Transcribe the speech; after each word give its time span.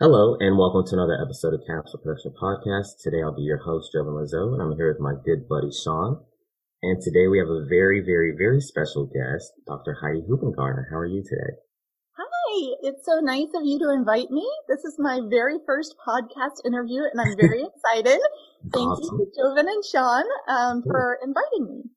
Hello 0.00 0.34
and 0.40 0.56
welcome 0.56 0.82
to 0.86 0.94
another 0.94 1.20
episode 1.20 1.52
of 1.52 1.60
Capsule 1.66 2.00
Production 2.00 2.32
Podcast. 2.32 3.04
Today 3.04 3.20
I'll 3.22 3.36
be 3.36 3.42
your 3.42 3.58
host, 3.58 3.92
Jovan 3.92 4.16
Lazo, 4.16 4.54
and 4.54 4.62
I'm 4.62 4.74
here 4.74 4.88
with 4.88 4.98
my 4.98 5.12
good 5.12 5.46
buddy 5.46 5.68
Sean. 5.70 6.24
And 6.80 7.02
today 7.02 7.28
we 7.28 7.36
have 7.36 7.50
a 7.52 7.66
very, 7.68 8.00
very, 8.00 8.32
very 8.32 8.62
special 8.62 9.04
guest, 9.04 9.52
Dr. 9.66 9.98
Heidi 10.00 10.24
Hoopengarner. 10.24 10.88
How 10.88 10.96
are 10.96 11.06
you 11.06 11.22
today? 11.22 11.52
Hi, 12.16 12.76
it's 12.80 13.04
so 13.04 13.20
nice 13.20 13.52
of 13.54 13.66
you 13.66 13.78
to 13.80 13.92
invite 13.92 14.30
me. 14.30 14.48
This 14.70 14.86
is 14.86 14.96
my 14.98 15.20
very 15.28 15.58
first 15.66 15.94
podcast 16.00 16.64
interview 16.64 17.02
and 17.04 17.20
I'm 17.20 17.36
very 17.36 17.60
excited. 17.68 18.20
Thank 18.72 18.88
awesome. 18.88 19.18
you, 19.18 19.30
Jovan 19.36 19.68
and 19.68 19.84
Sean, 19.84 20.24
um, 20.48 20.82
for 20.82 21.18
inviting 21.22 21.68
me. 21.68 21.90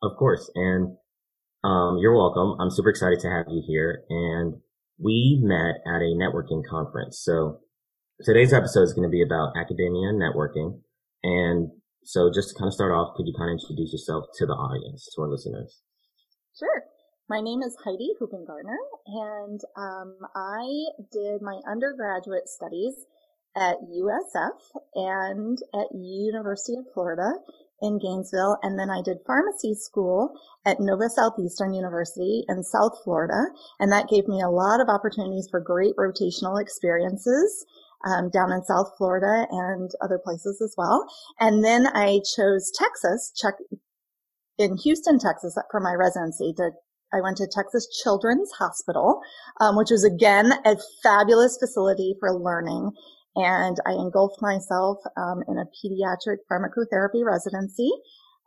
Of 0.00 0.12
course. 0.16 0.48
And 0.54 0.94
um, 1.64 1.98
you're 1.98 2.14
welcome. 2.14 2.54
I'm 2.60 2.70
super 2.70 2.90
excited 2.90 3.18
to 3.18 3.28
have 3.28 3.46
you 3.48 3.64
here. 3.66 4.04
And 4.08 4.62
we 4.98 5.40
met 5.42 5.80
at 5.86 6.02
a 6.02 6.16
networking 6.16 6.62
conference. 6.68 7.20
So 7.22 7.60
today's 8.24 8.52
episode 8.52 8.82
is 8.82 8.92
going 8.92 9.08
to 9.08 9.12
be 9.12 9.22
about 9.22 9.56
academia 9.56 10.08
and 10.08 10.20
networking. 10.20 10.80
And 11.22 11.70
so 12.04 12.30
just 12.32 12.50
to 12.50 12.54
kind 12.54 12.68
of 12.68 12.74
start 12.74 12.92
off, 12.92 13.14
could 13.16 13.26
you 13.26 13.34
kind 13.36 13.50
of 13.50 13.58
introduce 13.60 13.92
yourself 13.92 14.26
to 14.38 14.46
the 14.46 14.52
audience, 14.52 15.08
to 15.14 15.22
our 15.22 15.28
listeners? 15.28 15.82
Sure. 16.58 16.84
My 17.28 17.40
name 17.40 17.62
is 17.62 17.76
Heidi 17.82 18.10
Hoopengarner, 18.20 18.76
and 19.06 19.60
um, 19.76 20.16
I 20.34 20.66
did 21.10 21.40
my 21.40 21.60
undergraduate 21.70 22.48
studies 22.48 22.94
at 23.56 23.76
USF 23.80 24.58
and 24.94 25.58
at 25.72 25.86
University 25.94 26.76
of 26.76 26.84
Florida 26.92 27.32
in 27.82 27.98
Gainesville. 27.98 28.58
And 28.62 28.78
then 28.78 28.88
I 28.90 29.02
did 29.02 29.18
pharmacy 29.26 29.74
school 29.74 30.32
at 30.64 30.80
Nova 30.80 31.10
Southeastern 31.10 31.74
University 31.74 32.44
in 32.48 32.62
South 32.62 32.98
Florida. 33.04 33.46
And 33.78 33.92
that 33.92 34.08
gave 34.08 34.28
me 34.28 34.40
a 34.40 34.48
lot 34.48 34.80
of 34.80 34.88
opportunities 34.88 35.48
for 35.50 35.60
great 35.60 35.96
rotational 35.96 36.60
experiences. 36.60 37.66
Um, 38.04 38.30
down 38.30 38.50
in 38.50 38.64
South 38.64 38.90
Florida 38.98 39.46
and 39.48 39.88
other 40.00 40.18
places 40.18 40.60
as 40.60 40.74
well. 40.76 41.06
And 41.38 41.64
then 41.64 41.86
I 41.86 42.18
chose 42.36 42.72
Texas, 42.74 43.30
check 43.36 43.54
in 44.58 44.76
Houston, 44.78 45.20
Texas 45.20 45.56
for 45.70 45.78
my 45.78 45.94
residency 45.94 46.52
to 46.56 46.72
I 47.12 47.20
went 47.20 47.36
to 47.38 47.46
Texas 47.46 47.86
Children's 48.02 48.50
Hospital, 48.52 49.20
um, 49.60 49.76
which 49.76 49.90
was 49.90 50.04
again 50.04 50.52
a 50.64 50.76
fabulous 51.02 51.58
facility 51.58 52.16
for 52.18 52.32
learning 52.32 52.92
and 53.36 53.76
I 53.86 53.92
engulfed 53.92 54.42
myself 54.42 54.98
um, 55.16 55.42
in 55.48 55.58
a 55.58 55.64
pediatric 55.64 56.38
pharmacotherapy 56.50 57.24
residency, 57.24 57.90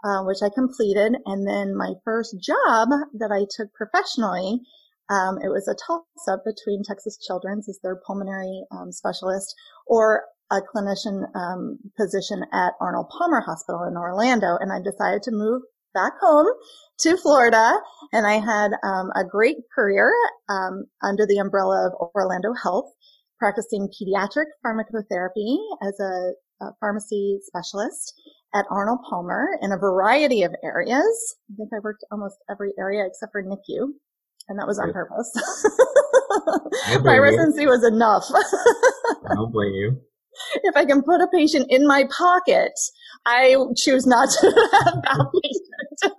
uh, 0.04 0.24
which 0.24 0.40
I 0.44 0.50
completed. 0.54 1.16
And 1.26 1.48
then 1.48 1.76
my 1.76 1.94
first 2.04 2.36
job 2.40 2.90
that 3.14 3.32
I 3.32 3.46
took 3.50 3.74
professionally, 3.74 4.62
um, 5.10 5.38
it 5.44 5.50
was 5.50 5.68
a 5.68 5.76
toss-up 5.76 6.44
between 6.46 6.84
Texas 6.84 7.18
Children's 7.26 7.70
as 7.70 7.80
their 7.82 8.00
pulmonary 8.06 8.64
um, 8.72 8.92
specialist 8.92 9.56
or 9.88 10.26
a 10.52 10.62
clinician 10.62 11.26
um, 11.36 11.80
position 11.98 12.44
at 12.54 12.74
Arnold 12.80 13.10
Palmer 13.10 13.42
Hospital 13.42 13.84
in 13.84 13.98
Orlando. 13.98 14.58
And 14.60 14.72
I 14.72 14.80
decided 14.80 15.24
to 15.24 15.32
move 15.32 15.64
back 15.96 16.14
home 16.22 16.48
to 17.00 17.18
Florida, 17.18 17.74
and 18.12 18.28
I 18.28 18.34
had 18.34 18.72
um, 18.84 19.12
a 19.16 19.24
great 19.24 19.58
career 19.74 20.12
um, 20.50 20.86
under 21.02 21.26
the 21.26 21.38
umbrella 21.38 21.88
of 21.88 22.12
Orlando 22.14 22.54
Health 22.62 22.92
practicing 23.40 23.90
pediatric 23.90 24.46
pharmacotherapy 24.66 25.58
as 25.82 26.00
a, 26.00 26.32
a 26.62 26.72
pharmacy 26.80 27.40
specialist 27.44 28.14
at 28.54 28.66
Arnold 28.70 29.00
Palmer 29.10 29.48
in 29.62 29.72
a 29.72 29.78
variety 29.78 30.44
of 30.44 30.56
areas. 30.64 31.36
I 31.52 31.56
think 31.58 31.70
I 31.74 31.80
worked 31.84 32.06
almost 32.12 32.38
every 32.50 32.72
area 32.80 33.06
except 33.06 33.32
for 33.34 33.44
NICU, 33.44 33.88
and 34.48 34.58
that 34.60 34.68
was 34.68 34.80
on 34.80 34.94
purpose. 34.94 35.32
my 37.04 37.18
residency 37.18 37.64
you. 37.64 37.70
was 37.70 37.84
enough. 37.84 38.26
I 39.30 39.36
don't 39.36 39.52
blame 39.52 39.74
you. 39.74 40.02
If 40.64 40.76
I 40.76 40.84
can 40.84 41.02
put 41.02 41.22
a 41.22 41.28
patient 41.28 41.68
in 41.70 41.88
my 41.88 42.04
pocket, 42.18 42.74
I 43.26 43.56
choose 43.78 44.06
not 44.06 44.30
to 44.30 44.48
have 44.84 45.02
that 45.02 45.32
patient. 45.42 46.14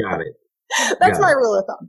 Got 0.00 0.20
it. 0.20 0.39
That's 1.00 1.18
yeah. 1.18 1.26
my 1.26 1.32
rule 1.32 1.58
of 1.58 1.64
thumb. 1.66 1.88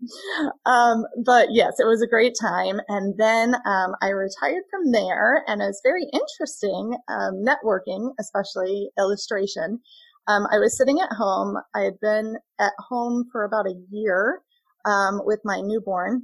Um, 0.65 1.05
but 1.23 1.49
yes, 1.51 1.73
it 1.79 1.85
was 1.85 2.01
a 2.01 2.07
great 2.07 2.35
time. 2.39 2.79
And 2.87 3.15
then 3.17 3.55
um, 3.65 3.95
I 4.01 4.09
retired 4.09 4.63
from 4.69 4.91
there, 4.91 5.43
and 5.47 5.61
it 5.61 5.65
was 5.65 5.81
very 5.83 6.05
interesting 6.13 6.97
um, 7.07 7.43
networking, 7.45 8.11
especially 8.19 8.89
illustration. 8.97 9.79
Um, 10.27 10.47
I 10.51 10.59
was 10.59 10.77
sitting 10.77 10.99
at 10.99 11.15
home. 11.15 11.57
I 11.75 11.81
had 11.81 11.99
been 12.01 12.37
at 12.59 12.73
home 12.79 13.25
for 13.31 13.43
about 13.43 13.67
a 13.67 13.79
year 13.89 14.41
um, 14.85 15.21
with 15.25 15.39
my 15.43 15.61
newborn 15.61 16.23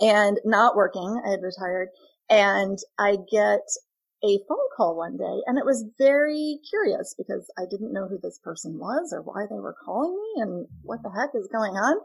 and 0.00 0.38
not 0.44 0.76
working. 0.76 1.20
I 1.24 1.30
had 1.30 1.42
retired, 1.42 1.88
and 2.28 2.78
I 2.98 3.16
get 3.30 3.60
a 4.22 4.38
phone 4.48 4.68
call 4.76 4.96
one 4.96 5.16
day 5.16 5.40
and 5.46 5.58
it 5.58 5.64
was 5.64 5.86
very 5.98 6.58
curious 6.68 7.14
because 7.16 7.50
I 7.58 7.62
didn't 7.70 7.92
know 7.92 8.06
who 8.08 8.18
this 8.22 8.38
person 8.42 8.78
was 8.78 9.12
or 9.12 9.22
why 9.22 9.46
they 9.48 9.58
were 9.58 9.76
calling 9.84 10.14
me 10.14 10.42
and 10.42 10.66
what 10.82 11.02
the 11.02 11.10
heck 11.10 11.30
is 11.34 11.48
going 11.52 11.72
on. 11.72 11.98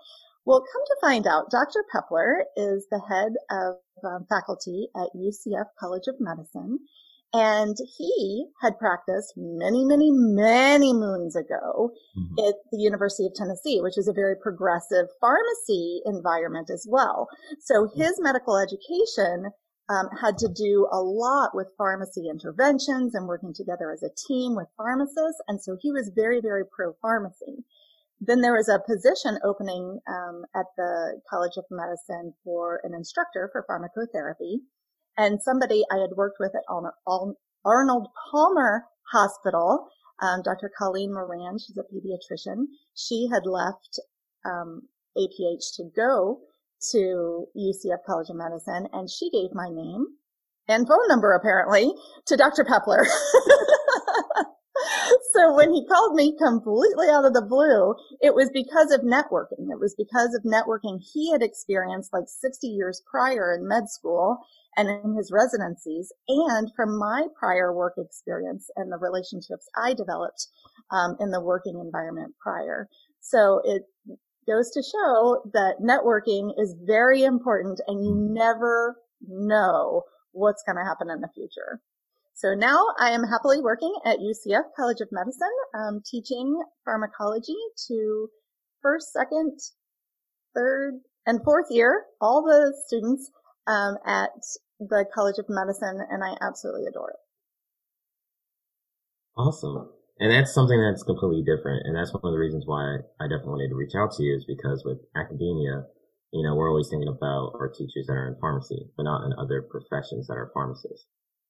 Well, 0.46 0.59
come 0.59 0.84
to 0.86 0.98
find 1.02 1.25
out, 1.25 1.50
Dr. 1.50 1.84
Pepler 1.92 2.44
is 2.56 2.88
the 2.92 3.02
head 3.09 3.34
of 3.50 3.75
um, 4.04 4.25
faculty 4.30 4.90
at 4.96 5.09
UCF 5.16 5.66
College 5.80 6.08
of 6.08 6.16
Medicine. 6.20 6.80
And 7.34 7.75
he 7.98 8.46
had 8.62 8.80
practiced 8.80 9.34
many, 9.36 9.84
many, 9.84 10.09
many 10.09 10.94
moons 10.94 11.36
ago 11.36 11.92
mm-hmm. 12.18 12.48
at 12.48 12.56
the 12.72 12.78
University 12.78 13.25
of 13.25 13.34
Tennessee, 13.34 13.81
which 13.81 13.98
is 13.98 14.08
a 14.08 14.14
very 14.14 14.36
progressive 14.42 15.08
pharmacy 15.20 16.02
environment 16.06 16.70
as 16.70 16.88
well. 16.90 17.28
So 17.59 17.90
his 17.94 18.14
medical 18.22 18.58
education 18.58 19.52
um, 19.90 20.09
had 20.22 20.38
to 20.40 20.47
do 20.47 20.88
a 20.91 21.00
lot 21.00 21.51
with 21.53 21.75
pharmacy 21.78 22.28
interventions 22.29 23.13
and 23.13 23.28
working 23.28 23.53
together 23.53 23.91
as 23.91 24.01
a 24.01 24.09
team 24.28 24.56
with 24.56 24.68
pharmacists. 24.78 25.41
And 25.47 25.62
so 25.62 25.78
he 25.79 25.91
was 25.91 26.12
very, 26.16 26.41
very 26.41 26.63
pro 26.66 26.94
pharmacy. 27.01 27.63
Then 28.19 28.41
there 28.41 28.56
was 28.56 28.69
a 28.69 28.81
position 28.88 29.38
opening 29.44 30.00
um, 30.07 30.45
at 30.56 30.66
the 30.78 31.22
College 31.29 31.57
of 31.57 31.66
Medicine 31.69 32.34
for 32.44 32.81
an 32.84 32.94
instructor 32.94 33.50
for 33.51 33.66
pharmacotherapy. 33.69 34.62
And 35.18 35.41
somebody 35.41 35.84
I 35.91 35.97
had 35.97 36.12
worked 36.16 36.38
with 36.40 36.53
at 36.56 36.63
Arnold 37.63 38.07
Palmer 38.31 38.85
Hospital, 39.12 39.90
um, 40.22 40.41
Dr. 40.44 40.72
Colleen 40.78 41.13
Moran, 41.13 41.59
she's 41.59 41.78
a 41.78 41.84
pediatrician. 41.84 42.66
She 42.95 43.28
had 43.31 43.45
left 43.45 44.00
um, 44.45 44.84
APH 45.18 45.75
to 45.75 45.91
go 45.95 46.41
to 46.91 47.46
UCF 47.56 48.03
College 48.06 48.29
of 48.29 48.35
Medicine 48.35 48.88
and 48.94 49.09
she 49.09 49.29
gave 49.29 49.53
my 49.53 49.69
name 49.69 50.06
and 50.68 50.88
phone 50.88 51.07
number 51.07 51.34
apparently 51.34 51.94
to 52.28 52.35
Dr. 52.35 52.66
Pepler. 52.66 53.06
so 55.34 55.56
when 55.56 55.72
he 55.72 55.85
called 55.88 56.16
me 56.16 56.35
completely 56.38 57.07
out 57.09 57.25
of 57.25 57.34
the 57.34 57.41
blue, 57.41 57.95
it 58.22 58.34
was 58.34 58.50
because 58.53 58.91
of 58.91 59.01
networking. 59.01 59.72
It 59.72 59.79
was 59.79 59.95
because 59.97 60.34
of 60.34 60.44
networking 60.44 61.00
he 61.13 61.31
had 61.31 61.44
experienced 61.44 62.13
like 62.13 62.25
60 62.28 62.68
years 62.68 63.01
prior 63.09 63.53
in 63.53 63.68
med 63.68 63.90
school 63.90 64.40
and 64.78 64.90
in 64.90 65.16
his 65.16 65.31
residencies 65.31 66.12
and 66.28 66.72
from 66.75 66.97
my 66.97 67.28
prior 67.38 67.74
work 67.74 67.94
experience 67.97 68.69
and 68.75 68.91
the 68.91 68.97
relationships 68.97 69.68
I 69.78 69.94
developed 69.94 70.47
um, 70.91 71.16
in 71.19 71.31
the 71.31 71.41
working 71.41 71.79
environment 71.79 72.34
prior. 72.41 72.90
So 73.22 73.62
it 73.63 73.84
goes 74.47 74.72
to 74.72 74.83
show 74.83 75.41
that 75.53 75.81
networking 75.81 76.51
is 76.57 76.75
very 76.85 77.23
important 77.23 77.81
and 77.88 78.03
you 78.03 78.16
never 78.16 78.97
know 79.28 80.03
what's 80.31 80.63
going 80.63 80.78
to 80.78 80.83
happen 80.83 81.09
in 81.09 81.22
the 81.22 81.29
future. 81.33 81.81
So 82.35 82.53
now 82.53 82.88
I 83.00 83.11
am 83.11 83.23
happily 83.23 83.61
working 83.61 83.94
at 84.06 84.19
UCF 84.19 84.63
College 84.75 85.00
of 85.00 85.07
Medicine, 85.11 85.47
um, 85.73 86.01
teaching 86.06 86.61
pharmacology 86.83 87.56
to 87.88 88.27
first, 88.81 89.13
second, 89.13 89.57
third, 90.53 90.95
and 91.25 91.41
fourth 91.44 91.68
year, 91.69 92.03
all 92.19 92.44
the 92.44 92.74
students 92.88 93.31
um, 93.68 93.95
at 94.06 94.31
the 94.80 95.06
College 95.13 95.39
of 95.39 95.45
Medicine, 95.48 96.01
and 96.09 96.24
I 96.24 96.36
absolutely 96.41 96.86
adore 96.88 97.12
it. 97.12 97.15
Awesome. 99.38 99.89
And 100.19 100.31
that's 100.31 100.53
something 100.53 100.79
that's 100.79 101.03
completely 101.03 101.44
different. 101.44 101.83
And 101.85 101.95
that's 101.95 102.13
one 102.13 102.23
of 102.23 102.31
the 102.31 102.39
reasons 102.39 102.63
why 102.65 103.03
I 103.19 103.27
definitely 103.27 103.67
wanted 103.67 103.69
to 103.69 103.75
reach 103.75 103.95
out 104.00 104.15
to 104.15 104.23
you 104.23 104.35
is 104.35 104.47
because 104.47 104.83
with 104.85 105.03
academia, 105.15 105.83
you 106.31 106.44
know, 106.44 106.56
we're 106.56 106.69
always 106.69 106.88
thinking 106.88 107.12
about 107.12 107.51
our 107.59 107.67
teachers 107.67 108.07
that 108.07 108.15
are 108.15 108.27
in 108.31 108.39
pharmacy, 108.39 108.88
but 108.95 109.03
not 109.03 109.25
in 109.25 109.35
other 109.38 109.62
professions 109.62 110.27
that 110.27 110.39
are 110.39 110.51
pharmacists. 110.53 111.07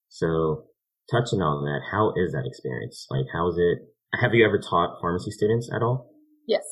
So 0.10 0.66
touching 1.12 1.42
on 1.42 1.66
that, 1.66 1.86
how 1.92 2.14
is 2.18 2.34
that 2.34 2.46
experience? 2.46 3.06
Like, 3.10 3.26
how 3.34 3.50
is 3.50 3.58
it? 3.58 3.86
Have 4.20 4.34
you 4.34 4.46
ever 4.46 4.58
taught 4.58 4.98
pharmacy 5.02 5.30
students 5.30 5.70
at 5.74 5.84
all? 5.84 6.10
Yes. 6.48 6.66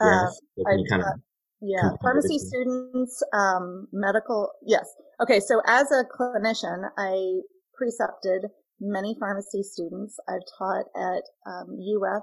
Yes. 0.00 0.40
Uh, 0.58 0.70
kind 0.88 1.02
of 1.02 1.08
yeah, 1.60 1.90
pharmacy 2.02 2.38
students, 2.38 3.22
um, 3.32 3.88
medical. 3.92 4.50
Yes. 4.64 4.86
Okay. 5.22 5.40
So 5.40 5.62
as 5.66 5.90
a 5.90 6.04
clinician, 6.04 6.84
I 6.98 7.40
precepted 7.74 8.48
many 8.80 9.16
pharmacy 9.18 9.62
students. 9.62 10.18
I've 10.28 10.46
taught 10.58 10.86
at 10.96 11.22
um, 11.46 11.78
UF 11.80 12.22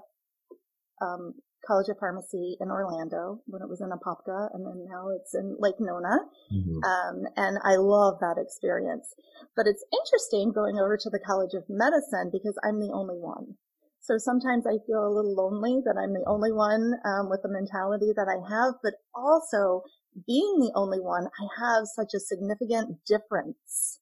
um, 1.02 1.34
College 1.66 1.88
of 1.90 1.98
Pharmacy 1.98 2.58
in 2.60 2.70
Orlando 2.70 3.40
when 3.46 3.62
it 3.62 3.70
was 3.70 3.82
in 3.82 3.90
Apopka, 3.90 4.50
and 4.54 4.66
then 4.66 4.86
now 4.90 5.10
it's 5.10 5.34
in 5.34 5.56
Lake 5.60 5.80
Nona. 5.80 6.20
Mm-hmm. 6.52 6.84
Um, 6.84 7.24
and 7.38 7.58
I 7.64 7.76
love 7.78 8.20
that 8.20 8.36
experience. 8.38 9.14
But 9.56 9.68
it's 9.68 9.86
interesting 9.94 10.52
going 10.52 10.78
over 10.78 10.98
to 10.98 11.10
the 11.10 11.24
College 11.26 11.54
of 11.54 11.64
Medicine 11.70 12.30
because 12.32 12.58
I'm 12.64 12.80
the 12.80 12.92
only 12.94 13.18
one. 13.18 13.56
So 14.02 14.18
sometimes 14.18 14.68
I 14.68 14.84
feel 14.86 15.08
a 15.08 15.16
little 15.16 15.34
lonely 15.34 15.80
that 15.86 15.96
I'm 15.96 16.12
the 16.12 16.28
only 16.28 16.52
one 16.52 16.96
um, 17.06 17.30
with 17.30 17.42
the 17.42 17.50
mentality 17.50 18.12
that 18.14 18.28
I 18.28 18.44
have, 18.52 18.76
but 18.84 18.96
also 19.16 19.84
being 20.28 20.60
the 20.60 20.74
only 20.76 21.00
one, 21.00 21.26
I 21.26 21.48
have 21.64 21.88
such 21.88 22.14
a 22.14 22.20
significant 22.20 23.00
difference 23.08 24.00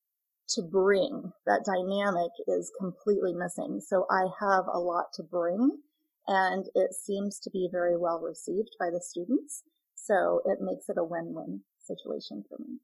to 0.56 0.62
bring. 0.62 1.32
That 1.46 1.66
dynamic 1.66 2.32
is 2.48 2.72
completely 2.80 3.34
missing. 3.34 3.82
So 3.82 4.06
I 4.10 4.28
have 4.40 4.66
a 4.72 4.80
lot 4.80 5.14
to 5.16 5.24
bring 5.24 5.80
and 6.28 6.66
it 6.76 6.94
seems 6.94 7.40
to 7.40 7.50
be 7.50 7.68
very 7.72 7.98
well 7.98 8.20
received 8.20 8.76
by 8.80 8.90
the 8.90 9.02
students. 9.02 9.64
So 9.96 10.42
it 10.46 10.60
makes 10.62 10.90
it 10.90 10.98
a 10.98 11.04
win-win 11.04 11.62
situation 11.86 12.44
for 12.48 12.58
me. 12.60 12.80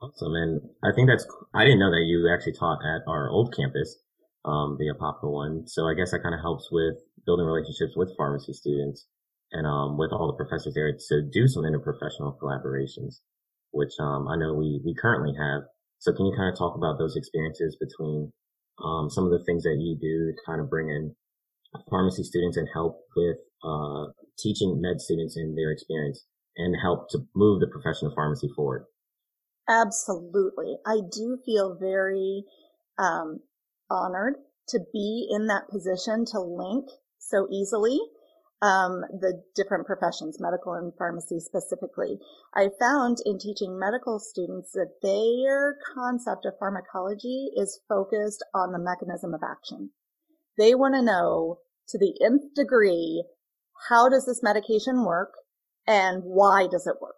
Awesome. 0.00 0.34
And 0.34 0.60
I 0.84 0.94
think 0.94 1.08
that's, 1.08 1.26
I 1.54 1.64
didn't 1.64 1.80
know 1.80 1.90
that 1.90 2.04
you 2.04 2.30
actually 2.32 2.52
taught 2.52 2.84
at 2.84 3.02
our 3.08 3.30
old 3.30 3.54
campus, 3.56 3.96
um, 4.44 4.76
the 4.78 4.92
Apopka 4.92 5.30
one. 5.30 5.66
So 5.66 5.88
I 5.88 5.94
guess 5.94 6.10
that 6.10 6.22
kind 6.22 6.34
of 6.34 6.40
helps 6.40 6.70
with 6.70 6.96
building 7.24 7.46
relationships 7.46 7.96
with 7.96 8.16
pharmacy 8.16 8.52
students 8.52 9.06
and, 9.52 9.66
um, 9.66 9.96
with 9.96 10.12
all 10.12 10.26
the 10.26 10.36
professors 10.44 10.74
there 10.74 10.92
to 10.92 11.22
do 11.22 11.48
some 11.48 11.64
interprofessional 11.64 12.38
collaborations, 12.38 13.20
which, 13.70 13.92
um, 13.98 14.28
I 14.28 14.36
know 14.36 14.54
we, 14.54 14.80
we 14.84 14.94
currently 14.94 15.34
have. 15.38 15.62
So 16.06 16.12
can 16.12 16.24
you 16.24 16.36
kind 16.36 16.52
of 16.52 16.56
talk 16.56 16.76
about 16.76 16.98
those 16.98 17.16
experiences 17.16 17.76
between, 17.80 18.32
um, 18.78 19.10
some 19.10 19.24
of 19.24 19.32
the 19.32 19.42
things 19.44 19.64
that 19.64 19.74
you 19.80 19.98
do 19.98 20.30
to 20.30 20.38
kind 20.46 20.60
of 20.60 20.70
bring 20.70 20.88
in 20.88 21.16
pharmacy 21.90 22.22
students 22.22 22.56
and 22.56 22.68
help 22.72 23.00
with 23.16 23.38
uh, 23.64 24.06
teaching 24.38 24.80
med 24.80 25.00
students 25.00 25.36
in 25.36 25.56
their 25.56 25.72
experience 25.72 26.24
and 26.56 26.76
help 26.80 27.10
to 27.10 27.18
move 27.34 27.58
the 27.58 27.66
profession 27.66 28.06
of 28.06 28.14
pharmacy 28.14 28.48
forward. 28.54 28.84
Absolutely. 29.68 30.76
I 30.86 31.00
do 31.10 31.38
feel 31.44 31.76
very 31.76 32.44
um, 32.98 33.40
honored 33.90 34.36
to 34.68 34.78
be 34.92 35.26
in 35.28 35.48
that 35.48 35.68
position 35.68 36.24
to 36.26 36.40
link 36.40 36.86
so 37.18 37.48
easily 37.50 37.98
um, 38.62 39.02
the 39.20 39.42
different 39.54 39.86
professions, 39.86 40.38
medical 40.40 40.72
and 40.74 40.92
pharmacy 40.96 41.40
specifically. 41.40 42.18
I 42.54 42.70
found 42.80 43.18
in 43.24 43.38
teaching 43.38 43.78
medical 43.78 44.18
students 44.18 44.72
that 44.72 45.00
their 45.02 45.76
concept 45.94 46.46
of 46.46 46.58
pharmacology 46.58 47.50
is 47.56 47.80
focused 47.88 48.44
on 48.54 48.72
the 48.72 48.78
mechanism 48.78 49.34
of 49.34 49.42
action. 49.42 49.90
They 50.56 50.74
want 50.74 50.94
to 50.94 51.02
know 51.02 51.58
to 51.88 51.98
the 51.98 52.14
nth 52.24 52.54
degree, 52.54 53.24
how 53.88 54.08
does 54.08 54.24
this 54.26 54.42
medication 54.42 55.04
work 55.04 55.32
and 55.86 56.22
why 56.24 56.66
does 56.66 56.86
it 56.86 56.96
work? 57.00 57.16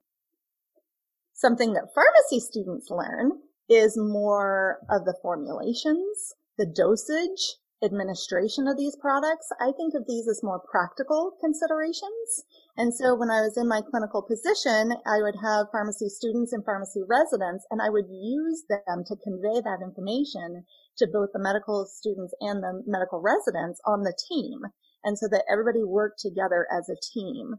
Something 1.33 1.73
that 1.75 1.95
pharmacy 1.95 2.41
students 2.41 2.91
learn 2.91 3.31
is 3.69 3.97
more 3.97 4.79
of 4.91 5.05
the 5.05 5.17
formulations, 5.23 6.35
the 6.57 6.67
dosage, 6.67 7.59
administration 7.83 8.67
of 8.67 8.77
these 8.77 8.97
products. 8.97 9.49
I 9.61 9.73
think 9.73 9.95
of 9.95 10.07
these 10.07 10.27
as 10.29 10.43
more 10.43 10.61
practical 10.61 11.37
considerations. 11.41 12.45
And 12.77 12.95
so 12.95 13.15
when 13.15 13.31
I 13.31 13.41
was 13.41 13.57
in 13.57 13.69
my 13.69 13.83
clinical 13.83 14.23
position, 14.23 14.95
I 15.07 15.23
would 15.23 15.37
have 15.43 15.71
pharmacy 15.71 16.09
students 16.09 16.53
and 16.53 16.65
pharmacy 16.65 17.03
residents, 17.07 17.67
and 17.71 17.81
I 17.81 17.91
would 17.91 18.09
use 18.11 18.65
them 18.69 19.05
to 19.07 19.17
convey 19.17 19.61
that 19.63 19.83
information 19.83 20.65
to 20.99 21.07
both 21.07 21.31
the 21.33 21.39
medical 21.39 21.87
students 21.87 22.35
and 22.41 22.63
the 22.63 22.83
medical 22.87 23.21
residents 23.21 23.81
on 23.87 24.03
the 24.03 24.17
team. 24.29 24.63
And 25.05 25.17
so 25.17 25.29
that 25.31 25.45
everybody 25.51 25.85
worked 25.85 26.19
together 26.19 26.67
as 26.73 26.89
a 26.89 26.99
team. 27.15 27.55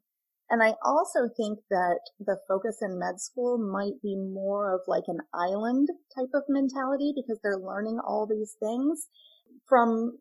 And 0.49 0.63
I 0.63 0.73
also 0.83 1.29
think 1.37 1.59
that 1.69 1.99
the 2.19 2.37
focus 2.47 2.79
in 2.81 2.97
med 2.97 3.21
school 3.21 3.57
might 3.57 4.01
be 4.01 4.15
more 4.15 4.73
of 4.73 4.81
like 4.87 5.05
an 5.07 5.19
island 5.33 5.89
type 6.17 6.31
of 6.33 6.43
mentality 6.49 7.13
because 7.15 7.39
they're 7.41 7.57
learning 7.57 7.99
all 7.99 8.25
these 8.25 8.55
things 8.59 9.07
from 9.69 10.17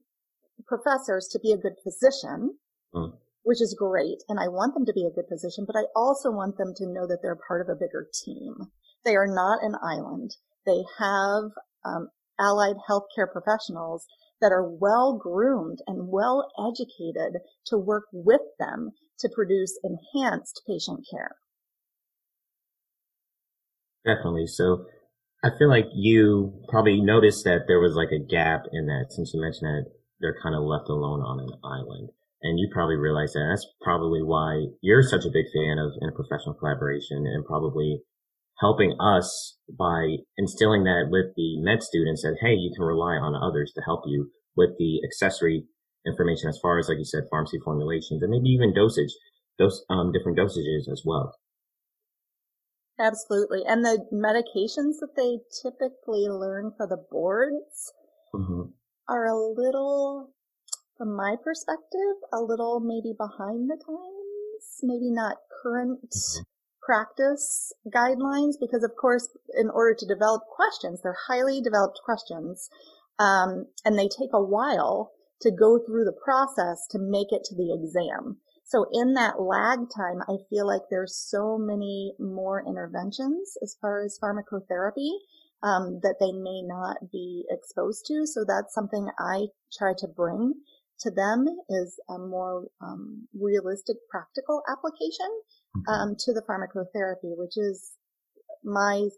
professors 0.66 1.28
to 1.32 1.40
be 1.40 1.52
a 1.52 1.56
good 1.56 1.74
physician, 1.82 2.58
mm. 2.94 3.12
which 3.42 3.60
is 3.60 3.74
great. 3.78 4.22
And 4.28 4.38
I 4.38 4.48
want 4.48 4.74
them 4.74 4.84
to 4.86 4.92
be 4.92 5.06
a 5.06 5.14
good 5.14 5.28
physician, 5.28 5.64
but 5.66 5.76
I 5.76 5.86
also 5.96 6.30
want 6.30 6.58
them 6.58 6.74
to 6.76 6.86
know 6.86 7.06
that 7.06 7.20
they're 7.22 7.38
part 7.48 7.62
of 7.62 7.68
a 7.68 7.78
bigger 7.78 8.06
team. 8.24 8.54
They 9.04 9.16
are 9.16 9.26
not 9.26 9.62
an 9.62 9.74
island. 9.82 10.36
They 10.66 10.84
have 10.98 11.50
um, 11.84 12.10
allied 12.38 12.76
healthcare 12.88 13.30
professionals 13.30 14.06
that 14.40 14.52
are 14.52 14.68
well 14.68 15.18
groomed 15.20 15.78
and 15.86 16.08
well 16.08 16.48
educated 16.58 17.40
to 17.66 17.78
work 17.78 18.04
with 18.12 18.42
them 18.58 18.90
to 19.20 19.28
produce 19.34 19.78
enhanced 19.82 20.62
patient 20.66 21.04
care. 21.10 21.36
Definitely. 24.04 24.46
So 24.46 24.86
I 25.44 25.50
feel 25.56 25.68
like 25.68 25.86
you 25.94 26.52
probably 26.68 27.00
noticed 27.00 27.44
that 27.44 27.66
there 27.68 27.78
was 27.78 27.94
like 27.94 28.10
a 28.10 28.18
gap 28.18 28.66
in 28.72 28.86
that 28.86 29.14
since 29.14 29.32
you 29.32 29.40
mentioned 29.40 29.70
that 29.70 29.86
they're 30.20 30.42
kind 30.42 30.54
of 30.54 30.66
left 30.66 30.88
alone 30.88 31.22
on 31.22 31.38
an 31.38 31.54
island. 31.62 32.10
And 32.42 32.58
you 32.58 32.68
probably 32.72 32.96
realized 32.96 33.34
that 33.34 33.46
that's 33.50 33.66
probably 33.82 34.22
why 34.22 34.66
you're 34.82 35.02
such 35.02 35.24
a 35.24 35.34
big 35.34 35.46
fan 35.54 35.78
of 35.78 35.94
interprofessional 36.02 36.58
collaboration 36.58 37.26
and 37.26 37.46
probably 37.46 38.02
helping 38.58 38.96
us 38.98 39.58
by 39.70 40.18
instilling 40.36 40.82
that 40.84 41.06
with 41.10 41.34
the 41.36 41.62
med 41.62 41.82
students 41.82 42.22
that, 42.22 42.38
hey, 42.40 42.54
you 42.54 42.72
can 42.74 42.84
rely 42.84 43.14
on 43.14 43.38
others 43.38 43.72
to 43.74 43.82
help 43.82 44.02
you 44.06 44.30
with 44.56 44.70
the 44.78 45.00
accessory 45.06 45.66
information 46.06 46.48
as 46.48 46.58
far 46.60 46.78
as, 46.78 46.88
like 46.88 46.98
you 46.98 47.04
said, 47.04 47.30
pharmacy 47.30 47.58
formulations 47.64 48.22
and 48.22 48.30
maybe 48.30 48.48
even 48.50 48.74
dosage, 48.74 49.14
those 49.58 49.84
um, 49.90 50.10
different 50.10 50.38
dosages 50.38 50.90
as 50.90 51.02
well. 51.04 51.34
Absolutely. 52.98 53.62
And 53.66 53.84
the 53.84 54.06
medications 54.12 54.98
that 55.00 55.14
they 55.16 55.38
typically 55.62 56.28
learn 56.28 56.72
for 56.76 56.86
the 56.86 56.96
boards 57.10 57.92
mm-hmm. 58.34 58.70
are 59.08 59.26
a 59.26 59.36
little, 59.36 60.30
from 60.96 61.14
my 61.14 61.36
perspective, 61.42 62.16
a 62.32 62.40
little 62.40 62.80
maybe 62.80 63.14
behind 63.16 63.70
the 63.70 63.76
times, 63.76 64.80
maybe 64.82 65.10
not 65.10 65.36
current 65.62 66.10
mm-hmm 66.10 66.42
practice 66.88 67.70
guidelines 67.94 68.54
because 68.58 68.82
of 68.82 68.96
course 68.98 69.28
in 69.58 69.68
order 69.68 69.94
to 69.94 70.06
develop 70.06 70.40
questions 70.48 71.00
they're 71.02 71.26
highly 71.28 71.60
developed 71.60 72.00
questions 72.02 72.70
um, 73.18 73.66
and 73.84 73.98
they 73.98 74.08
take 74.08 74.32
a 74.32 74.42
while 74.42 75.12
to 75.42 75.50
go 75.50 75.78
through 75.78 76.06
the 76.06 76.18
process 76.24 76.86
to 76.90 76.98
make 76.98 77.28
it 77.30 77.44
to 77.44 77.54
the 77.54 77.76
exam 77.76 78.38
so 78.68 78.86
in 78.92 79.14
that 79.14 79.40
lag 79.40 79.78
time 79.94 80.22
i 80.28 80.36
feel 80.48 80.66
like 80.66 80.82
there's 80.90 81.16
so 81.16 81.58
many 81.58 82.12
more 82.20 82.64
interventions 82.66 83.56
as 83.62 83.76
far 83.80 84.04
as 84.04 84.18
pharmacotherapy 84.22 85.10
um, 85.64 85.98
that 86.04 86.16
they 86.20 86.30
may 86.30 86.62
not 86.62 86.96
be 87.10 87.44
exposed 87.50 88.04
to 88.06 88.24
so 88.26 88.44
that's 88.46 88.74
something 88.74 89.08
i 89.18 89.46
try 89.76 89.92
to 89.98 90.06
bring 90.06 90.54
to 91.00 91.10
them 91.10 91.46
is 91.68 91.98
a 92.08 92.18
more 92.18 92.66
um, 92.80 93.26
realistic 93.32 93.96
practical 94.10 94.62
application 94.70 95.28
Mm-hmm. 95.76 95.92
um, 95.92 96.16
to 96.18 96.32
the 96.32 96.42
pharmacotherapy, 96.42 97.36
which 97.36 97.56
is 97.56 97.92
my 98.64 99.08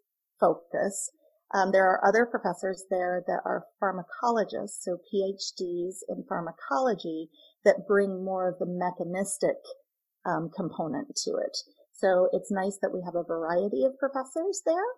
focus. 0.40 1.10
Um, 1.54 1.72
there 1.72 1.86
are 1.86 2.04
other 2.06 2.26
professors 2.26 2.84
there 2.90 3.24
that 3.26 3.40
are 3.44 3.66
pharmacologists, 3.82 4.82
so 4.82 4.98
PhDs 5.12 5.98
in 6.08 6.24
pharmacology 6.28 7.28
that 7.64 7.86
bring 7.86 8.24
more 8.24 8.48
of 8.48 8.58
the 8.58 8.66
mechanistic 8.66 9.56
um, 10.24 10.50
component 10.54 11.16
to 11.24 11.32
it. 11.36 11.56
So 11.92 12.28
it's 12.32 12.50
nice 12.50 12.78
that 12.80 12.92
we 12.92 13.02
have 13.04 13.14
a 13.14 13.22
variety 13.22 13.84
of 13.84 13.98
professors 13.98 14.62
there 14.64 14.90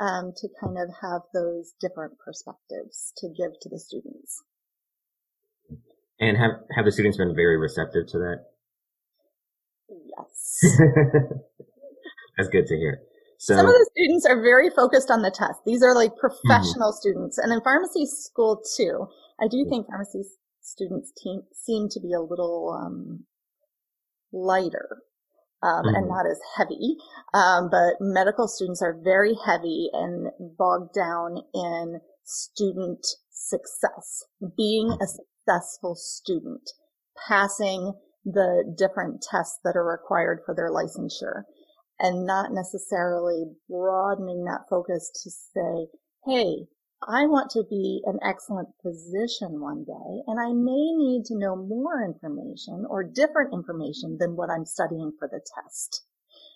um, 0.00 0.32
to 0.36 0.48
kind 0.60 0.78
of 0.78 0.90
have 1.02 1.22
those 1.32 1.74
different 1.80 2.14
perspectives 2.24 3.12
to 3.18 3.28
give 3.28 3.58
to 3.60 3.68
the 3.68 3.78
students. 3.78 4.42
And 6.20 6.36
have 6.36 6.52
have 6.76 6.84
the 6.84 6.92
students 6.92 7.18
been 7.18 7.34
very 7.34 7.58
receptive 7.58 8.06
to 8.08 8.18
that? 8.18 8.44
Yes. 9.90 10.78
That's 12.36 12.48
good 12.48 12.66
to 12.66 12.76
hear. 12.76 13.00
So, 13.38 13.56
Some 13.56 13.66
of 13.66 13.72
the 13.72 13.90
students 13.92 14.24
are 14.26 14.40
very 14.40 14.70
focused 14.70 15.10
on 15.10 15.22
the 15.22 15.30
test. 15.30 15.60
These 15.66 15.82
are 15.82 15.94
like 15.94 16.16
professional 16.16 16.90
mm-hmm. 16.90 17.00
students. 17.00 17.38
And 17.38 17.52
in 17.52 17.60
pharmacy 17.60 18.06
school 18.06 18.62
too, 18.76 19.08
I 19.40 19.48
do 19.48 19.66
think 19.68 19.86
pharmacy 19.86 20.22
students 20.64 21.12
team, 21.22 21.42
seem 21.52 21.88
to 21.90 22.00
be 22.00 22.12
a 22.12 22.20
little 22.20 22.76
um, 22.76 23.24
lighter 24.32 25.02
um, 25.62 25.84
mm-hmm. 25.84 25.94
and 25.94 26.08
not 26.08 26.26
as 26.26 26.40
heavy. 26.56 26.96
Um, 27.32 27.68
but 27.70 27.94
medical 28.00 28.48
students 28.48 28.82
are 28.82 28.98
very 29.02 29.34
heavy 29.46 29.90
and 29.92 30.28
bogged 30.58 30.94
down 30.94 31.38
in 31.52 32.00
student 32.24 33.06
success, 33.30 34.24
being 34.56 34.90
a 35.00 35.06
successful 35.06 35.94
student, 35.94 36.70
passing 37.28 37.92
the 38.24 38.74
different 38.76 39.22
tests 39.22 39.58
that 39.64 39.76
are 39.76 39.84
required 39.84 40.40
for 40.46 40.54
their 40.54 40.70
licensure 40.70 41.42
and 41.98 42.26
not 42.26 42.52
necessarily 42.52 43.44
broadening 43.68 44.44
that 44.44 44.62
focus 44.68 45.10
to 45.22 45.30
say, 45.30 45.88
Hey, 46.26 46.66
I 47.08 47.26
want 47.26 47.50
to 47.52 47.64
be 47.68 48.02
an 48.06 48.18
excellent 48.22 48.68
physician 48.82 49.60
one 49.60 49.84
day, 49.84 50.22
and 50.26 50.40
I 50.40 50.52
may 50.52 50.92
need 50.96 51.24
to 51.26 51.38
know 51.38 51.56
more 51.56 52.04
information 52.04 52.86
or 52.88 53.04
different 53.04 53.52
information 53.52 54.16
than 54.18 54.36
what 54.36 54.50
I'm 54.50 54.64
studying 54.64 55.12
for 55.18 55.28
the 55.28 55.40
test. 55.54 56.04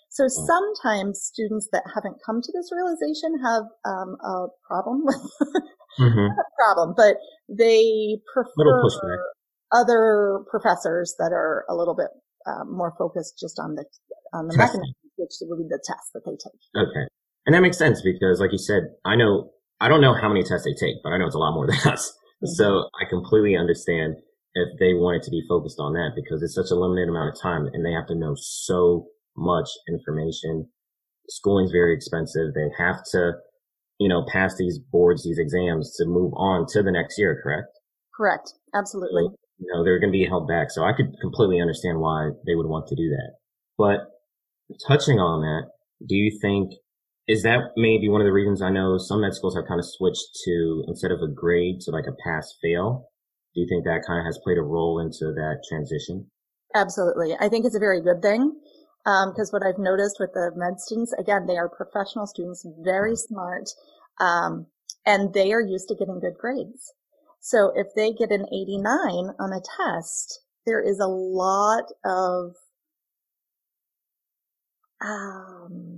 So 0.09 0.25
hmm. 0.25 0.47
sometimes 0.47 1.21
students 1.21 1.69
that 1.73 1.85
haven't 1.95 2.17
come 2.25 2.41
to 2.41 2.53
this 2.53 2.71
realization 2.73 3.39
have 3.45 3.65
um, 3.85 4.17
a 4.25 4.47
problem 4.67 5.05
with 5.05 5.17
mm-hmm. 6.01 6.33
a 6.33 6.45
problem, 6.57 6.95
but 6.97 7.17
they 7.49 8.19
prefer 8.33 9.33
other 9.73 10.41
professors 10.51 11.15
that 11.19 11.33
are 11.33 11.65
a 11.69 11.75
little 11.75 11.95
bit 11.95 12.09
um, 12.47 12.75
more 12.75 12.95
focused 12.97 13.39
just 13.39 13.59
on 13.59 13.75
the 13.75 13.85
on 14.33 14.49
the 14.49 14.55
Testing. 14.57 14.81
mechanism, 14.81 14.95
which 15.17 15.33
would 15.43 15.59
be 15.59 15.69
the 15.69 15.83
test 15.85 16.13
that 16.15 16.25
they 16.25 16.33
take. 16.33 16.61
Okay, 16.75 17.07
and 17.45 17.55
that 17.55 17.61
makes 17.61 17.77
sense 17.77 18.01
because, 18.03 18.41
like 18.41 18.53
you 18.53 18.59
said, 18.59 18.85
I 19.05 19.15
know 19.15 19.51
I 19.81 19.89
don't 19.89 20.01
know 20.01 20.15
how 20.15 20.29
many 20.29 20.43
tests 20.43 20.65
they 20.65 20.75
take, 20.75 20.97
but 21.03 21.11
I 21.11 21.19
know 21.19 21.27
it's 21.27 21.35
a 21.35 21.39
lot 21.39 21.55
more 21.55 21.67
than 21.67 21.77
us. 21.93 22.11
Mm-hmm. 22.43 22.55
So 22.55 22.89
I 23.01 23.09
completely 23.09 23.57
understand 23.57 24.17
if 24.55 24.79
they 24.79 24.95
wanted 24.95 25.23
to 25.23 25.31
be 25.31 25.43
focused 25.49 25.79
on 25.79 25.93
that 25.93 26.13
because 26.17 26.43
it's 26.43 26.55
such 26.55 26.71
a 26.71 26.75
limited 26.75 27.09
amount 27.09 27.31
of 27.31 27.41
time 27.41 27.69
and 27.73 27.85
they 27.85 27.93
have 27.93 28.07
to 28.09 28.15
know 28.15 28.35
so 28.37 29.07
much 29.37 29.69
information. 29.89 30.69
Schooling's 31.29 31.71
very 31.71 31.95
expensive. 31.95 32.55
They 32.55 32.71
have 32.79 33.03
to, 33.13 33.33
you 33.99 34.09
know, 34.09 34.25
pass 34.33 34.57
these 34.57 34.79
boards, 34.79 35.25
these 35.25 35.39
exams 35.39 35.95
to 35.97 36.07
move 36.07 36.33
on 36.35 36.67
to 36.71 36.83
the 36.83 36.91
next 36.91 37.19
year, 37.19 37.41
correct? 37.43 37.69
Correct. 38.17 38.55
Absolutely. 38.75 39.25
So, 39.27 39.37
you 39.59 39.67
know, 39.73 39.85
they're 39.85 40.01
going 40.01 40.13
to 40.13 40.19
be 40.19 40.27
held 40.27 40.49
back. 40.49 40.71
So 40.71 40.83
I 40.83 40.93
could 40.93 41.15
completely 41.21 41.61
understand 41.61 42.01
why 42.01 42.31
they 42.47 42.55
would 42.55 42.67
want 42.67 42.89
to 42.89 42.97
do 42.97 43.11
that. 43.11 43.35
But 43.77 44.11
touching 44.87 45.19
on 45.19 45.43
that, 45.43 45.71
do 46.07 46.17
you 46.17 46.37
think 46.41 46.73
is 47.29 47.43
that 47.43 47.73
maybe 47.77 48.09
one 48.09 48.23
of 48.23 48.25
the 48.25 48.33
reasons 48.33 48.63
I 48.63 48.71
know 48.71 48.97
some 48.97 49.21
med 49.21 49.35
schools 49.35 49.55
have 49.55 49.69
kind 49.69 49.79
of 49.79 49.87
switched 49.87 50.41
to 50.47 50.85
instead 50.89 51.13
of 51.13 51.21
a 51.21 51.29
grade 51.29 51.81
to 51.83 51.91
like 51.91 52.07
a 52.09 52.17
pass 52.25 52.57
fail? 52.63 53.11
Do 53.55 53.61
you 53.61 53.69
think 53.69 53.85
that 53.85 54.05
kind 54.07 54.19
of 54.19 54.25
has 54.25 54.41
played 54.43 54.57
a 54.57 54.63
role 54.63 54.99
into 54.99 55.33
that 55.35 55.61
transition? 55.69 56.31
Absolutely. 56.75 57.37
I 57.39 57.49
think 57.49 57.67
it's 57.67 57.77
a 57.77 57.81
very 57.81 58.01
good 58.01 58.23
thing 58.23 58.59
because 59.05 59.53
um, 59.53 59.61
what 59.61 59.63
I've 59.63 59.79
noticed 59.79 60.17
with 60.19 60.33
the 60.33 60.53
med 60.57 60.81
students, 60.81 61.13
again, 61.19 61.47
they 61.47 61.57
are 61.57 61.69
professional 61.69 62.27
students, 62.27 62.67
very 62.83 63.13
mm-hmm. 63.13 63.35
smart, 63.35 63.69
um, 64.21 64.67
and 65.05 65.33
they 65.35 65.53
are 65.53 65.63
used 65.63 65.89
to 65.89 65.95
getting 65.95 66.21
good 66.21 66.37
grades. 66.39 66.93
So 67.41 67.73
if 67.75 67.89
they 67.95 68.13
get 68.13 68.33
an 68.33 68.47
89 68.53 68.85
on 69.39 69.53
a 69.53 69.61
test, 69.61 70.41
there 70.67 70.83
is 70.83 70.99
a 70.99 71.07
lot 71.07 71.85
of 72.05 72.55
um, 75.01 75.98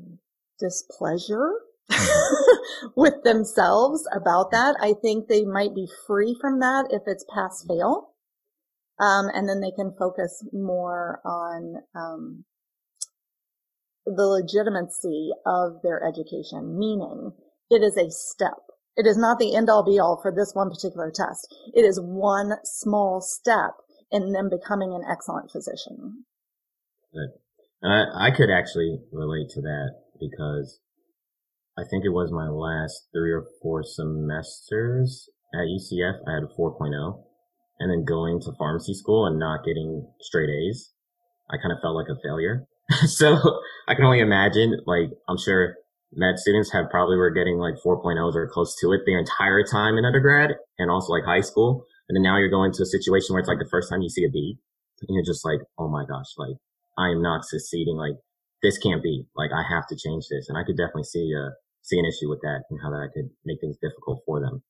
displeasure 0.60 1.52
mm-hmm. 1.90 2.86
with 2.96 3.22
themselves 3.24 4.06
about 4.14 4.50
that. 4.50 4.76
I 4.80 4.94
think 5.00 5.26
they 5.26 5.44
might 5.44 5.74
be 5.74 5.88
free 6.06 6.36
from 6.40 6.60
that 6.60 6.88
if 6.90 7.02
it's 7.06 7.24
pass 7.34 7.64
fail. 7.66 8.10
Um, 8.98 9.30
and 9.32 9.48
then 9.48 9.60
they 9.60 9.70
can 9.70 9.94
focus 9.98 10.44
more 10.52 11.20
on 11.24 11.76
um, 11.94 12.44
the 14.04 14.26
legitimacy 14.26 15.30
of 15.46 15.80
their 15.82 16.04
education, 16.06 16.78
meaning 16.78 17.32
it 17.70 17.82
is 17.82 17.96
a 17.96 18.10
step. 18.10 18.60
It 18.96 19.06
is 19.06 19.16
not 19.16 19.38
the 19.38 19.56
end 19.56 19.70
all 19.70 19.84
be 19.84 19.98
all 19.98 20.20
for 20.20 20.30
this 20.30 20.52
one 20.52 20.68
particular 20.68 21.10
test. 21.10 21.48
It 21.72 21.82
is 21.82 21.98
one 21.98 22.56
small 22.64 23.22
step 23.22 23.72
in 24.10 24.32
them 24.32 24.50
becoming 24.50 24.92
an 24.92 25.04
excellent 25.10 25.50
physician. 25.50 26.24
Good. 27.12 27.30
And 27.82 27.92
I, 27.92 28.28
I 28.28 28.30
could 28.36 28.50
actually 28.50 28.98
relate 29.12 29.48
to 29.50 29.62
that 29.62 29.94
because 30.20 30.80
I 31.78 31.82
think 31.88 32.04
it 32.04 32.10
was 32.10 32.30
my 32.30 32.48
last 32.48 33.08
three 33.12 33.32
or 33.32 33.46
four 33.62 33.82
semesters 33.82 35.28
at 35.54 35.66
UCF. 35.66 36.20
I 36.28 36.34
had 36.34 36.42
a 36.44 36.60
4.0 36.60 37.22
and 37.80 37.90
then 37.90 38.04
going 38.04 38.40
to 38.42 38.52
pharmacy 38.58 38.94
school 38.94 39.26
and 39.26 39.38
not 39.38 39.64
getting 39.64 40.06
straight 40.20 40.50
A's. 40.50 40.92
I 41.50 41.56
kind 41.56 41.72
of 41.72 41.78
felt 41.80 41.96
like 41.96 42.08
a 42.10 42.20
failure. 42.22 42.66
so 43.06 43.38
I 43.88 43.94
can 43.94 44.04
only 44.04 44.20
imagine, 44.20 44.78
like, 44.86 45.10
I'm 45.28 45.38
sure 45.38 45.76
med 46.12 46.38
students 46.38 46.72
have 46.72 46.90
probably 46.90 47.16
were 47.16 47.30
getting 47.30 47.58
like 47.58 47.74
4.0s 47.84 48.34
or 48.34 48.48
close 48.48 48.76
to 48.80 48.92
it 48.92 49.02
their 49.06 49.18
entire 49.18 49.62
time 49.62 49.96
in 49.96 50.04
undergrad 50.04 50.56
and 50.78 50.90
also 50.90 51.12
like 51.12 51.24
high 51.24 51.40
school. 51.40 51.86
And 52.08 52.16
then 52.16 52.22
now 52.22 52.36
you're 52.36 52.50
going 52.50 52.72
to 52.72 52.82
a 52.82 52.86
situation 52.86 53.32
where 53.32 53.40
it's 53.40 53.48
like 53.48 53.60
the 53.60 53.70
first 53.70 53.88
time 53.88 54.02
you 54.02 54.08
see 54.08 54.24
a 54.24 54.30
B 54.30 54.58
and 55.08 55.14
you're 55.14 55.24
just 55.24 55.44
like, 55.44 55.60
oh 55.78 55.88
my 55.88 56.04
gosh, 56.04 56.34
like 56.36 56.56
I 56.98 57.10
am 57.10 57.22
not 57.22 57.44
succeeding. 57.44 57.96
Like 57.96 58.18
this 58.62 58.78
can't 58.78 59.02
be 59.02 59.24
like, 59.36 59.50
I 59.52 59.62
have 59.74 59.86
to 59.88 59.96
change 59.96 60.26
this. 60.30 60.48
And 60.48 60.58
I 60.58 60.64
could 60.64 60.76
definitely 60.76 61.04
see, 61.04 61.32
a 61.32 61.50
see 61.82 61.98
an 61.98 62.04
issue 62.04 62.28
with 62.28 62.40
that 62.42 62.64
and 62.70 62.78
how 62.82 62.90
that 62.90 63.10
could 63.14 63.30
make 63.44 63.60
things 63.60 63.76
difficult 63.80 64.22
for 64.26 64.40
them. 64.40 64.62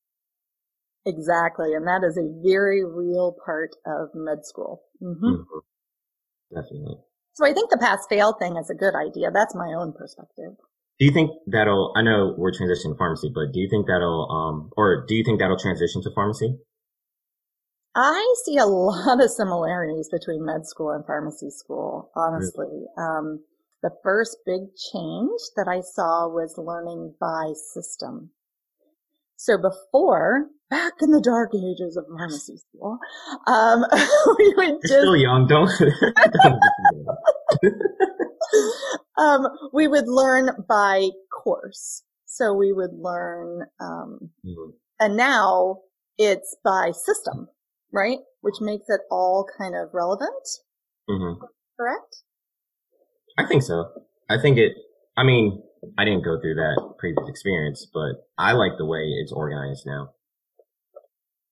Exactly. 1.05 1.73
And 1.73 1.87
that 1.87 2.05
is 2.05 2.17
a 2.17 2.29
very 2.45 2.85
real 2.85 3.35
part 3.45 3.71
of 3.85 4.09
med 4.13 4.45
school. 4.45 4.83
Mm-hmm. 5.01 5.25
Mm-hmm. 5.25 6.55
Definitely. 6.55 6.97
So 7.33 7.45
I 7.45 7.53
think 7.53 7.69
the 7.69 7.77
pass 7.77 8.05
fail 8.09 8.33
thing 8.33 8.57
is 8.57 8.69
a 8.69 8.75
good 8.75 8.93
idea. 8.95 9.31
That's 9.31 9.55
my 9.55 9.73
own 9.73 9.93
perspective. 9.93 10.53
Do 10.99 11.05
you 11.05 11.11
think 11.11 11.31
that'll, 11.47 11.93
I 11.95 12.03
know 12.03 12.35
we're 12.37 12.51
transitioning 12.51 12.93
to 12.93 12.97
pharmacy, 12.97 13.31
but 13.33 13.51
do 13.51 13.59
you 13.59 13.67
think 13.71 13.87
that'll, 13.87 14.29
um, 14.29 14.69
or 14.77 15.05
do 15.07 15.15
you 15.15 15.23
think 15.23 15.39
that'll 15.39 15.57
transition 15.57 16.03
to 16.03 16.11
pharmacy? 16.13 16.59
I 17.95 18.35
see 18.45 18.57
a 18.57 18.65
lot 18.65 19.23
of 19.23 19.31
similarities 19.31 20.09
between 20.11 20.45
med 20.45 20.67
school 20.67 20.91
and 20.91 21.05
pharmacy 21.05 21.49
school, 21.49 22.11
honestly. 22.15 22.85
Um, 22.97 23.43
the 23.81 23.91
first 24.03 24.37
big 24.45 24.75
change 24.75 25.39
that 25.55 25.67
I 25.67 25.81
saw 25.81 26.27
was 26.27 26.55
learning 26.57 27.15
by 27.19 27.53
system. 27.73 28.29
So 29.35 29.57
before, 29.57 30.47
back 30.69 30.93
in 31.01 31.11
the 31.11 31.21
dark 31.21 31.51
ages 31.55 31.97
of 31.97 32.05
pharmacy 32.15 32.57
school, 32.57 32.99
um, 33.47 33.83
we 34.37 34.53
would 34.55 34.81
just. 34.81 34.93
You're 34.93 35.01
still 35.01 35.15
young, 35.15 35.47
don't. 35.47 35.71
um, 39.17 39.47
we 39.73 39.87
would 39.87 40.07
learn 40.07 40.51
by 40.67 41.09
course. 41.31 42.03
So 42.25 42.53
we 42.53 42.71
would 42.71 42.93
learn, 42.93 43.65
um, 43.79 44.29
mm-hmm. 44.45 44.69
and 44.99 45.17
now 45.17 45.79
it's 46.17 46.55
by 46.63 46.91
system, 46.91 47.47
right? 47.91 48.19
Which 48.41 48.61
makes 48.61 48.89
it 48.89 49.01
all 49.09 49.47
kind 49.57 49.75
of 49.75 49.89
relevant. 49.93 50.47
Mm-hmm. 51.09 51.43
Correct? 51.77 52.23
I 53.37 53.45
think 53.45 53.63
so. 53.63 53.85
I 54.29 54.37
think 54.37 54.57
it, 54.57 54.73
I 55.17 55.23
mean, 55.23 55.61
I 55.97 56.05
didn't 56.05 56.23
go 56.23 56.39
through 56.39 56.55
that 56.55 56.95
previous 56.99 57.27
experience, 57.27 57.87
but 57.91 58.27
I 58.37 58.53
like 58.53 58.73
the 58.77 58.85
way 58.85 59.01
it's 59.21 59.31
organized 59.31 59.85
now. 59.85 60.09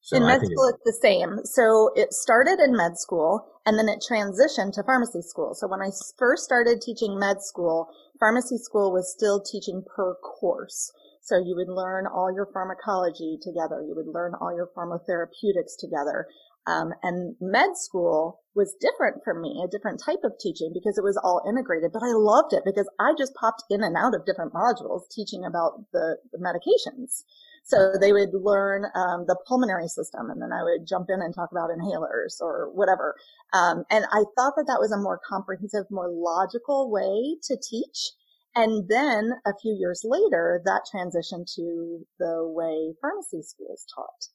So 0.02 0.18
in 0.18 0.26
med 0.26 0.42
school, 0.42 0.70
it's, 0.70 0.78
it's 0.86 0.98
the 0.98 1.08
same. 1.08 1.46
So 1.46 1.92
it 1.96 2.14
started 2.14 2.60
in 2.60 2.76
med 2.76 2.98
school 2.98 3.46
and 3.66 3.78
then 3.78 3.90
it 3.90 4.02
transitioned 4.02 4.74
to 4.74 4.84
pharmacy 4.84 5.22
school. 5.22 5.54
So 5.54 5.68
when 5.68 5.82
I 5.82 5.90
first 6.18 6.44
started 6.44 6.82
teaching 6.82 7.20
med 7.20 7.38
school, 7.42 7.90
pharmacy 8.20 8.58
school 8.58 8.92
was 8.92 9.12
still 9.12 9.42
teaching 9.42 9.84
per 9.96 10.16
course. 10.16 10.92
So 11.22 11.38
you 11.38 11.54
would 11.56 11.70
learn 11.70 12.08
all 12.08 12.34
your 12.34 12.48
pharmacology 12.52 13.38
together. 13.42 13.86
You 13.86 13.94
would 13.96 14.08
learn 14.08 14.34
all 14.42 14.56
your 14.56 14.70
pharmacotherapeutics 14.76 15.78
together. 15.78 16.26
Um, 16.68 16.94
and 17.02 17.36
med 17.40 17.78
school 17.78 18.42
was 18.56 18.76
different 18.80 19.24
for 19.24 19.34
me, 19.34 19.64
a 19.64 19.68
different 19.68 20.02
type 20.04 20.20
of 20.24 20.34
teaching 20.40 20.72
because 20.74 20.98
it 20.98 21.04
was 21.04 21.18
all 21.18 21.42
integrated, 21.48 21.92
but 21.94 22.04
I 22.04 22.12
loved 22.14 22.54
it 22.54 22.64
because 22.66 22.90
I 23.00 23.14
just 23.18 23.34
popped 23.36 23.64
in 23.70 23.84
and 23.84 23.96
out 23.96 24.14
of 24.14 24.26
different 24.26 24.54
modules 24.54 25.10
teaching 25.10 25.46
about 25.46 25.86
the, 25.94 26.18
the 26.32 26.38
medications. 26.38 27.24
So 27.64 27.94
they 28.00 28.12
would 28.12 28.34
learn 28.34 28.86
um, 28.96 29.26
the 29.28 29.38
pulmonary 29.48 29.88
system, 29.88 30.30
and 30.30 30.42
then 30.42 30.52
I 30.52 30.64
would 30.64 30.88
jump 30.88 31.08
in 31.10 31.22
and 31.22 31.34
talk 31.34 31.52
about 31.52 31.70
inhalers 31.70 32.42
or 32.42 32.72
whatever. 32.74 33.16
Um, 33.54 33.84
and 33.92 34.06
I 34.12 34.24
thought 34.36 34.54
that 34.58 34.66
that 34.68 34.80
was 34.80 34.92
a 34.92 34.98
more 34.98 35.20
comprehensive, 35.28 35.86
more 35.92 36.10
logical 36.10 36.90
way 36.90 37.38
to 37.44 37.58
teach. 37.58 38.12
And 38.56 38.90
then 38.90 39.34
a 39.46 39.54
few 39.62 39.74
years 39.74 40.02
later, 40.04 40.62
that 40.66 40.82
transitioned 40.92 41.54
to 41.56 42.06
the 42.18 42.48
way 42.48 42.96
pharmacy 43.00 43.44
schools 43.44 43.86
taught. 43.94 44.30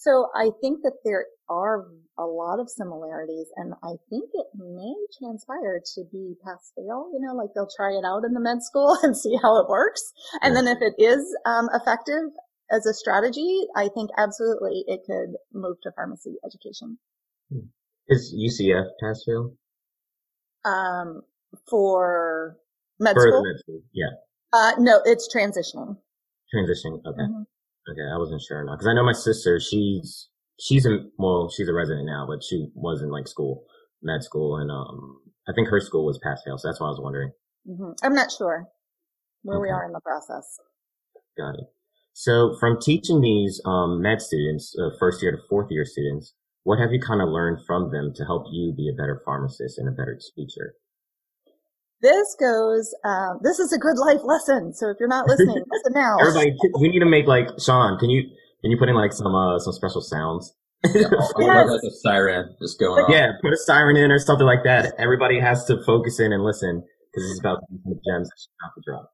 So 0.00 0.28
I 0.34 0.48
think 0.62 0.80
that 0.82 0.96
there 1.04 1.26
are 1.50 1.84
a 2.18 2.24
lot 2.24 2.58
of 2.58 2.70
similarities 2.70 3.48
and 3.56 3.74
I 3.84 3.96
think 4.08 4.30
it 4.32 4.46
may 4.56 4.94
transpire 5.18 5.78
to 5.94 6.04
be 6.10 6.36
pass 6.42 6.72
fail, 6.74 7.10
you 7.12 7.20
know, 7.20 7.34
like 7.34 7.50
they'll 7.54 7.68
try 7.76 7.90
it 7.90 8.04
out 8.06 8.24
in 8.24 8.32
the 8.32 8.40
med 8.40 8.62
school 8.62 8.96
and 9.02 9.14
see 9.14 9.36
how 9.42 9.60
it 9.60 9.68
works. 9.68 10.00
And 10.40 10.56
then 10.56 10.66
if 10.66 10.78
it 10.80 10.94
is 10.98 11.20
um, 11.44 11.68
effective 11.74 12.32
as 12.70 12.86
a 12.86 12.94
strategy, 12.94 13.66
I 13.76 13.88
think 13.94 14.08
absolutely 14.16 14.84
it 14.86 15.00
could 15.06 15.36
move 15.52 15.76
to 15.82 15.92
pharmacy 15.92 16.36
education. 16.46 16.96
Hmm. 17.52 17.68
Is 18.08 18.34
UCF 18.34 18.86
pass 19.04 19.22
fail? 19.26 19.52
Um, 20.64 21.20
for 21.68 22.56
med 22.98 23.16
for 23.16 23.28
school? 23.28 23.42
med 23.42 23.58
school, 23.60 23.82
yeah. 23.92 24.16
Uh, 24.50 24.72
no, 24.78 25.02
it's 25.04 25.28
transitioning. 25.28 25.98
Transitioning, 26.54 27.04
okay. 27.06 27.22
Mm-hmm. 27.22 27.42
Okay, 27.88 28.06
I 28.12 28.18
wasn't 28.18 28.42
sure 28.42 28.64
now 28.64 28.72
because 28.72 28.88
I 28.88 28.94
know 28.94 29.04
my 29.04 29.12
sister. 29.12 29.60
She's 29.60 30.28
she's 30.60 30.84
in 30.86 31.10
well, 31.18 31.50
she's 31.50 31.68
a 31.68 31.72
resident 31.72 32.06
now, 32.06 32.26
but 32.28 32.44
she 32.44 32.68
was 32.74 33.02
in 33.02 33.10
like 33.10 33.26
school, 33.26 33.64
med 34.02 34.22
school, 34.22 34.56
and 34.56 34.70
um, 34.70 35.20
I 35.48 35.52
think 35.52 35.68
her 35.68 35.80
school 35.80 36.04
was 36.04 36.18
pass 36.22 36.42
fail. 36.44 36.58
So 36.58 36.68
that's 36.68 36.80
why 36.80 36.86
I 36.86 36.90
was 36.90 37.00
wondering. 37.00 37.32
Mm-hmm. 37.68 37.92
I'm 38.02 38.14
not 38.14 38.30
sure 38.30 38.68
where 39.42 39.58
okay. 39.58 39.62
we 39.62 39.70
are 39.70 39.84
in 39.84 39.92
the 39.92 40.00
process. 40.00 40.58
Got 41.36 41.54
it. 41.54 41.66
So 42.12 42.56
from 42.60 42.78
teaching 42.80 43.20
these 43.20 43.62
um, 43.64 44.02
med 44.02 44.20
students, 44.20 44.76
uh, 44.78 44.90
first 44.98 45.22
year 45.22 45.32
to 45.32 45.38
fourth 45.48 45.70
year 45.70 45.84
students, 45.84 46.34
what 46.64 46.78
have 46.78 46.92
you 46.92 47.00
kind 47.00 47.22
of 47.22 47.28
learned 47.28 47.64
from 47.66 47.90
them 47.90 48.12
to 48.14 48.24
help 48.24 48.44
you 48.50 48.74
be 48.76 48.88
a 48.88 48.96
better 48.96 49.22
pharmacist 49.24 49.78
and 49.78 49.88
a 49.88 49.92
better 49.92 50.18
teacher? 50.36 50.74
This 52.02 52.34
goes, 52.40 52.94
um, 53.04 53.40
this 53.42 53.58
is 53.58 53.72
a 53.72 53.78
good 53.78 53.98
life 53.98 54.20
lesson. 54.24 54.72
So 54.72 54.88
if 54.88 54.96
you're 54.98 55.08
not 55.08 55.26
listening, 55.28 55.62
listen 55.70 55.92
now. 55.92 56.16
Everybody, 56.18 56.54
we 56.80 56.88
need 56.88 57.00
to 57.00 57.06
make 57.06 57.26
like, 57.26 57.48
Sean, 57.58 57.98
can 57.98 58.08
you, 58.08 58.22
can 58.62 58.70
you 58.70 58.78
put 58.78 58.88
in 58.88 58.94
like 58.94 59.12
some, 59.12 59.34
uh, 59.34 59.58
some 59.58 59.74
special 59.74 60.00
sounds? 60.00 60.54
yeah, 60.94 61.02
yes. 61.02 61.32
like 61.36 61.82
a 61.86 61.90
siren 62.00 62.54
just 62.58 62.80
going 62.80 63.04
on. 63.04 63.12
Yeah, 63.12 63.32
put 63.42 63.52
a 63.52 63.58
siren 63.58 63.98
in 63.98 64.10
or 64.10 64.18
something 64.18 64.46
like 64.46 64.64
that. 64.64 64.94
Everybody 64.98 65.38
has 65.38 65.66
to 65.66 65.76
focus 65.84 66.18
in 66.18 66.32
and 66.32 66.42
listen 66.42 66.82
because 67.12 67.30
it's 67.30 67.40
about 67.40 67.58
the 67.68 68.00
gems 68.06 68.28
that 68.28 68.36
she's 68.38 68.48
about 68.58 68.72
to 68.74 68.82
drop. 68.86 69.10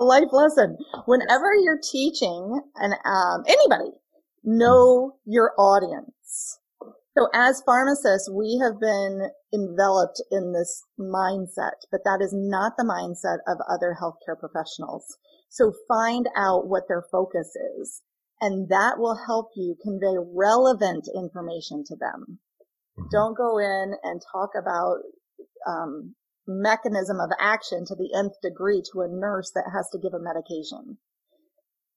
A 0.00 0.04
life 0.04 0.32
lesson. 0.32 0.76
Whenever 1.04 1.54
you're 1.54 1.78
teaching 1.80 2.60
and 2.74 2.94
um, 3.04 3.44
anybody, 3.46 3.92
know 4.42 5.18
your 5.24 5.52
audience. 5.56 6.58
So 7.16 7.28
as 7.34 7.62
pharmacists, 7.66 8.30
we 8.30 8.58
have 8.62 8.80
been 8.80 9.30
enveloped 9.52 10.22
in 10.30 10.52
this 10.52 10.82
mindset, 10.98 11.84
but 11.90 12.00
that 12.04 12.20
is 12.22 12.32
not 12.32 12.72
the 12.76 12.84
mindset 12.84 13.38
of 13.46 13.58
other 13.68 13.96
healthcare 14.00 14.38
professionals. 14.38 15.04
So 15.50 15.72
find 15.86 16.26
out 16.36 16.66
what 16.68 16.84
their 16.88 17.04
focus 17.12 17.54
is 17.78 18.02
and 18.42 18.68
that 18.68 18.98
will 18.98 19.16
help 19.24 19.50
you 19.54 19.76
convey 19.80 20.16
relevant 20.18 21.06
information 21.14 21.84
to 21.86 21.96
them. 21.96 22.40
Mm-hmm. 22.98 23.08
Don't 23.10 23.36
go 23.36 23.58
in 23.58 23.94
and 24.02 24.20
talk 24.32 24.50
about 24.60 24.98
um, 25.66 26.16
mechanism 26.46 27.20
of 27.20 27.30
action 27.40 27.84
to 27.86 27.94
the 27.94 28.10
nth 28.18 28.34
degree 28.42 28.82
to 28.92 29.02
a 29.02 29.08
nurse 29.08 29.52
that 29.54 29.70
has 29.72 29.88
to 29.90 29.98
give 29.98 30.12
a 30.12 30.18
medication. 30.18 30.98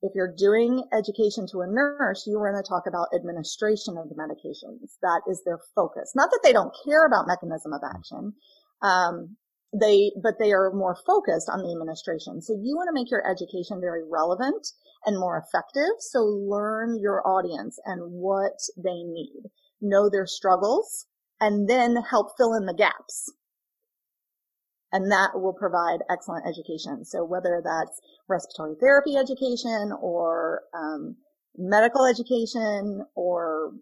If 0.05 0.13
you're 0.13 0.35
doing 0.37 0.83
education 0.93 1.47
to 1.49 1.61
a 1.61 1.67
nurse, 1.67 2.27
you 2.27 2.37
want 2.37 2.63
to 2.63 2.69
talk 2.69 2.83
about 2.85 3.09
administration 3.15 3.97
of 3.97 4.07
the 4.07 4.13
medications. 4.13 5.01
That 5.01 5.21
is 5.27 5.41
their 5.43 5.57
focus. 5.73 6.13
Not 6.13 6.29
that 6.29 6.41
they 6.43 6.53
don't 6.53 6.75
care 6.85 7.07
about 7.07 7.25
mechanism 7.25 7.73
of 7.73 7.81
action. 7.81 8.33
Um, 8.83 9.35
they, 9.73 10.11
but 10.21 10.35
they 10.37 10.53
are 10.53 10.71
more 10.71 10.95
focused 11.07 11.49
on 11.49 11.63
the 11.63 11.71
administration. 11.71 12.39
So 12.39 12.53
you 12.53 12.77
want 12.77 12.87
to 12.87 12.93
make 12.93 13.09
your 13.09 13.25
education 13.25 13.81
very 13.81 14.03
relevant 14.07 14.67
and 15.07 15.19
more 15.19 15.41
effective. 15.41 15.97
So 15.99 16.19
learn 16.19 16.99
your 17.01 17.27
audience 17.27 17.79
and 17.85 17.99
what 18.13 18.61
they 18.77 19.01
need, 19.01 19.49
know 19.81 20.07
their 20.07 20.27
struggles, 20.27 21.07
and 21.41 21.67
then 21.67 21.97
help 21.97 22.37
fill 22.37 22.53
in 22.53 22.67
the 22.67 22.77
gaps. 22.77 23.33
And 24.91 25.11
that 25.11 25.31
will 25.33 25.53
provide 25.53 25.99
excellent 26.09 26.45
education. 26.47 27.03
So 27.03 27.25
whether 27.25 27.61
that's 27.63 27.99
respiratory 28.29 28.75
therapy 28.79 29.17
education 29.17 29.91
or 29.99 30.63
um, 30.73 31.17
medical 31.57 32.05
education 32.05 33.05
or 33.15 33.73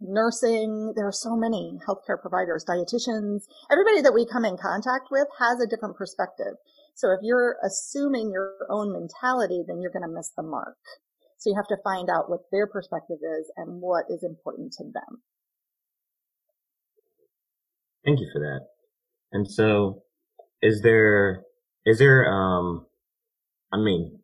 nursing. 0.00 0.92
There 0.96 1.06
are 1.06 1.12
so 1.12 1.36
many 1.36 1.78
healthcare 1.86 2.20
providers, 2.20 2.64
dietitians, 2.68 3.44
everybody 3.70 4.02
that 4.02 4.14
we 4.14 4.26
come 4.26 4.44
in 4.44 4.56
contact 4.56 5.08
with 5.10 5.28
has 5.38 5.60
a 5.60 5.66
different 5.66 5.96
perspective. 5.96 6.54
So 6.94 7.10
if 7.10 7.20
you're 7.22 7.56
assuming 7.64 8.30
your 8.30 8.52
own 8.70 8.92
mentality, 8.92 9.62
then 9.66 9.80
you're 9.80 9.90
going 9.90 10.08
to 10.08 10.14
miss 10.14 10.30
the 10.36 10.42
mark. 10.42 10.76
So 11.38 11.50
you 11.50 11.56
have 11.56 11.68
to 11.68 11.82
find 11.82 12.08
out 12.08 12.30
what 12.30 12.40
their 12.52 12.66
perspective 12.66 13.18
is 13.20 13.50
and 13.56 13.80
what 13.80 14.04
is 14.08 14.22
important 14.22 14.72
to 14.78 14.84
them. 14.84 15.22
Thank 18.04 18.20
you 18.20 18.28
for 18.32 18.40
that. 18.40 18.73
And 19.34 19.46
so 19.46 20.02
is 20.62 20.80
there, 20.80 21.42
is 21.84 21.98
there, 21.98 22.26
um, 22.26 22.86
I 23.70 23.76
mean, 23.76 24.20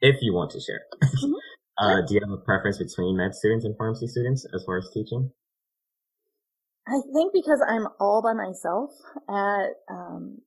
if 0.00 0.16
you 0.22 0.32
want 0.32 0.52
to 0.52 0.60
share, 0.60 0.80
mm-hmm. 1.04 1.32
Uh, 1.78 2.00
do 2.08 2.14
you 2.14 2.20
have 2.20 2.30
a 2.30 2.40
preference 2.42 2.78
between 2.78 3.16
med 3.16 3.34
students 3.34 3.64
and 3.64 3.76
pharmacy 3.76 4.06
students 4.06 4.46
as 4.54 4.64
far 4.64 4.78
as 4.78 4.88
teaching? 4.94 5.30
I 6.88 7.00
think 7.12 7.32
because 7.32 7.62
I'm 7.68 7.88
all 8.00 8.22
by 8.22 8.32
myself 8.32 8.90
at 9.28 9.74
um, 9.90 10.38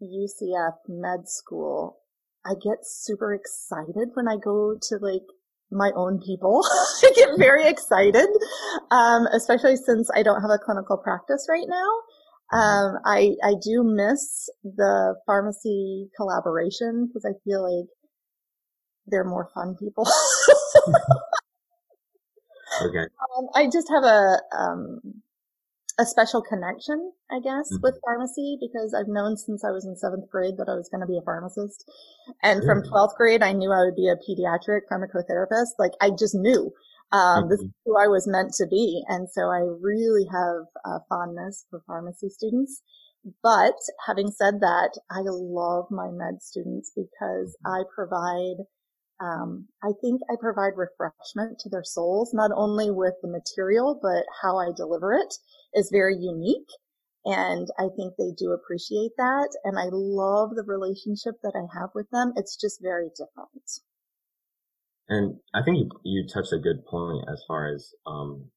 UCF 0.00 0.74
med 0.88 1.28
school, 1.28 1.98
I 2.44 2.52
get 2.54 2.84
super 2.84 3.34
excited 3.34 4.10
when 4.14 4.28
I 4.28 4.36
go 4.36 4.76
to 4.80 4.98
like 5.00 5.26
my 5.72 5.90
own 5.96 6.20
people. 6.20 6.62
I 7.02 7.10
get 7.16 7.30
very 7.38 7.66
excited, 7.66 8.28
um, 8.92 9.26
especially 9.34 9.76
since 9.76 10.08
I 10.14 10.22
don't 10.22 10.42
have 10.42 10.50
a 10.50 10.58
clinical 10.58 10.96
practice 10.96 11.46
right 11.50 11.66
now. 11.66 11.90
Mm-hmm. 12.52 12.96
Um, 12.96 13.02
I 13.04 13.34
I 13.44 13.54
do 13.60 13.82
miss 13.82 14.48
the 14.62 15.16
pharmacy 15.26 16.08
collaboration 16.16 17.06
because 17.08 17.24
I 17.24 17.34
feel 17.44 17.62
like 17.62 17.88
they're 19.06 19.24
more 19.24 19.48
fun 19.54 19.76
people. 19.78 20.06
okay. 22.82 23.06
Um, 23.38 23.48
I 23.54 23.66
just 23.66 23.88
have 23.88 24.04
a 24.04 24.38
um, 24.56 25.00
a 25.98 26.04
special 26.04 26.42
connection, 26.42 27.12
I 27.30 27.40
guess, 27.40 27.72
mm-hmm. 27.72 27.82
with 27.82 28.00
pharmacy 28.04 28.58
because 28.60 28.94
I've 28.94 29.08
known 29.08 29.36
since 29.36 29.64
I 29.64 29.70
was 29.70 29.86
in 29.86 29.96
seventh 29.96 30.30
grade 30.30 30.56
that 30.58 30.68
I 30.68 30.74
was 30.74 30.88
going 30.90 31.00
to 31.00 31.06
be 31.06 31.18
a 31.18 31.22
pharmacist, 31.22 31.84
and 32.42 32.62
from 32.64 32.82
twelfth 32.82 33.16
grade 33.16 33.42
I 33.42 33.52
knew 33.52 33.72
I 33.72 33.84
would 33.84 33.96
be 33.96 34.08
a 34.08 34.16
pediatric 34.16 34.82
pharmacotherapist. 34.90 35.78
Like 35.78 35.92
I 36.00 36.10
just 36.10 36.34
knew. 36.34 36.72
Um, 37.12 37.20
mm-hmm. 37.20 37.50
this 37.50 37.60
is 37.60 37.70
who 37.84 37.96
I 37.96 38.08
was 38.08 38.26
meant 38.26 38.52
to 38.54 38.66
be. 38.66 39.02
And 39.08 39.28
so 39.30 39.42
I 39.42 39.60
really 39.80 40.26
have 40.30 40.66
a 40.84 41.00
fondness 41.08 41.64
for 41.70 41.82
pharmacy 41.86 42.28
students. 42.28 42.82
But 43.42 43.74
having 44.06 44.30
said 44.30 44.60
that, 44.60 44.98
I 45.10 45.20
love 45.24 45.86
my 45.90 46.10
med 46.10 46.42
students 46.42 46.92
because 46.94 47.56
mm-hmm. 47.56 47.72
I 47.72 47.82
provide 47.94 48.66
um, 49.18 49.68
I 49.82 49.92
think 50.00 50.20
I 50.30 50.34
provide 50.38 50.76
refreshment 50.76 51.58
to 51.60 51.70
their 51.70 51.84
souls, 51.84 52.34
not 52.34 52.50
only 52.54 52.90
with 52.90 53.14
the 53.22 53.28
material, 53.28 53.98
but 54.00 54.24
how 54.42 54.58
I 54.58 54.72
deliver 54.76 55.14
it 55.14 55.34
is 55.74 55.90
very 55.90 56.16
unique. 56.16 56.68
And 57.24 57.66
I 57.78 57.88
think 57.96 58.14
they 58.16 58.32
do 58.36 58.52
appreciate 58.52 59.12
that. 59.16 59.48
And 59.64 59.78
I 59.78 59.88
love 59.90 60.50
the 60.54 60.64
relationship 60.64 61.34
that 61.42 61.54
I 61.56 61.66
have 61.78 61.90
with 61.94 62.08
them. 62.10 62.34
It's 62.36 62.56
just 62.56 62.80
very 62.82 63.08
different. 63.16 63.80
And 65.08 65.38
I 65.54 65.62
think 65.62 65.78
you, 65.78 65.88
you 66.04 66.26
touched 66.26 66.52
a 66.52 66.58
good 66.58 66.84
point 66.86 67.24
as 67.30 67.42
far 67.46 67.72
as, 67.72 67.94
um, 68.06 68.50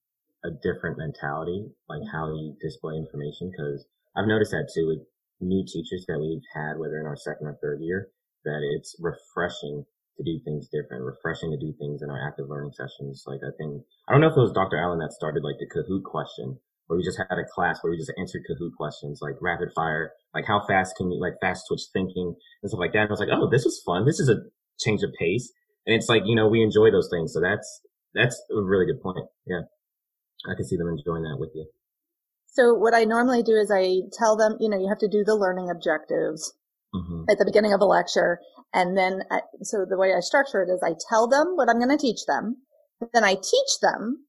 a 0.44 0.50
different 0.50 0.96
mentality, 0.96 1.68
like 1.88 2.00
how 2.10 2.32
you 2.32 2.56
display 2.60 2.96
information. 2.96 3.52
Cause 3.52 3.84
I've 4.16 4.26
noticed 4.26 4.52
that 4.52 4.72
too 4.72 4.88
with 4.88 5.04
new 5.40 5.64
teachers 5.64 6.04
that 6.08 6.18
we've 6.18 6.44
had, 6.54 6.78
whether 6.78 6.98
in 6.98 7.06
our 7.06 7.16
second 7.16 7.46
or 7.46 7.58
third 7.60 7.80
year, 7.80 8.08
that 8.44 8.60
it's 8.76 8.96
refreshing 9.00 9.84
to 10.16 10.22
do 10.24 10.40
things 10.44 10.68
different, 10.68 11.04
refreshing 11.04 11.50
to 11.50 11.60
do 11.60 11.72
things 11.78 12.02
in 12.02 12.10
our 12.10 12.20
active 12.26 12.48
learning 12.48 12.72
sessions. 12.72 13.24
Like 13.26 13.40
I 13.44 13.52
think, 13.56 13.84
I 14.08 14.12
don't 14.12 14.20
know 14.20 14.28
if 14.28 14.36
it 14.36 14.40
was 14.48 14.56
Dr. 14.56 14.80
Allen 14.80 15.00
that 15.00 15.12
started 15.12 15.44
like 15.44 15.60
the 15.60 15.68
Kahoot 15.68 16.04
question 16.04 16.58
where 16.86 16.98
we 16.98 17.04
just 17.04 17.20
had 17.20 17.38
a 17.38 17.46
class 17.54 17.78
where 17.80 17.92
we 17.92 17.96
just 17.96 18.12
answered 18.18 18.42
Kahoot 18.48 18.74
questions, 18.76 19.20
like 19.22 19.36
rapid 19.40 19.70
fire, 19.76 20.12
like 20.34 20.44
how 20.46 20.60
fast 20.66 20.96
can 20.96 21.12
you, 21.12 21.20
like 21.20 21.38
fast 21.40 21.66
switch 21.66 21.86
thinking 21.92 22.34
and 22.34 22.68
stuff 22.68 22.80
like 22.80 22.92
that. 22.92 23.06
And 23.06 23.10
I 23.10 23.12
was 23.12 23.20
like, 23.20 23.32
oh, 23.32 23.48
this 23.48 23.64
is 23.64 23.80
fun. 23.84 24.04
This 24.04 24.18
is 24.18 24.28
a 24.28 24.42
change 24.80 25.02
of 25.02 25.12
pace. 25.18 25.52
And 25.86 25.96
it's 25.96 26.08
like, 26.08 26.22
you 26.26 26.36
know, 26.36 26.48
we 26.48 26.62
enjoy 26.62 26.90
those 26.90 27.08
things. 27.10 27.32
So 27.32 27.40
that's, 27.40 27.80
that's 28.14 28.42
a 28.50 28.62
really 28.62 28.86
good 28.86 29.02
point. 29.02 29.26
Yeah. 29.46 29.62
I 30.46 30.54
can 30.54 30.64
see 30.64 30.76
them 30.76 30.88
enjoying 30.88 31.22
that 31.22 31.36
with 31.38 31.50
you. 31.54 31.66
So 32.46 32.74
what 32.74 32.94
I 32.94 33.04
normally 33.04 33.42
do 33.42 33.52
is 33.52 33.70
I 33.70 34.02
tell 34.18 34.36
them, 34.36 34.56
you 34.60 34.68
know, 34.68 34.78
you 34.78 34.88
have 34.88 34.98
to 34.98 35.08
do 35.08 35.22
the 35.24 35.36
learning 35.36 35.70
objectives 35.70 36.52
mm-hmm. 36.94 37.24
at 37.30 37.38
the 37.38 37.44
beginning 37.44 37.72
of 37.72 37.80
a 37.80 37.84
lecture. 37.84 38.40
And 38.72 38.96
then, 38.96 39.22
I, 39.30 39.40
so 39.62 39.84
the 39.88 39.98
way 39.98 40.12
I 40.14 40.20
structure 40.20 40.62
it 40.62 40.72
is 40.72 40.82
I 40.82 40.94
tell 41.08 41.28
them 41.28 41.54
what 41.54 41.68
I'm 41.68 41.78
going 41.78 41.96
to 41.96 42.00
teach 42.00 42.26
them, 42.26 42.56
then 43.12 43.24
I 43.24 43.34
teach 43.34 43.80
them, 43.80 44.26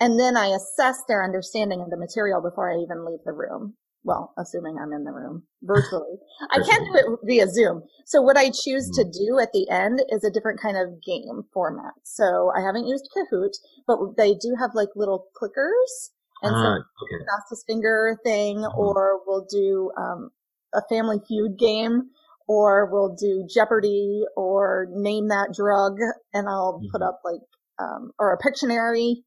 and 0.00 0.18
then 0.18 0.36
I 0.36 0.46
assess 0.48 1.02
their 1.06 1.22
understanding 1.22 1.80
of 1.80 1.90
the 1.90 1.96
material 1.96 2.42
before 2.42 2.70
I 2.72 2.82
even 2.82 3.04
leave 3.04 3.20
the 3.24 3.32
room. 3.32 3.74
Well, 4.04 4.34
assuming 4.36 4.76
I'm 4.78 4.92
in 4.92 5.04
the 5.04 5.12
room 5.12 5.44
virtually. 5.62 6.18
I 6.50 6.56
can't 6.56 6.84
do 6.92 6.94
it 6.94 7.18
via 7.24 7.48
Zoom. 7.48 7.82
So 8.04 8.20
what 8.20 8.36
I 8.36 8.50
choose 8.50 8.90
to 8.90 9.02
mm-hmm. 9.02 9.24
do 9.26 9.40
at 9.40 9.52
the 9.52 9.68
end 9.70 10.02
is 10.10 10.24
a 10.24 10.30
different 10.30 10.60
kind 10.60 10.76
of 10.76 11.02
game 11.02 11.44
format. 11.52 11.94
So 12.02 12.52
I 12.54 12.60
haven't 12.60 12.86
used 12.86 13.08
Kahoot, 13.16 13.52
but 13.86 13.98
they 14.16 14.34
do 14.34 14.54
have 14.60 14.72
like 14.74 14.90
little 14.94 15.28
clickers 15.34 16.10
and 16.44 16.52
so 16.52 16.56
ah, 16.56 16.76
okay. 16.76 17.24
fastest 17.26 17.66
finger 17.66 18.18
thing, 18.22 18.58
uh-huh. 18.58 18.76
or 18.76 19.20
we'll 19.26 19.46
do 19.50 19.90
um, 19.96 20.30
a 20.74 20.82
Family 20.88 21.18
Feud 21.26 21.58
game, 21.58 22.10
or 22.46 22.90
we'll 22.92 23.14
do 23.14 23.48
Jeopardy, 23.52 24.24
or 24.36 24.86
name 24.90 25.28
that 25.28 25.54
drug, 25.56 25.96
and 26.34 26.48
I'll 26.48 26.74
mm-hmm. 26.74 26.90
put 26.92 27.02
up 27.02 27.20
like 27.24 27.40
um, 27.78 28.12
or 28.18 28.32
a 28.32 28.38
Pictionary 28.38 29.22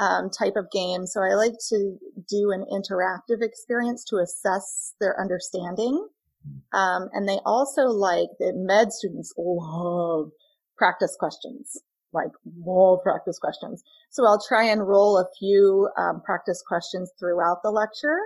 um, 0.00 0.30
type 0.30 0.54
of 0.56 0.70
game. 0.72 1.06
So 1.06 1.22
I 1.22 1.34
like 1.34 1.54
to 1.68 1.96
do 2.28 2.50
an 2.50 2.64
interactive 2.72 3.42
experience 3.42 4.02
to 4.06 4.16
assess 4.16 4.94
their 4.98 5.20
understanding. 5.20 6.08
Um, 6.72 7.10
and 7.12 7.28
they 7.28 7.38
also 7.44 7.82
like 7.82 8.30
the 8.38 8.52
med 8.54 8.92
students 8.92 9.34
love 9.36 10.30
practice 10.78 11.14
questions, 11.20 11.76
like 12.14 12.30
love 12.64 13.00
practice 13.02 13.38
questions. 13.38 13.84
So 14.08 14.26
I'll 14.26 14.42
try 14.48 14.64
and 14.64 14.88
roll 14.88 15.18
a 15.18 15.28
few 15.38 15.90
um, 15.98 16.22
practice 16.24 16.62
questions 16.66 17.12
throughout 17.18 17.58
the 17.62 17.70
lecture 17.70 18.18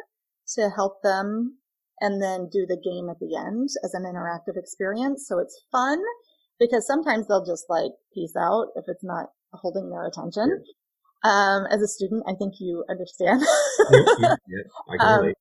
to 0.54 0.70
help 0.70 1.02
them 1.02 1.58
and 2.00 2.22
then 2.22 2.48
do 2.52 2.66
the 2.66 2.76
game 2.76 3.08
at 3.10 3.18
the 3.18 3.36
end 3.36 3.68
as 3.82 3.94
an 3.94 4.04
interactive 4.04 4.56
experience. 4.56 5.26
So 5.26 5.40
it's 5.40 5.64
fun 5.72 6.00
because 6.60 6.86
sometimes 6.86 7.26
they'll 7.26 7.44
just 7.44 7.64
like 7.68 7.90
peace 8.12 8.36
out 8.38 8.68
if 8.76 8.84
it's 8.86 9.02
not 9.02 9.30
holding 9.52 9.90
their 9.90 10.06
attention. 10.06 10.62
Um, 11.24 11.66
as 11.72 11.80
a 11.80 11.88
student, 11.88 12.22
I 12.28 12.34
think 12.34 12.54
you 12.60 12.84
understand. 12.88 13.42
yeah, 13.90 14.62
I 14.90 14.96
can 14.98 15.24
um, 15.26 15.32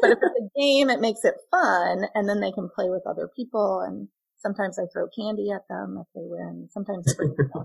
but 0.00 0.10
if 0.10 0.18
it's 0.22 0.52
a 0.54 0.60
game, 0.60 0.90
it 0.90 1.00
makes 1.00 1.24
it 1.24 1.34
fun, 1.50 2.04
and 2.14 2.28
then 2.28 2.40
they 2.40 2.52
can 2.52 2.68
play 2.68 2.90
with 2.90 3.02
other 3.06 3.28
people. 3.34 3.80
And 3.80 4.08
sometimes 4.36 4.78
I 4.78 4.84
throw 4.92 5.06
candy 5.16 5.50
at 5.50 5.66
them 5.68 5.98
if 6.00 6.06
they 6.14 6.26
win. 6.26 6.68
Sometimes 6.70 7.12
I 7.12 7.16
bring 7.16 7.34
them 7.36 7.64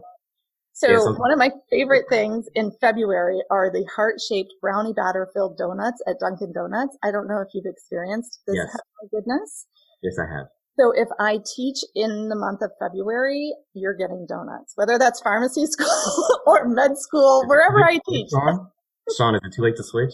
So 0.74 0.90
yeah, 0.90 1.18
one 1.18 1.32
of 1.32 1.38
my 1.38 1.52
favorite 1.70 2.06
things 2.10 2.48
in 2.56 2.72
February 2.82 3.42
are 3.50 3.72
the 3.72 3.86
heart-shaped 3.96 4.54
brownie 4.62 4.94
batter 4.94 5.30
filled 5.34 5.58
donuts 5.58 6.02
at 6.08 6.20
Dunkin' 6.20 6.54
Donuts. 6.54 6.98
I 7.04 7.12
don't 7.12 7.28
know 7.28 7.42
if 7.42 7.50
you've 7.54 7.66
experienced 7.66 8.40
this 8.48 8.56
yes. 8.56 8.78
goodness. 9.12 9.68
Yes, 10.02 10.16
I 10.20 10.32
have. 10.34 10.48
So 10.78 10.92
if 10.94 11.08
I 11.20 11.40
teach 11.56 11.78
in 11.96 12.28
the 12.28 12.36
month 12.36 12.62
of 12.62 12.72
February, 12.80 13.54
you're 13.74 13.96
getting 13.96 14.26
donuts, 14.28 14.74
whether 14.76 15.00
that's 15.00 15.22
pharmacy 15.22 15.66
school 15.70 16.42
or 16.46 16.68
med 16.68 16.98
school, 16.98 17.46
wherever 17.48 17.84
I 17.84 18.00
teach. 18.10 18.30
Sean, 18.30 18.68
Sean, 19.16 19.36
is 19.36 19.42
it 19.44 19.54
too 19.56 19.62
late 19.62 19.78
to 19.78 19.84
switch? 19.84 20.14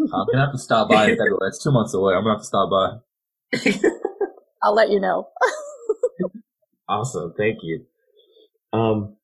I'm 0.00 0.26
gonna 0.30 0.44
have 0.44 0.52
to 0.52 0.58
stop 0.58 0.90
by 0.90 1.04
in 1.04 1.10
February. 1.10 1.48
It's 1.48 1.62
two 1.62 1.70
months 1.70 1.94
away. 1.94 2.14
I'm 2.14 2.22
gonna 2.22 2.34
have 2.34 2.40
to 2.40 2.44
stop 2.44 2.70
by. 2.70 3.88
I'll 4.62 4.74
let 4.74 4.90
you 4.90 5.00
know. 5.00 5.28
awesome, 6.88 7.32
thank 7.36 7.58
you. 7.62 7.86
Um, 8.72 9.16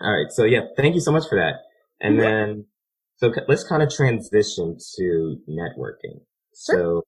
all 0.00 0.12
right, 0.12 0.30
so 0.30 0.44
yeah, 0.44 0.60
thank 0.76 0.94
you 0.94 1.00
so 1.00 1.10
much 1.10 1.28
for 1.28 1.36
that. 1.38 1.62
And 2.00 2.20
then, 2.20 2.66
so 3.16 3.32
let's 3.48 3.64
kind 3.64 3.82
of 3.82 3.90
transition 3.90 4.76
to 4.96 5.36
networking. 5.48 6.20
Sure. 6.54 6.76
So 6.76 7.02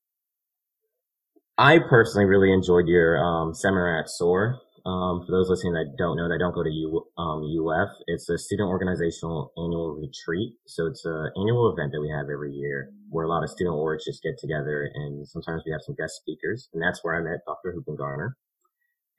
I 1.57 1.79
personally 1.79 2.27
really 2.27 2.53
enjoyed 2.53 2.89
your 2.89 3.17
um, 3.23 3.55
seminar 3.55 4.01
at 4.01 4.11
SOAR. 4.11 4.59
Um, 4.85 5.25
for 5.25 5.31
those 5.31 5.49
listening 5.49 5.73
that 5.75 5.95
don't 5.97 6.17
know, 6.17 6.29
that 6.29 6.39
don't 6.39 6.53
go 6.53 6.65
to 6.65 6.69
U, 6.69 7.07
um, 7.17 7.41
UF, 7.47 7.89
it's 8.07 8.29
a 8.29 8.37
student 8.37 8.69
organizational 8.69 9.53
annual 9.57 9.95
retreat. 9.95 10.55
So 10.67 10.87
it's 10.87 11.05
an 11.07 11.31
annual 11.37 11.73
event 11.73 11.93
that 11.93 12.03
we 12.03 12.11
have 12.11 12.27
every 12.29 12.53
year 12.53 12.91
where 13.09 13.25
a 13.25 13.29
lot 13.29 13.45
of 13.45 13.51
student 13.51 13.77
orgs 13.77 14.05
just 14.05 14.23
get 14.23 14.37
together 14.37 14.91
and 14.93 15.27
sometimes 15.27 15.63
we 15.65 15.73
have 15.73 15.81
some 15.81 15.95
guest 15.95 16.17
speakers. 16.17 16.69
And 16.75 16.83
that's 16.83 17.03
where 17.03 17.15
I 17.15 17.23
met 17.23 17.47
Dr. 17.47 17.73
Hoopengarner. 17.73 18.35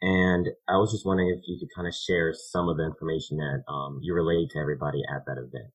And 0.01 0.49
I 0.67 0.75
was 0.75 0.91
just 0.91 1.05
wondering 1.05 1.29
if 1.29 1.47
you 1.47 1.57
could 1.57 1.73
kind 1.73 1.87
of 1.87 1.95
share 1.95 2.33
some 2.35 2.67
of 2.67 2.77
the 2.77 2.83
information 2.83 3.37
that 3.37 3.63
um, 3.71 3.99
you 4.03 4.13
relayed 4.13 4.49
to 4.51 4.59
everybody 4.59 5.01
at 5.09 5.25
that 5.25 5.39
event. 5.39 5.71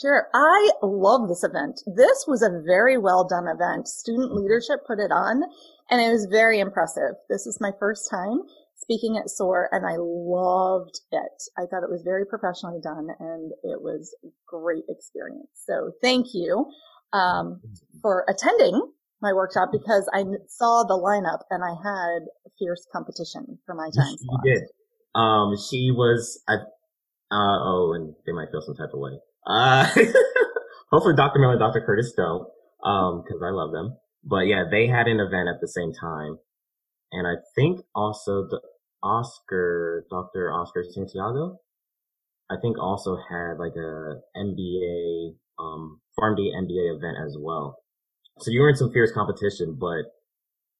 Sure. 0.00 0.28
I 0.32 0.70
love 0.82 1.28
this 1.28 1.44
event. 1.44 1.80
This 1.86 2.24
was 2.26 2.42
a 2.42 2.62
very 2.64 2.96
well 2.96 3.26
done 3.26 3.46
event. 3.46 3.88
Student 3.88 4.34
leadership 4.34 4.86
put 4.86 4.98
it 4.98 5.12
on 5.12 5.42
and 5.90 6.00
it 6.00 6.10
was 6.10 6.26
very 6.30 6.60
impressive. 6.60 7.14
This 7.28 7.46
is 7.46 7.60
my 7.60 7.72
first 7.78 8.10
time 8.10 8.40
speaking 8.74 9.16
at 9.16 9.28
SOAR 9.28 9.68
and 9.70 9.86
I 9.86 9.96
loved 9.98 11.00
it. 11.12 11.42
I 11.58 11.66
thought 11.66 11.84
it 11.84 11.90
was 11.90 12.02
very 12.02 12.24
professionally 12.24 12.80
done 12.82 13.08
and 13.20 13.52
it 13.62 13.80
was 13.82 14.14
a 14.24 14.28
great 14.46 14.84
experience. 14.88 15.48
So 15.54 15.92
thank 16.02 16.28
you, 16.32 16.66
um, 17.12 17.60
for 18.00 18.24
attending 18.28 18.80
my 19.20 19.32
workshop 19.32 19.68
because 19.70 20.08
I 20.12 20.24
saw 20.48 20.84
the 20.84 20.98
lineup 20.98 21.44
and 21.50 21.62
I 21.62 21.70
had 21.70 22.22
fierce 22.58 22.86
competition 22.90 23.58
for 23.66 23.74
my 23.74 23.90
time. 23.94 24.16
You 24.20 24.54
did. 24.54 24.62
Um, 25.14 25.54
she 25.56 25.92
was, 25.92 26.42
I, 26.48 26.54
uh, 26.54 27.58
oh, 27.60 27.92
and 27.94 28.14
they 28.26 28.32
might 28.32 28.50
feel 28.50 28.62
some 28.62 28.74
type 28.74 28.94
of 28.94 28.98
way. 29.00 29.18
Uh, 29.46 29.86
hopefully 30.90 31.14
Dr. 31.16 31.38
Miller 31.38 31.58
Dr. 31.58 31.82
Curtis 31.84 32.12
don't, 32.16 32.46
um, 32.84 33.24
cause 33.28 33.40
I 33.44 33.50
love 33.50 33.72
them. 33.72 33.96
But 34.24 34.46
yeah, 34.46 34.64
they 34.70 34.86
had 34.86 35.08
an 35.08 35.20
event 35.20 35.48
at 35.48 35.60
the 35.60 35.68
same 35.68 35.92
time. 35.92 36.38
And 37.10 37.26
I 37.26 37.34
think 37.54 37.80
also 37.94 38.46
the 38.48 38.60
Oscar, 39.02 40.06
Dr. 40.10 40.50
Oscar 40.52 40.84
Santiago, 40.88 41.58
I 42.50 42.56
think 42.60 42.78
also 42.78 43.16
had 43.16 43.58
like 43.58 43.74
a 43.76 44.20
MBA, 44.36 45.34
um, 45.58 46.00
PharmD 46.18 46.54
MBA 46.54 46.96
event 46.96 47.16
as 47.24 47.36
well. 47.38 47.78
So 48.38 48.50
you 48.50 48.60
were 48.60 48.70
in 48.70 48.76
some 48.76 48.92
fierce 48.92 49.12
competition, 49.12 49.76
but 49.78 50.04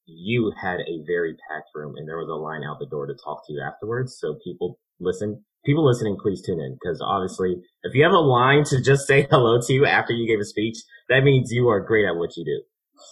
you 0.07 0.53
had 0.61 0.81
a 0.81 1.05
very 1.07 1.35
packed 1.49 1.71
room 1.75 1.95
and 1.97 2.09
there 2.09 2.19
was 2.19 2.29
a 2.29 2.35
line 2.35 2.63
out 2.65 2.79
the 2.79 2.87
door 2.87 3.07
to 3.07 3.15
talk 3.15 3.47
to 3.47 3.53
you 3.53 3.61
afterwards. 3.61 4.17
So 4.19 4.37
people 4.43 4.79
listen 5.01 5.45
people 5.65 5.87
listening, 5.87 6.17
please 6.21 6.43
tune 6.43 6.61
in 6.61 6.77
because 6.81 7.01
obviously, 7.03 7.57
if 7.83 7.95
you 7.95 8.03
have 8.03 8.13
a 8.13 8.19
line 8.19 8.65
to 8.65 8.83
just 8.83 9.07
say 9.07 9.27
hello 9.31 9.61
to 9.61 9.73
you 9.73 9.87
after 9.87 10.13
you 10.13 10.27
gave 10.27 10.41
a 10.41 10.45
speech, 10.45 10.79
that 11.09 11.25
means 11.25 11.53
you 11.53 11.69
are 11.69 11.81
great 11.81 12.07
at 12.07 12.17
what 12.17 12.37
you 12.37 12.45
do. 12.45 12.63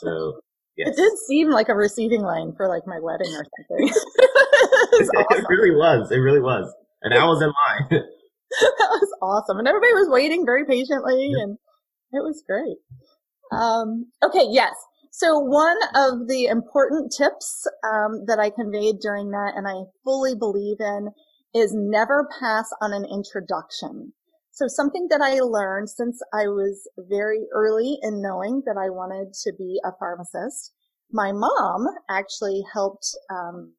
So. 0.01 0.41
Yes. 0.77 0.91
It 0.91 0.97
did 0.97 1.13
seem 1.29 1.51
like 1.51 1.69
a 1.69 1.75
receiving 1.75 2.23
line 2.23 2.55
for 2.57 2.67
like 2.67 2.87
my 2.87 2.99
wedding 3.03 3.29
or 3.35 3.45
something. 3.45 3.89
it, 3.89 5.09
awesome. 5.15 5.45
it 5.45 5.45
really 5.51 5.73
was. 5.73 6.11
It 6.11 6.17
really 6.17 6.41
was. 6.41 6.73
And 7.03 7.13
I 7.13 7.25
was 7.25 7.43
in 7.43 7.49
line. 7.49 7.89
that 7.91 8.89
was 8.89 9.11
awesome. 9.21 9.59
And 9.59 9.69
everybody 9.69 9.93
was 9.93 10.09
waiting 10.09 10.47
very 10.47 10.65
patiently 10.65 11.33
and 11.35 11.59
it 12.13 12.23
was 12.23 12.43
great. 12.49 12.79
Um, 13.53 14.07
okay. 14.23 14.47
Yes. 14.49 14.73
So 15.13 15.39
one 15.39 15.77
of 15.95 16.29
the 16.29 16.47
important 16.47 17.13
tips 17.13 17.67
um, 17.85 18.25
that 18.27 18.39
I 18.39 18.49
conveyed 18.51 19.01
during 19.01 19.31
that, 19.33 19.53
and 19.57 19.67
I 19.67 19.85
fully 20.05 20.35
believe 20.35 20.77
in, 20.81 21.11
is 21.55 21.73
never 21.75 22.29
pass 22.41 22.71
on 22.81 22.93
an 22.93 23.05
introduction. 23.05 24.13
So 24.53 24.67
something 24.69 25.09
that 25.11 25.21
I 25.23 25.41
learned 25.41 25.89
since 25.89 26.21
I 26.35 26.49
was 26.49 26.89
very 26.99 27.47
early 27.55 27.99
in 28.03 28.21
knowing 28.21 28.63
that 28.67 28.77
I 28.77 28.91
wanted 28.91 29.33
to 29.45 29.53
be 29.57 29.81
a 29.85 29.93
pharmacist, 29.99 30.73
my 31.13 31.33
mom 31.33 31.87
actually 32.09 32.63
helped 32.73 33.07
um, 33.31 33.75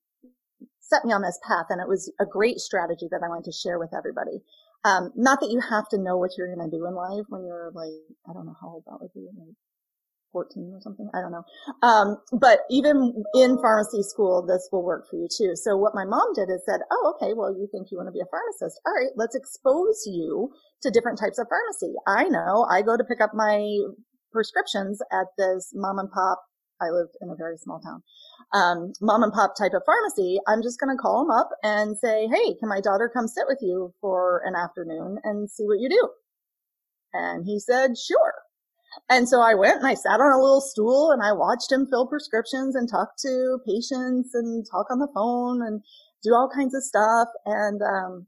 set 0.79 1.05
me 1.05 1.13
on 1.13 1.21
this 1.21 1.39
path, 1.47 1.67
and 1.69 1.79
it 1.79 1.87
was 1.87 2.11
a 2.19 2.25
great 2.25 2.59
strategy 2.59 3.07
that 3.11 3.21
I 3.23 3.29
want 3.29 3.45
to 3.45 3.51
share 3.51 3.79
with 3.79 3.93
everybody. 3.95 4.41
Um, 4.83 5.11
not 5.15 5.39
that 5.41 5.51
you 5.51 5.61
have 5.61 5.87
to 5.89 6.01
know 6.01 6.17
what 6.17 6.31
you're 6.37 6.53
going 6.53 6.69
to 6.69 6.75
do 6.75 6.85
in 6.87 6.95
life 6.95 7.25
when 7.29 7.45
you're 7.45 7.71
like, 7.73 7.93
I 8.27 8.33
don't 8.33 8.45
know 8.45 8.57
how 8.59 8.69
old 8.69 8.83
that 8.87 8.97
would 8.99 9.13
be, 9.13 9.27
like 9.37 9.55
14 10.31 10.71
or 10.73 10.81
something. 10.81 11.09
I 11.13 11.21
don't 11.21 11.31
know. 11.31 11.43
Um, 11.81 12.17
but 12.39 12.59
even 12.69 13.23
in 13.35 13.57
pharmacy 13.57 14.03
school, 14.03 14.45
this 14.45 14.69
will 14.71 14.83
work 14.83 15.09
for 15.09 15.17
you 15.17 15.27
too. 15.27 15.55
So 15.55 15.77
what 15.77 15.95
my 15.95 16.05
mom 16.05 16.33
did 16.35 16.49
is 16.49 16.63
said, 16.65 16.81
Oh, 16.91 17.15
okay. 17.15 17.33
Well, 17.33 17.51
you 17.51 17.67
think 17.71 17.87
you 17.91 17.97
want 17.97 18.07
to 18.07 18.11
be 18.11 18.21
a 18.21 18.31
pharmacist. 18.31 18.79
All 18.85 18.93
right. 18.93 19.11
Let's 19.15 19.35
expose 19.35 20.03
you 20.05 20.51
to 20.83 20.91
different 20.91 21.19
types 21.19 21.39
of 21.39 21.47
pharmacy. 21.49 21.93
I 22.07 22.25
know 22.29 22.67
I 22.69 22.81
go 22.81 22.97
to 22.97 23.03
pick 23.03 23.21
up 23.21 23.31
my 23.33 23.65
prescriptions 24.31 25.01
at 25.11 25.27
this 25.37 25.71
mom 25.73 25.99
and 25.99 26.11
pop. 26.11 26.41
I 26.81 26.89
lived 26.89 27.13
in 27.21 27.29
a 27.29 27.35
very 27.35 27.57
small 27.57 27.79
town. 27.79 28.01
Um, 28.53 28.93
mom 29.01 29.21
and 29.23 29.31
pop 29.31 29.53
type 29.55 29.73
of 29.75 29.83
pharmacy. 29.85 30.39
I'm 30.47 30.63
just 30.63 30.79
going 30.79 30.95
to 30.95 30.99
call 30.99 31.23
them 31.23 31.31
up 31.31 31.49
and 31.61 31.97
say, 31.97 32.27
Hey, 32.27 32.55
can 32.59 32.69
my 32.69 32.81
daughter 32.81 33.11
come 33.13 33.27
sit 33.27 33.45
with 33.47 33.59
you 33.61 33.93
for 34.01 34.41
an 34.45 34.55
afternoon 34.55 35.19
and 35.23 35.49
see 35.49 35.65
what 35.65 35.79
you 35.79 35.89
do? 35.89 36.09
And 37.13 37.45
he 37.45 37.59
said, 37.59 37.97
sure. 37.97 38.33
And 39.09 39.27
so 39.27 39.41
I 39.41 39.53
went 39.55 39.77
and 39.77 39.87
I 39.87 39.93
sat 39.93 40.19
on 40.19 40.31
a 40.31 40.41
little 40.41 40.61
stool 40.61 41.11
and 41.11 41.21
I 41.21 41.31
watched 41.31 41.71
him 41.71 41.87
fill 41.89 42.07
prescriptions 42.07 42.75
and 42.75 42.89
talk 42.89 43.09
to 43.19 43.59
patients 43.65 44.31
and 44.33 44.65
talk 44.69 44.87
on 44.89 44.99
the 44.99 45.11
phone 45.13 45.61
and 45.65 45.81
do 46.23 46.33
all 46.33 46.49
kinds 46.53 46.75
of 46.75 46.83
stuff. 46.83 47.27
And, 47.45 47.81
um, 47.81 48.27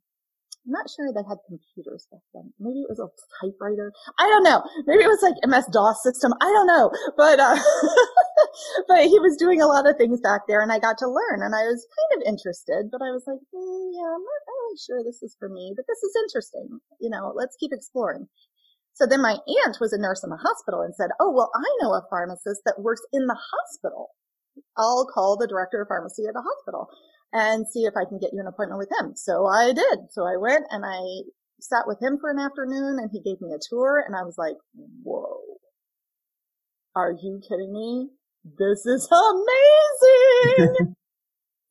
I'm 0.66 0.72
not 0.72 0.88
sure 0.90 1.12
they 1.12 1.28
had 1.28 1.44
computers 1.46 2.08
back 2.10 2.24
then. 2.34 2.54
Maybe 2.58 2.80
it 2.80 2.88
was 2.88 3.00
a 3.00 3.12
typewriter. 3.44 3.92
I 4.18 4.24
don't 4.24 4.44
know. 4.44 4.64
Maybe 4.88 5.04
it 5.04 5.12
was 5.12 5.20
like 5.22 5.36
MS 5.44 5.68
DOS 5.74 6.02
system. 6.02 6.32
I 6.40 6.46
don't 6.46 6.68
know. 6.68 6.90
But, 7.18 7.40
uh, 7.40 7.60
but 8.88 9.04
he 9.04 9.20
was 9.20 9.36
doing 9.36 9.62
a 9.62 9.68
lot 9.68 9.88
of 9.88 9.98
things 9.98 10.22
back 10.22 10.48
there 10.48 10.62
and 10.62 10.72
I 10.72 10.80
got 10.80 10.98
to 11.00 11.08
learn 11.08 11.44
and 11.44 11.54
I 11.54 11.68
was 11.68 11.86
kind 12.00 12.22
of 12.22 12.28
interested, 12.28 12.88
but 12.92 13.02
I 13.02 13.12
was 13.12 13.24
like, 13.28 13.44
mm, 13.52 13.88
yeah, 13.92 14.08
I'm 14.08 14.24
not 14.24 14.44
really 14.48 14.80
sure 14.80 15.04
this 15.04 15.22
is 15.22 15.36
for 15.38 15.50
me, 15.50 15.74
but 15.76 15.84
this 15.88 16.00
is 16.00 16.16
interesting. 16.24 16.80
You 17.02 17.10
know, 17.10 17.34
let's 17.36 17.58
keep 17.60 17.74
exploring. 17.74 18.28
So 18.94 19.06
then 19.06 19.22
my 19.22 19.38
aunt 19.66 19.78
was 19.82 19.92
a 19.94 20.00
nurse 20.00 20.24
in 20.24 20.30
the 20.30 20.38
hospital 20.38 20.82
and 20.82 20.94
said, 20.96 21.10
Oh, 21.20 21.32
well, 21.32 21.52
I 21.56 21.66
know 21.82 21.94
a 21.94 22.06
pharmacist 22.10 22.62
that 22.66 22.80
works 22.82 23.02
in 23.12 23.28
the 23.28 23.38
hospital. 23.38 24.10
I'll 24.78 25.08
call 25.12 25.38
the 25.38 25.48
director 25.48 25.82
of 25.82 25.88
pharmacy 25.88 26.24
at 26.28 26.34
the 26.34 26.46
hospital 26.46 26.88
and 27.34 27.68
see 27.68 27.86
if 27.86 27.96
I 27.98 28.06
can 28.06 28.20
get 28.20 28.30
you 28.34 28.40
an 28.40 28.48
appointment 28.48 28.78
with 28.78 28.90
him. 29.00 29.14
So 29.16 29.48
I 29.48 29.74
did. 29.74 30.12
So 30.12 30.26
I 30.26 30.38
went 30.38 30.66
and 30.70 30.86
I 30.86 31.26
sat 31.60 31.88
with 31.88 32.02
him 32.02 32.20
for 32.22 32.30
an 32.30 32.40
afternoon 32.40 33.00
and 33.00 33.10
he 33.12 33.22
gave 33.22 33.42
me 33.42 33.54
a 33.54 33.60
tour 33.70 34.04
and 34.06 34.16
I 34.16 34.24
was 34.24 34.38
like, 34.38 34.56
whoa, 35.04 35.40
are 36.96 37.12
you 37.12 37.42
kidding 37.48 37.74
me? 37.74 38.10
This 38.46 38.86
is 38.86 39.10
amazing. 40.60 40.96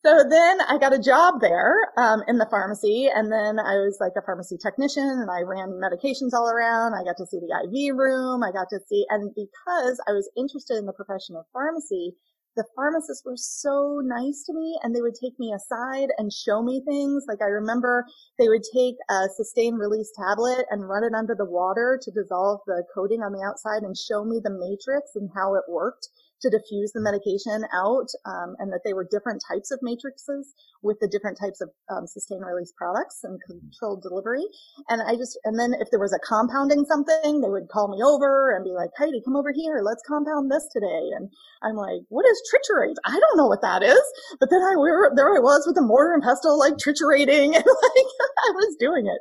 So 0.04 0.24
then 0.28 0.60
I 0.60 0.78
got 0.78 0.92
a 0.92 0.98
job 0.98 1.34
there 1.40 1.76
um, 1.96 2.24
in 2.26 2.38
the 2.38 2.48
pharmacy, 2.50 3.06
and 3.06 3.30
then 3.30 3.60
I 3.60 3.78
was 3.86 3.98
like 4.00 4.18
a 4.18 4.26
pharmacy 4.26 4.58
technician, 4.58 5.06
and 5.06 5.30
I 5.30 5.42
ran 5.42 5.78
medications 5.78 6.34
all 6.34 6.50
around. 6.50 6.94
I 6.94 7.04
got 7.04 7.16
to 7.18 7.26
see 7.26 7.38
the 7.38 7.54
IV 7.54 7.94
room. 7.94 8.42
I 8.42 8.50
got 8.50 8.66
to 8.70 8.80
see, 8.88 9.06
and 9.10 9.30
because 9.30 10.02
I 10.08 10.10
was 10.10 10.28
interested 10.36 10.76
in 10.76 10.86
the 10.86 10.92
profession 10.92 11.36
of 11.36 11.46
pharmacy, 11.52 12.16
the 12.56 12.64
pharmacists 12.74 13.22
were 13.24 13.38
so 13.38 14.02
nice 14.02 14.42
to 14.46 14.52
me, 14.52 14.76
and 14.82 14.90
they 14.90 15.00
would 15.00 15.14
take 15.14 15.38
me 15.38 15.54
aside 15.54 16.08
and 16.18 16.32
show 16.32 16.64
me 16.64 16.82
things. 16.84 17.22
Like 17.28 17.40
I 17.40 17.62
remember 17.62 18.04
they 18.40 18.48
would 18.48 18.66
take 18.74 18.96
a 19.08 19.30
sustained 19.36 19.78
release 19.78 20.10
tablet 20.18 20.66
and 20.70 20.88
run 20.88 21.04
it 21.04 21.14
under 21.14 21.36
the 21.38 21.46
water 21.46 21.96
to 22.02 22.10
dissolve 22.10 22.58
the 22.66 22.82
coating 22.92 23.22
on 23.22 23.30
the 23.30 23.46
outside, 23.46 23.86
and 23.86 23.96
show 23.96 24.24
me 24.24 24.40
the 24.42 24.50
matrix 24.50 25.14
and 25.14 25.30
how 25.32 25.54
it 25.54 25.70
worked 25.70 26.08
to 26.42 26.50
diffuse 26.50 26.92
the 26.92 27.00
medication 27.00 27.64
out, 27.74 28.08
um, 28.26 28.56
and 28.58 28.72
that 28.72 28.82
they 28.84 28.92
were 28.92 29.06
different 29.10 29.42
types 29.46 29.70
of 29.70 29.80
matrices 29.82 30.54
with 30.82 30.98
the 31.00 31.08
different 31.08 31.38
types 31.38 31.60
of 31.60 31.70
um, 31.90 32.06
sustained 32.06 32.44
release 32.44 32.72
products 32.76 33.20
and 33.22 33.40
controlled 33.46 34.02
delivery. 34.02 34.44
And 34.88 35.02
I 35.02 35.16
just, 35.16 35.38
and 35.44 35.58
then 35.58 35.74
if 35.78 35.90
there 35.90 36.00
was 36.00 36.12
a 36.12 36.18
compounding 36.26 36.84
something, 36.84 37.40
they 37.40 37.48
would 37.48 37.68
call 37.68 37.88
me 37.88 38.02
over 38.02 38.54
and 38.54 38.64
be 38.64 38.72
like, 38.72 38.90
Heidi, 38.98 39.22
come 39.24 39.36
over 39.36 39.52
here. 39.54 39.80
Let's 39.84 40.02
compound 40.06 40.50
this 40.50 40.68
today. 40.72 41.10
And 41.16 41.30
I'm 41.62 41.76
like, 41.76 42.02
what 42.08 42.26
is 42.26 42.42
triturate? 42.50 42.96
I 43.04 43.18
don't 43.18 43.36
know 43.36 43.46
what 43.46 43.62
that 43.62 43.82
is. 43.82 44.02
But 44.40 44.50
then 44.50 44.62
I, 44.62 44.76
were, 44.76 45.12
there 45.14 45.34
I 45.34 45.38
was 45.38 45.64
with 45.66 45.76
the 45.76 45.82
mortar 45.82 46.14
and 46.14 46.22
pestle, 46.22 46.58
like 46.58 46.74
triturating 46.74 47.54
and 47.56 47.64
like 47.64 48.08
I 48.46 48.50
was 48.54 48.76
doing 48.78 49.06
it. 49.06 49.20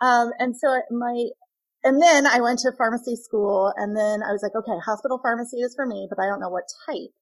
Um, 0.00 0.30
and 0.38 0.56
so 0.56 0.80
my, 0.90 1.26
and 1.86 2.02
then 2.02 2.26
I 2.26 2.40
went 2.40 2.58
to 2.60 2.72
pharmacy 2.76 3.14
school 3.14 3.72
and 3.76 3.96
then 3.96 4.18
I 4.26 4.32
was 4.32 4.42
like, 4.42 4.58
okay, 4.58 4.74
hospital 4.84 5.20
pharmacy 5.22 5.58
is 5.62 5.74
for 5.76 5.86
me, 5.86 6.08
but 6.10 6.18
I 6.18 6.26
don't 6.26 6.40
know 6.40 6.50
what 6.50 6.66
type. 6.84 7.14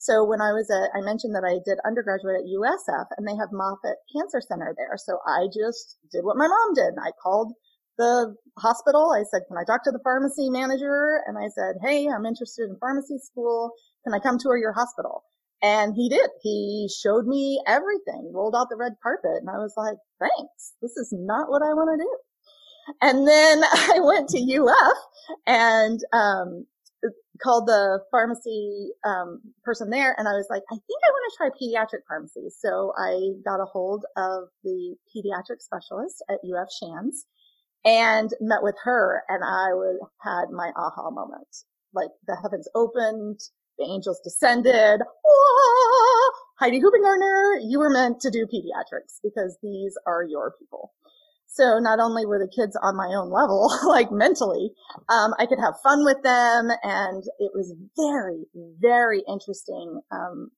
So 0.00 0.24
when 0.24 0.40
I 0.40 0.50
was 0.50 0.66
at, 0.74 0.90
I 0.90 1.06
mentioned 1.06 1.36
that 1.36 1.46
I 1.46 1.62
did 1.62 1.78
undergraduate 1.86 2.42
at 2.42 2.50
USF 2.50 3.06
and 3.16 3.22
they 3.22 3.36
have 3.38 3.54
Moffitt 3.54 4.02
Cancer 4.10 4.42
Center 4.42 4.74
there. 4.76 4.98
So 4.98 5.18
I 5.24 5.46
just 5.46 5.98
did 6.10 6.24
what 6.24 6.36
my 6.36 6.48
mom 6.48 6.74
did. 6.74 6.98
I 6.98 7.14
called 7.22 7.52
the 7.96 8.34
hospital. 8.58 9.14
I 9.14 9.22
said, 9.22 9.46
can 9.46 9.56
I 9.56 9.62
talk 9.62 9.84
to 9.84 9.92
the 9.94 10.02
pharmacy 10.02 10.50
manager? 10.50 11.22
And 11.26 11.38
I 11.38 11.46
said, 11.54 11.78
Hey, 11.82 12.08
I'm 12.10 12.26
interested 12.26 12.70
in 12.70 12.78
pharmacy 12.78 13.18
school. 13.22 13.70
Can 14.02 14.14
I 14.14 14.18
come 14.18 14.38
tour 14.38 14.58
your 14.58 14.74
hospital? 14.74 15.22
And 15.62 15.94
he 15.94 16.08
did. 16.08 16.30
He 16.42 16.90
showed 16.90 17.26
me 17.26 17.62
everything, 17.66 18.32
rolled 18.34 18.54
out 18.58 18.66
the 18.70 18.76
red 18.78 18.94
carpet. 19.02 19.42
And 19.42 19.50
I 19.50 19.58
was 19.58 19.74
like, 19.76 19.98
thanks. 20.18 20.74
This 20.82 20.96
is 20.96 21.12
not 21.12 21.50
what 21.50 21.62
I 21.62 21.74
want 21.74 21.90
to 21.98 22.04
do. 22.04 22.27
And 23.00 23.26
then 23.26 23.62
I 23.72 23.98
went 24.00 24.28
to 24.30 24.38
UF 24.38 24.98
and, 25.46 26.00
um, 26.12 26.66
called 27.42 27.66
the 27.66 28.00
pharmacy 28.10 28.90
um, 29.04 29.40
person 29.62 29.90
there 29.90 30.14
and 30.18 30.28
I 30.28 30.32
was 30.32 30.46
like, 30.50 30.62
I 30.70 30.74
think 30.74 31.00
I 31.04 31.10
want 31.10 31.32
to 31.32 31.36
try 31.36 31.48
pediatric 31.50 32.02
pharmacy. 32.08 32.48
So 32.58 32.92
I 32.98 33.32
got 33.44 33.60
a 33.62 33.64
hold 33.64 34.04
of 34.16 34.48
the 34.64 34.96
pediatric 35.14 35.60
specialist 35.60 36.22
at 36.28 36.40
UF 36.44 36.68
Shands 36.72 37.26
and 37.84 38.30
met 38.40 38.62
with 38.62 38.76
her 38.84 39.22
and 39.28 39.44
I 39.44 39.72
was, 39.72 40.00
had 40.20 40.50
my 40.50 40.72
aha 40.76 41.10
moment. 41.10 41.48
Like 41.94 42.10
the 42.26 42.36
heavens 42.36 42.68
opened, 42.74 43.40
the 43.78 43.86
angels 43.86 44.20
descended. 44.22 45.00
Whoa! 45.24 46.30
Heidi 46.58 46.80
Hoopengarner, 46.80 47.60
you 47.62 47.78
were 47.78 47.90
meant 47.90 48.20
to 48.20 48.30
do 48.30 48.46
pediatrics 48.46 49.20
because 49.22 49.56
these 49.62 49.94
are 50.06 50.24
your 50.24 50.54
people. 50.58 50.92
So 51.50 51.78
not 51.80 51.98
only 51.98 52.26
were 52.26 52.38
the 52.38 52.52
kids 52.54 52.76
on 52.80 52.96
my 52.96 53.08
own 53.16 53.30
level, 53.30 53.72
like 53.88 54.12
mentally, 54.12 54.70
um, 55.08 55.34
I 55.38 55.46
could 55.46 55.58
have 55.58 55.80
fun 55.82 56.04
with 56.04 56.22
them, 56.22 56.68
and 56.82 57.24
it 57.38 57.52
was 57.54 57.74
very, 57.96 58.44
very 58.54 59.24
interesting 59.26 60.00
um, 60.12 60.50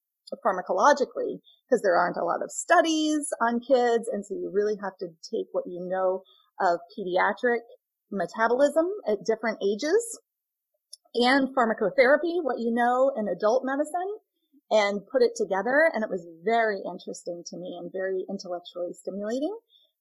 pharmacologically 0.45 1.41
because 1.65 1.83
there 1.83 1.97
aren't 1.97 2.17
a 2.17 2.25
lot 2.25 2.43
of 2.43 2.51
studies 2.51 3.33
on 3.41 3.61
kids, 3.61 4.11
and 4.13 4.27
so 4.27 4.35
you 4.35 4.51
really 4.53 4.77
have 4.83 4.97
to 4.99 5.07
take 5.31 5.47
what 5.53 5.65
you 5.67 5.87
know 5.89 6.23
of 6.61 6.81
pediatric 6.99 7.63
metabolism 8.11 8.87
at 9.07 9.25
different 9.25 9.59
ages 9.63 10.19
and 11.15 11.55
pharmacotherapy, 11.55 12.43
what 12.43 12.59
you 12.59 12.73
know 12.73 13.13
in 13.17 13.29
adult 13.29 13.65
medicine, 13.65 14.19
and 14.71 15.07
put 15.11 15.23
it 15.23 15.33
together. 15.37 15.91
And 15.93 16.05
it 16.05 16.11
was 16.11 16.27
very 16.45 16.81
interesting 16.85 17.43
to 17.47 17.57
me 17.57 17.79
and 17.81 17.91
very 17.93 18.25
intellectually 18.29 18.93
stimulating. 18.93 19.57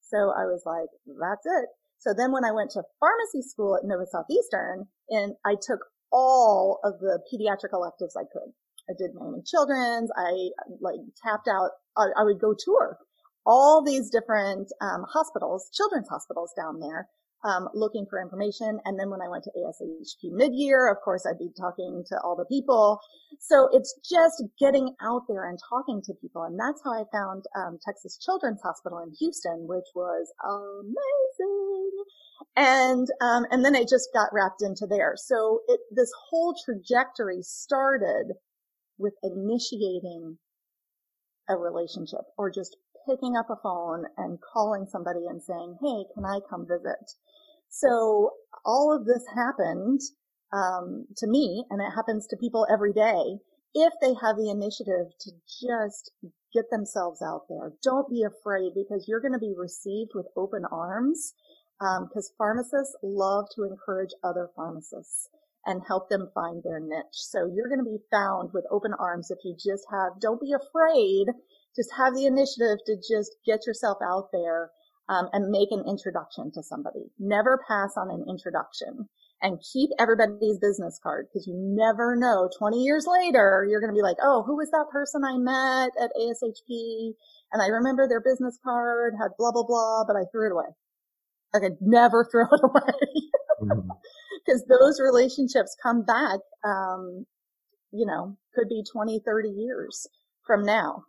So 0.10 0.34
I 0.34 0.46
was 0.46 0.64
like, 0.66 0.90
that's 1.06 1.46
it. 1.46 1.70
So 2.00 2.14
then 2.18 2.32
when 2.32 2.46
I 2.46 2.52
went 2.52 2.72
to 2.72 2.84
pharmacy 3.00 3.42
school 3.42 3.76
at 3.76 3.86
Nova 3.86 4.06
Southeastern 4.06 4.88
and 5.10 5.36
I 5.46 5.56
took 5.56 5.80
all 6.12 6.80
of 6.84 7.00
the 7.00 7.20
pediatric 7.32 7.74
electives 7.74 8.16
I 8.18 8.26
could. 8.32 8.52
I 8.90 8.94
did 8.98 9.14
Miami 9.14 9.44
Children's. 9.46 10.10
I 10.18 10.50
like 10.82 11.00
tapped 11.22 11.48
out. 11.48 11.70
I, 11.96 12.08
I 12.18 12.24
would 12.24 12.40
go 12.40 12.56
tour 12.58 12.98
all 13.46 13.84
these 13.84 14.10
different 14.10 14.68
um, 14.82 15.06
hospitals, 15.12 15.70
children's 15.74 16.08
hospitals 16.10 16.54
down 16.56 16.80
there, 16.80 17.08
um, 17.44 17.70
looking 17.74 18.06
for 18.10 18.22
information. 18.22 18.80
And 18.86 19.00
then 19.00 19.10
when 19.10 19.22
I 19.22 19.30
went 19.30 19.44
to 19.46 19.52
ASHP 19.52 20.32
mid-year, 20.32 20.92
of 20.92 20.98
course, 21.04 21.26
I'd 21.26 21.40
be 21.40 21.52
talking 21.58 22.04
to 22.10 22.20
all 22.24 22.36
the 22.36 22.46
people. 22.46 23.00
So 23.40 23.70
it's 23.72 23.94
just 24.08 24.44
getting 24.60 24.96
out 25.02 25.24
there 25.28 25.50
and 25.50 25.58
talking 25.70 26.02
to 26.06 26.14
people. 26.22 26.44
And 26.44 26.60
that's 26.60 26.82
how 26.84 26.92
I 26.92 27.04
found 27.12 27.46
um, 27.56 27.80
Texas 27.86 28.18
Children's 28.18 28.62
Hospital 28.62 29.00
in 29.00 29.14
Houston, 29.20 29.68
which 29.68 29.88
was 29.96 30.32
amazing. 30.44 31.92
And 32.56 33.08
um, 33.22 33.46
and 33.52 33.64
then 33.64 33.76
it 33.76 33.90
just 33.90 34.10
got 34.14 34.30
wrapped 34.34 34.62
into 34.62 34.88
there. 34.88 35.14
So 35.16 35.62
it 35.68 35.80
this 35.92 36.12
whole 36.30 36.56
trajectory 36.66 37.42
started 37.42 38.34
with 38.98 39.14
initiating 39.24 40.38
a 41.50 41.58
relationship 41.58 42.22
or 42.38 42.52
just 42.52 42.78
picking 43.10 43.36
up 43.36 43.50
a 43.50 43.56
phone 43.62 44.06
and 44.18 44.40
calling 44.42 44.86
somebody 44.86 45.26
and 45.28 45.42
saying, 45.42 45.78
Hey, 45.82 46.06
can 46.14 46.26
I 46.26 46.40
come 46.50 46.68
visit? 46.68 47.14
So 47.70 48.32
all 48.66 48.96
of 48.96 49.06
this 49.06 49.24
happened 49.36 50.02
um, 50.54 51.06
to 51.18 51.28
me, 51.28 51.66
and 51.70 51.82
it 51.82 51.92
happens 51.96 52.28
to 52.28 52.38
people 52.38 52.68
every 52.72 52.94
day. 52.94 53.38
If 53.74 53.94
they 54.02 54.16
have 54.22 54.36
the 54.36 54.50
initiative 54.50 55.14
to 55.22 55.32
just 55.62 56.12
get 56.54 56.66
themselves 56.72 57.22
out 57.22 57.44
there, 57.48 57.74
don't 57.84 58.10
be 58.10 58.24
afraid 58.24 58.72
because 58.74 59.06
you're 59.08 59.22
going 59.22 59.34
to 59.34 59.40
be 59.40 59.54
received 59.56 60.12
with 60.16 60.26
open 60.36 60.64
arms. 60.72 61.34
Because 61.80 62.32
um, 62.32 62.36
pharmacists 62.38 62.96
love 63.02 63.46
to 63.56 63.64
encourage 63.64 64.10
other 64.22 64.50
pharmacists 64.54 65.30
and 65.66 65.82
help 65.88 66.10
them 66.10 66.30
find 66.34 66.62
their 66.64 66.80
niche. 66.80 67.06
So 67.14 67.46
you're 67.46 67.70
going 67.70 67.84
to 67.84 67.90
be 67.90 68.04
found 68.12 68.50
with 68.54 68.66
open 68.72 68.94
arms 69.00 69.32
if 69.32 69.40
you 69.46 69.56
just 69.56 69.86
have, 69.92 70.20
don't 70.20 70.42
be 70.42 70.52
afraid, 70.52 71.28
just 71.76 71.90
have 71.98 72.14
the 72.16 72.26
initiative 72.26 72.80
to 72.86 72.96
just 72.96 73.36
get 73.46 73.66
yourself 73.66 73.98
out 74.04 74.30
there 74.32 74.72
um, 75.10 75.28
and 75.34 75.50
make 75.50 75.70
an 75.72 75.84
introduction 75.88 76.52
to 76.54 76.64
somebody. 76.64 77.12
Never 77.18 77.60
pass 77.68 77.94
on 77.98 78.12
an 78.12 78.26
introduction 78.30 79.10
and 79.42 79.62
keep 79.74 79.90
everybody's 80.00 80.60
business 80.60 81.00
card 81.02 81.28
because 81.28 81.48
you 81.48 81.56
never 81.58 82.16
know. 82.16 82.50
20 82.58 82.84
years 82.84 83.06
later 83.08 83.66
you're 83.70 83.80
going 83.80 83.94
to 83.94 83.98
be 83.98 84.04
like 84.04 84.18
oh 84.22 84.44
who 84.44 84.58
was 84.58 84.70
that 84.72 84.86
person 84.92 85.24
i 85.24 85.38
met 85.38 85.92
at 86.02 86.12
ashp 86.20 87.14
and 87.52 87.62
i 87.62 87.68
remember 87.68 88.08
their 88.08 88.22
business 88.22 88.60
card 88.64 89.14
had 89.20 89.30
blah 89.38 89.52
blah 89.52 89.64
blah 89.64 90.04
but 90.06 90.16
i 90.16 90.24
threw 90.32 90.48
it 90.48 90.52
away. 90.52 90.70
I 91.54 91.60
could 91.60 91.78
never 91.82 92.26
throw 92.32 92.46
it 92.52 92.62
away. 92.64 93.00
Because 94.46 94.62
mm-hmm. 94.64 94.72
those 94.80 95.00
relationships 95.00 95.76
come 95.82 96.04
back 96.04 96.40
um, 96.66 97.26
you 97.92 98.06
know 98.06 98.38
could 98.54 98.70
be 98.70 98.84
20 98.92 99.22
30 99.26 99.50
years 99.50 100.08
from 100.46 100.66
now 100.66 101.06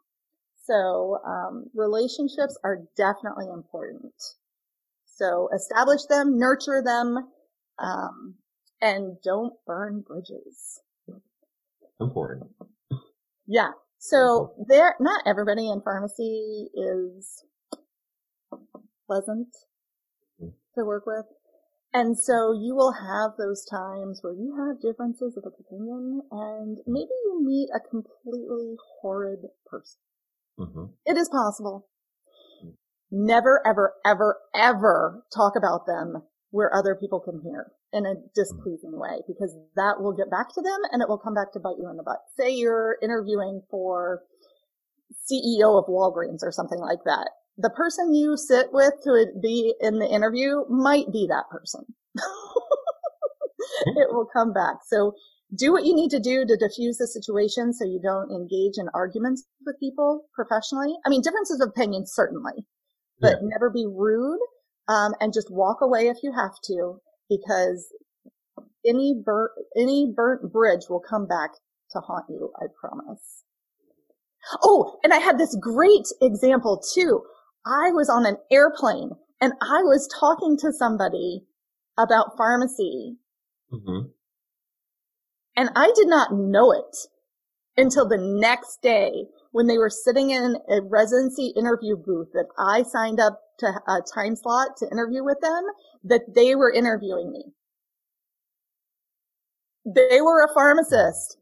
so 0.71 1.19
um, 1.27 1.67
relationships 1.75 2.57
are 2.63 2.79
definitely 2.97 3.47
important. 3.53 4.15
So 5.17 5.49
establish 5.55 6.05
them, 6.09 6.39
nurture 6.39 6.83
them, 6.85 7.29
um, 7.79 8.37
and 8.81 9.17
don't 9.25 9.55
burn 9.67 10.05
bridges. 10.07 10.81
Important. 12.01 12.51
Yeah. 13.47 13.71
So 13.99 14.53
there, 14.69 14.95
not 15.01 15.23
everybody 15.27 15.69
in 15.69 15.83
pharmacy 15.83 16.69
is 16.73 17.45
pleasant 19.07 19.49
mm. 20.41 20.53
to 20.77 20.85
work 20.85 21.05
with. 21.05 21.27
And 21.93 22.17
so 22.17 22.53
you 22.53 22.77
will 22.77 22.93
have 22.93 23.33
those 23.37 23.65
times 23.65 24.21
where 24.23 24.33
you 24.33 24.55
have 24.57 24.81
differences 24.81 25.37
of 25.37 25.45
opinion 25.45 26.23
and 26.31 26.79
maybe 26.87 27.11
you 27.25 27.43
meet 27.45 27.69
a 27.75 27.81
completely 27.81 28.77
horrid 29.03 29.41
person. 29.67 29.99
Mm-hmm. 30.59 30.85
It 31.07 31.17
is 31.17 31.29
possible. 31.29 31.89
Never, 33.11 33.61
ever, 33.67 33.95
ever, 34.05 34.39
ever 34.55 35.25
talk 35.35 35.55
about 35.57 35.87
them 35.87 36.23
where 36.51 36.75
other 36.75 36.95
people 36.95 37.21
can 37.21 37.41
hear 37.43 37.73
in 37.93 38.07
a 38.07 38.15
displeasing 38.35 38.99
way 38.99 39.23
because 39.27 39.57
that 39.77 40.01
will 40.01 40.13
get 40.13 40.31
back 40.31 40.49
to 40.55 40.63
them 40.63 40.79
and 40.93 41.03
it 41.03 41.09
will 41.09 41.19
come 41.19 41.35
back 41.35 41.53
to 41.53 41.61
bite 41.61 41.77
you 41.79 41.89
in 41.91 41.97
the 41.97 42.03
butt. 42.03 42.19
Say 42.39 42.51
you're 42.51 42.99
interviewing 43.03 43.63
for 43.71 44.23
CEO 45.31 45.79
of 45.79 45.87
Walgreens 45.87 46.43
or 46.43 46.53
something 46.53 46.79
like 46.79 47.01
that. 47.05 47.31
The 47.57 47.71
person 47.71 48.15
you 48.15 48.37
sit 48.37 48.73
with 48.73 48.95
to 49.05 49.27
be 49.43 49.75
in 49.81 49.99
the 49.99 50.09
interview 50.09 50.65
might 50.69 51.13
be 51.13 51.27
that 51.29 51.51
person. 51.51 51.85
it 53.87 54.09
will 54.11 54.29
come 54.33 54.53
back. 54.53 54.77
So 54.87 55.15
do 55.55 55.73
what 55.73 55.85
you 55.85 55.95
need 55.95 56.11
to 56.11 56.21
do 56.21 56.45
to 56.47 56.57
diffuse 56.57 56.99
the 56.99 57.07
situation 57.07 57.73
so 57.73 57.85
you 57.85 58.01
don't 58.03 58.31
engage 58.31 58.79
in 58.79 58.89
arguments 58.95 59.45
with 59.67 59.81
people 59.81 60.27
professionally. 60.35 60.95
I 61.05 61.09
mean, 61.09 61.23
differences 61.23 61.61
of 61.61 61.69
opinion, 61.69 62.05
certainly, 62.07 62.67
but 63.21 63.39
yeah. 63.41 63.49
never 63.49 63.71
be 63.71 63.87
rude, 63.87 64.41
um, 64.89 65.15
and 65.21 65.33
just 65.33 65.51
walk 65.51 65.79
away 65.81 66.09
if 66.09 66.19
you 66.23 66.33
have 66.33 66.55
to 66.65 67.01
because 67.29 67.93
any 68.87 69.21
burnt, 69.25 69.53
any 69.77 70.13
burnt 70.15 70.53
bridge 70.53 70.89
will 70.89 71.01
come 71.01 71.27
back 71.27 71.51
to 71.93 72.01
haunt 72.01 72.27
you. 72.29 72.53
I 72.61 72.67
promise. 72.81 73.45
Oh, 74.63 74.99
and 75.03 75.13
I 75.13 75.19
had 75.19 75.39
this 75.39 75.57
great 75.61 76.07
example 76.23 76.83
too. 76.95 77.23
I 77.67 77.91
was 77.93 78.09
on 78.09 78.25
an 78.25 78.37
airplane 78.51 79.11
and 79.41 79.53
I 79.61 79.83
was 79.83 80.09
talking 80.19 80.57
to 80.59 80.73
somebody 80.73 81.43
about 81.99 82.37
pharmacy. 82.39 83.17
Mm-hmm 83.73 84.11
and 85.57 85.71
I 85.75 85.93
did 85.95 86.09
not 86.09 86.33
know 86.33 86.73
it 86.73 86.97
until 87.77 88.09
the 88.09 88.19
next 88.19 88.83
day 88.83 89.27
when 89.53 89.67
they 89.67 89.79
were 89.79 89.91
sitting 89.91 90.31
in 90.31 90.57
a 90.69 90.81
residency 90.83 91.53
interview 91.57 91.97
booth 91.97 92.29
that 92.35 92.47
I 92.59 92.83
signed 92.83 93.21
up 93.21 93.41
to 93.59 93.67
a 93.67 94.01
time 94.15 94.37
slot 94.37 94.77
to 94.79 94.91
interview 94.91 95.25
with 95.25 95.39
them 95.41 95.65
that 96.05 96.35
they 96.35 96.55
were 96.55 96.73
interviewing 96.73 97.33
me. 97.33 97.45
They 99.85 100.21
were 100.21 100.45
a 100.45 100.53
pharmacist. 100.53 101.39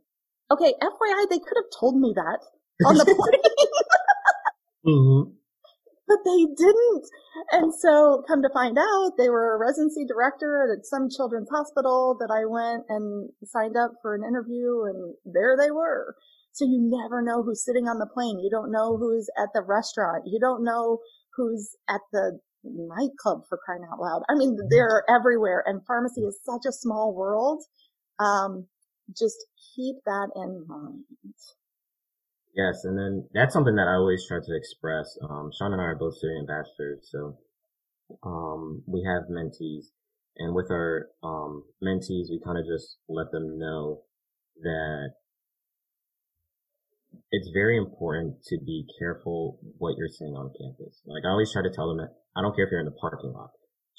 Okay, 0.51 0.73
FYI, 0.81 1.29
they 1.29 1.39
could 1.39 1.57
have 1.57 1.79
told 1.79 2.01
me 2.01 2.15
that 2.15 2.39
on 2.87 2.97
the 2.97 3.05
plane. 4.85 4.95
mm-hmm. 4.97 5.31
But 6.09 6.25
they 6.25 6.47
didn't. 6.57 7.05
And 7.53 7.73
so 7.75 8.25
come 8.27 8.41
to 8.41 8.49
find 8.53 8.79
out, 8.79 9.13
they 9.19 9.29
were 9.29 9.55
a 9.55 9.59
residency 9.59 10.07
director 10.07 10.73
at 10.73 10.87
some 10.87 11.09
children's 11.11 11.51
hospital 11.51 12.17
that 12.19 12.33
I 12.33 12.47
went 12.49 12.85
and 12.89 13.29
signed 13.45 13.77
up 13.77 13.93
for 14.01 14.15
an 14.15 14.25
interview 14.25 14.85
and 14.89 15.15
there 15.27 15.57
they 15.57 15.71
were. 15.71 16.17
So 16.53 16.65
you 16.65 16.81
never 16.81 17.23
know 17.23 17.43
who's 17.43 17.65
sitting 17.65 17.87
on 17.87 17.99
the 17.99 18.09
plane. 18.13 18.41
You 18.41 18.51
don't 18.51 18.73
know 18.73 18.97
who's 18.97 19.29
at 19.39 19.51
the 19.55 19.63
restaurant. 19.63 20.25
You 20.27 20.41
don't 20.41 20.65
know 20.65 20.99
who's 21.37 21.77
at 21.89 22.01
the 22.11 22.41
nightclub 22.65 23.43
for 23.49 23.61
crying 23.65 23.85
out 23.93 24.01
loud. 24.01 24.23
I 24.29 24.35
mean, 24.35 24.57
mm-hmm. 24.57 24.67
they're 24.71 25.05
everywhere 25.09 25.63
and 25.67 25.85
pharmacy 25.87 26.23
is 26.23 26.41
such 26.43 26.63
a 26.67 26.73
small 26.73 27.15
world. 27.15 27.63
Um, 28.19 28.67
just 29.17 29.37
keep 29.77 29.97
that 30.07 30.29
in 30.35 30.65
mind. 30.67 31.05
Yes, 32.59 32.83
and 32.83 32.99
then 32.99 33.29
that's 33.33 33.55
something 33.55 33.77
that 33.77 33.87
I 33.87 33.95
always 33.95 34.27
try 34.27 34.39
to 34.43 34.57
express. 34.57 35.17
Um, 35.23 35.53
Sean 35.57 35.73
and 35.73 35.81
I 35.81 35.95
are 35.95 35.95
both 35.95 36.19
student 36.19 36.51
ambassadors, 36.51 37.07
so 37.07 37.39
um, 38.27 38.83
we 38.85 39.07
have 39.07 39.31
mentees, 39.31 39.95
and 40.39 40.57
with 40.57 40.67
our 40.69 41.07
um, 41.23 41.63
mentees, 41.79 42.27
we 42.35 42.43
kind 42.45 42.59
of 42.59 42.67
just 42.67 42.99
let 43.09 43.31
them 43.31 43.61
know 43.61 44.03
that 44.61 45.15
it's 47.31 47.49
very 47.55 47.79
important 47.79 48.43
to 48.49 48.59
be 48.59 48.85
careful 48.99 49.61
what 49.79 49.95
you're 49.97 50.11
saying 50.11 50.35
on 50.35 50.51
campus. 50.59 51.01
Like 51.07 51.23
I 51.25 51.31
always 51.31 51.53
try 51.53 51.63
to 51.63 51.71
tell 51.71 51.87
them 51.87 51.99
that 51.99 52.11
I 52.37 52.43
don't 52.43 52.57
care 52.57 52.67
if 52.67 52.73
you're 52.73 52.81
in 52.81 52.91
the 52.91 53.01
parking 53.01 53.33
lot. 53.33 53.51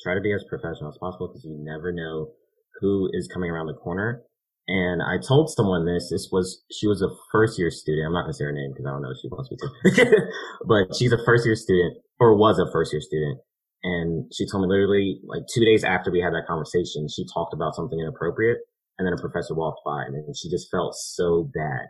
Try 0.03 0.15
to 0.15 0.21
be 0.21 0.33
as 0.33 0.43
professional 0.49 0.91
as 0.91 0.99
possible 0.99 1.29
because 1.29 1.45
you 1.45 1.55
never 1.63 1.93
know 1.93 2.35
who 2.81 3.09
is 3.13 3.29
coming 3.31 3.51
around 3.51 3.67
the 3.67 3.79
corner. 3.79 4.23
And 4.69 5.01
I 5.01 5.17
told 5.17 5.49
someone 5.49 5.85
this. 5.85 6.09
This 6.11 6.29
was 6.31 6.61
she 6.69 6.85
was 6.85 7.01
a 7.01 7.09
first 7.31 7.57
year 7.57 7.71
student. 7.71 8.05
I'm 8.05 8.13
not 8.13 8.21
gonna 8.21 8.33
say 8.33 8.45
her 8.45 8.51
name 8.51 8.69
because 8.69 8.85
I 8.85 8.91
don't 8.91 9.01
know 9.01 9.09
if 9.09 9.17
she 9.17 9.27
wants 9.27 9.49
me 9.49 9.57
to. 9.57 10.27
but 10.67 10.95
she's 10.95 11.11
a 11.11 11.17
first 11.25 11.43
year 11.43 11.55
student 11.55 11.97
or 12.19 12.37
was 12.37 12.59
a 12.59 12.69
first 12.71 12.93
year 12.93 13.01
student. 13.01 13.39
And 13.81 14.31
she 14.31 14.45
told 14.45 14.61
me 14.61 14.69
literally 14.69 15.21
like 15.25 15.41
two 15.51 15.65
days 15.65 15.83
after 15.83 16.11
we 16.11 16.21
had 16.21 16.33
that 16.33 16.45
conversation, 16.45 17.07
she 17.09 17.25
talked 17.33 17.51
about 17.51 17.73
something 17.73 17.99
inappropriate 17.99 18.59
and 18.99 19.07
then 19.07 19.13
a 19.13 19.17
professor 19.17 19.55
walked 19.55 19.81
by 19.83 20.03
and 20.03 20.37
she 20.37 20.51
just 20.51 20.69
felt 20.69 20.93
so 20.93 21.49
bad. 21.51 21.89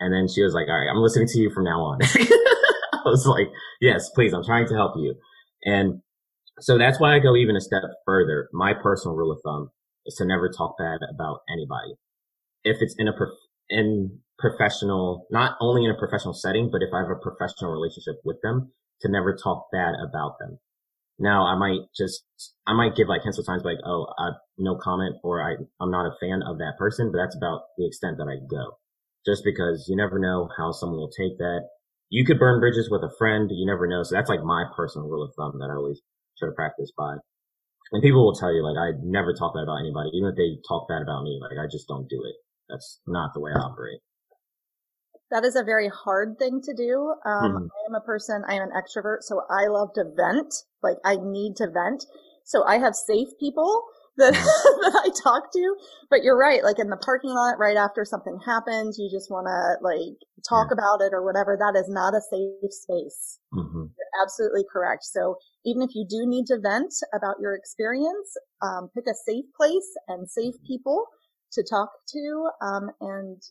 And 0.00 0.12
then 0.12 0.26
she 0.26 0.42
was 0.42 0.54
like, 0.54 0.66
all 0.66 0.74
right, 0.74 0.90
I'm 0.90 0.98
listening 0.98 1.28
to 1.28 1.38
you 1.38 1.50
from 1.50 1.64
now 1.64 1.78
on. 1.78 2.00
I 2.02 3.06
was 3.06 3.26
like, 3.26 3.46
yes, 3.80 4.10
please, 4.10 4.32
I'm 4.32 4.44
trying 4.44 4.66
to 4.66 4.74
help 4.74 4.94
you. 4.96 5.14
And 5.64 6.02
so 6.58 6.78
that's 6.78 6.98
why 6.98 7.14
I 7.14 7.20
go 7.20 7.36
even 7.36 7.54
a 7.54 7.60
step 7.60 7.82
further. 8.04 8.48
My 8.52 8.74
personal 8.74 9.16
rule 9.16 9.30
of 9.30 9.38
thumb 9.44 9.70
is 10.06 10.16
to 10.16 10.24
never 10.24 10.48
talk 10.48 10.76
bad 10.78 10.98
about 11.14 11.40
anybody. 11.52 11.94
If 12.64 12.78
it's 12.80 12.94
in 12.98 13.08
a 13.08 13.12
prof- 13.12 13.38
in 13.70 14.20
professional, 14.38 15.26
not 15.30 15.56
only 15.60 15.84
in 15.84 15.90
a 15.90 15.98
professional 15.98 16.34
setting, 16.34 16.70
but 16.70 16.82
if 16.82 16.92
I 16.94 17.00
have 17.00 17.10
a 17.10 17.20
professional 17.20 17.72
relationship 17.72 18.20
with 18.24 18.38
them, 18.42 18.72
to 19.02 19.08
never 19.08 19.36
talk 19.36 19.68
bad 19.70 19.94
about 19.94 20.38
them. 20.40 20.58
Now 21.20 21.46
I 21.46 21.56
might 21.56 21.86
just, 21.96 22.24
I 22.66 22.74
might 22.74 22.96
give 22.96 23.08
like 23.08 23.22
hints 23.22 23.38
of 23.38 23.46
times 23.46 23.62
like, 23.64 23.78
oh, 23.84 24.06
I, 24.18 24.30
no 24.56 24.76
comment 24.76 25.16
or 25.22 25.42
I, 25.42 25.54
I'm 25.80 25.90
not 25.90 26.06
a 26.06 26.16
fan 26.20 26.42
of 26.42 26.58
that 26.58 26.74
person, 26.78 27.10
but 27.12 27.18
that's 27.18 27.36
about 27.36 27.62
the 27.76 27.86
extent 27.86 28.18
that 28.18 28.28
I 28.28 28.38
go 28.50 28.78
just 29.28 29.44
because 29.44 29.86
you 29.88 29.96
never 29.96 30.18
know 30.18 30.48
how 30.56 30.72
someone 30.72 30.98
will 30.98 31.12
take 31.12 31.36
that. 31.38 31.68
You 32.08 32.24
could 32.24 32.38
burn 32.38 32.60
bridges 32.60 32.88
with 32.90 33.02
a 33.02 33.12
friend. 33.18 33.50
You 33.52 33.66
never 33.66 33.86
know. 33.86 34.02
So 34.02 34.14
that's 34.14 34.30
like 34.30 34.42
my 34.42 34.64
personal 34.74 35.08
rule 35.08 35.22
of 35.22 35.34
thumb 35.36 35.58
that 35.60 35.68
I 35.70 35.76
always 35.76 36.00
try 36.38 36.48
to 36.48 36.54
practice 36.54 36.90
by. 36.96 37.16
And 37.92 38.02
people 38.02 38.24
will 38.24 38.34
tell 38.34 38.52
you, 38.52 38.64
like, 38.64 38.76
I 38.80 38.96
never 39.02 39.32
talk 39.32 39.54
bad 39.54 39.64
about 39.64 39.80
anybody. 39.80 40.10
Even 40.14 40.30
if 40.30 40.36
they 40.36 40.60
talk 40.66 40.88
bad 40.88 41.02
about 41.02 41.24
me, 41.24 41.40
like, 41.40 41.60
I 41.60 41.68
just 41.70 41.88
don't 41.88 42.08
do 42.08 42.24
it. 42.24 42.36
That's 42.68 43.00
not 43.06 43.32
the 43.34 43.40
way 43.40 43.50
I 43.54 43.60
operate. 43.60 44.00
That 45.30 45.44
is 45.44 45.56
a 45.56 45.62
very 45.62 45.88
hard 45.88 46.38
thing 46.38 46.60
to 46.62 46.74
do. 46.74 47.14
Um, 47.24 47.52
mm-hmm. 47.52 47.64
I 47.64 47.80
am 47.88 47.94
a 47.94 48.04
person, 48.04 48.42
I 48.48 48.54
am 48.54 48.62
an 48.62 48.72
extrovert, 48.72 49.18
so 49.20 49.42
I 49.50 49.68
love 49.68 49.92
to 49.94 50.04
vent. 50.16 50.54
Like, 50.82 50.96
I 51.04 51.16
need 51.16 51.56
to 51.56 51.68
vent. 51.68 52.04
So 52.44 52.64
I 52.64 52.78
have 52.78 52.94
safe 52.94 53.28
people 53.38 53.84
that, 54.18 54.32
that 54.82 54.94
I 55.04 55.08
talk 55.22 55.52
to. 55.52 55.76
But 56.10 56.22
you're 56.22 56.38
right. 56.38 56.62
Like 56.62 56.78
in 56.78 56.90
the 56.90 56.96
parking 56.96 57.30
lot, 57.30 57.58
right 57.58 57.76
after 57.76 58.04
something 58.04 58.38
happens, 58.44 58.98
you 58.98 59.08
just 59.10 59.30
want 59.30 59.46
to 59.46 59.84
like 59.84 60.18
talk 60.48 60.68
yeah. 60.70 60.76
about 60.76 61.00
it 61.00 61.14
or 61.14 61.24
whatever. 61.24 61.56
That 61.56 61.78
is 61.78 61.88
not 61.88 62.14
a 62.14 62.20
safe 62.20 62.72
space. 62.72 63.38
Mm-hmm. 63.54 63.92
You're 63.94 64.16
absolutely 64.22 64.64
correct. 64.70 65.04
So 65.04 65.36
even 65.64 65.82
if 65.82 65.94
you 65.94 66.04
do 66.08 66.26
need 66.26 66.46
to 66.46 66.58
vent 66.60 66.92
about 67.14 67.36
your 67.40 67.54
experience, 67.54 68.36
um, 68.60 68.90
pick 68.94 69.06
a 69.06 69.14
safe 69.14 69.46
place 69.56 69.88
and 70.08 70.28
safe 70.28 70.54
people 70.66 71.06
to 71.52 71.62
talk 71.62 71.90
to, 72.12 72.48
um, 72.60 72.90
and 73.00 73.42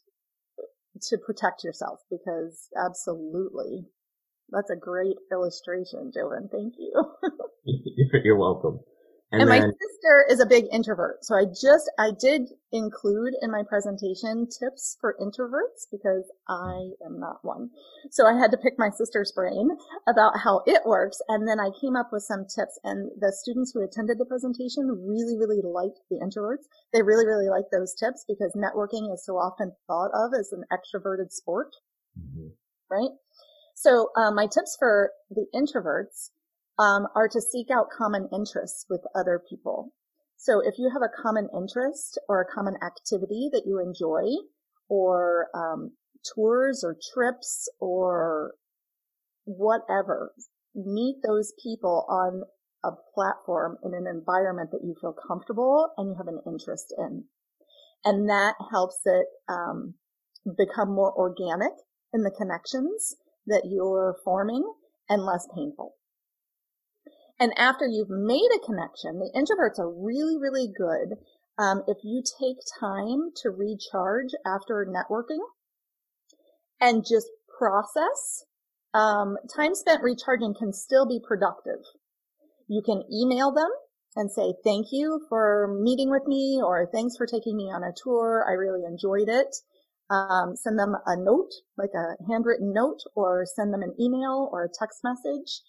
to 1.02 1.18
protect 1.18 1.64
yourself 1.64 2.00
because 2.10 2.70
absolutely. 2.78 3.86
That's 4.50 4.70
a 4.70 4.78
great 4.78 5.18
illustration, 5.32 6.12
Joven 6.14 6.50
Thank 6.52 6.76
you. 6.78 6.94
You're 8.24 8.38
welcome. 8.38 8.80
And, 9.32 9.42
and 9.42 9.52
then, 9.52 9.60
my 9.60 9.68
sister 9.68 10.26
is 10.30 10.40
a 10.40 10.46
big 10.46 10.68
introvert. 10.72 11.26
So 11.26 11.36
I 11.36 11.44
just, 11.44 11.92
I 12.00 12.12
did 12.18 12.50
include 12.72 13.34
in 13.42 13.52
my 13.52 13.62
presentation 13.68 14.48
tips 14.48 14.98
for 15.02 15.18
introverts 15.20 15.84
because 15.92 16.24
I 16.48 16.92
am 17.06 17.20
not 17.20 17.44
one. 17.44 17.70
So 18.10 18.26
I 18.26 18.40
had 18.40 18.52
to 18.52 18.58
pick 18.58 18.80
my 18.80 18.90
sister's 18.90 19.34
brain 19.34 19.70
about 20.08 20.40
how 20.40 20.62
it 20.66 20.86
works. 20.86 21.20
And 21.28 21.46
then 21.46 21.60
I 21.60 21.72
came 21.82 21.98
up 21.98 22.14
with 22.14 22.24
some 22.24 22.46
tips 22.46 22.80
and 22.86 23.12
the 23.20 23.34
students 23.34 23.74
who 23.74 23.84
attended 23.84 24.18
the 24.18 24.26
presentation 24.26 24.88
really, 25.06 25.38
really 25.38 25.62
liked 25.62 26.00
the 26.10 26.24
introverts. 26.24 26.64
They 26.94 27.02
really, 27.02 27.26
really 27.26 27.50
liked 27.50 27.72
those 27.72 27.94
tips 27.96 28.24
because 28.30 28.56
networking 28.56 29.14
is 29.14 29.26
so 29.26 29.34
often 29.34 29.74
thought 29.88 30.12
of 30.14 30.32
as 30.40 30.54
an 30.54 30.64
extroverted 30.72 31.34
sport. 31.34 31.76
Mm-hmm. 32.18 32.48
Right? 32.90 33.12
So, 33.76 34.10
um, 34.16 34.36
my 34.36 34.48
tips 34.48 34.78
for 34.80 35.12
the 35.30 35.46
introverts 35.54 36.30
um, 36.80 37.08
are 37.16 37.28
to 37.28 37.42
seek 37.42 37.68
out 37.72 37.88
common 37.96 38.30
interests 38.34 38.86
with 38.90 39.02
other 39.16 39.42
people. 39.50 39.94
So 40.38 40.60
if 40.60 40.76
you 40.78 40.92
have 40.94 41.02
a 41.02 41.22
common 41.22 41.50
interest 41.56 42.20
or 42.30 42.42
a 42.42 42.54
common 42.54 42.76
activity 42.86 43.50
that 43.52 43.64
you 43.66 43.80
enjoy, 43.80 44.24
or 44.90 45.48
um, 45.54 45.92
tours 46.36 46.84
or 46.84 46.96
trips 47.14 47.70
or 47.80 48.54
whatever, 49.46 50.34
meet 50.76 51.18
those 51.26 51.54
people 51.62 52.06
on 52.10 52.44
a 52.84 52.92
platform 53.14 53.78
in 53.84 53.94
an 53.94 54.06
environment 54.08 54.70
that 54.72 54.84
you 54.84 54.96
feel 55.02 55.16
comfortable 55.28 55.90
and 55.98 56.10
you 56.10 56.16
have 56.18 56.28
an 56.28 56.40
interest 56.46 56.94
in. 56.98 57.24
And 58.06 58.30
that 58.30 58.54
helps 58.72 59.00
it 59.06 59.26
um, 59.50 59.96
become 60.58 60.94
more 60.94 61.14
organic 61.14 61.74
in 62.14 62.22
the 62.22 62.32
connections 62.32 63.16
that 63.48 63.64
you're 63.66 64.18
forming 64.24 64.64
and 65.10 65.24
less 65.24 65.48
painful. 65.56 65.96
And 67.40 67.54
after 67.58 67.86
you've 67.86 68.10
made 68.10 68.50
a 68.56 68.66
connection, 68.66 69.20
the 69.20 69.32
introverts 69.36 69.80
are 69.80 69.92
really, 69.92 70.38
really 70.38 70.68
good 70.68 71.18
um, 71.58 71.84
if 71.88 71.98
you 72.04 72.24
take 72.40 72.58
time 72.80 73.32
to 73.44 73.50
recharge 73.50 74.32
after 74.46 74.88
networking 74.88 75.40
and 76.80 77.06
just 77.08 77.28
process. 77.58 78.46
Um, 78.94 79.38
time 79.56 79.76
spent 79.76 80.04
recharging 80.04 80.56
can 80.58 80.74
still 80.74 81.08
be 81.08 81.20
productive. 81.26 81.82
You 82.68 82.82
can 82.82 83.04
email 83.12 83.52
them 83.52 83.70
and 84.16 84.32
say, 84.32 84.56
thank 84.64 84.88
you 84.92 85.22
for 85.30 85.80
meeting 85.82 86.10
with 86.10 86.26
me 86.26 86.60
or 86.64 86.90
thanks 86.92 87.16
for 87.18 87.28
taking 87.28 87.56
me 87.56 87.66
on 87.66 87.84
a 87.84 87.94
tour. 88.04 88.46
I 88.48 88.54
really 88.54 88.84
enjoyed 88.84 89.30
it. 89.30 89.56
Um, 90.10 90.56
send 90.56 90.80
them 90.80 90.96
a 91.06 91.18
note, 91.18 91.52
like 91.78 91.92
a 91.94 92.16
handwritten 92.32 92.74
note 92.74 93.02
or 93.14 93.46
send 93.46 93.74
them 93.74 93.84
an 93.84 93.94
email 94.00 94.50
or 94.52 94.64
a 94.64 94.70
text 94.70 95.02
message 95.04 95.62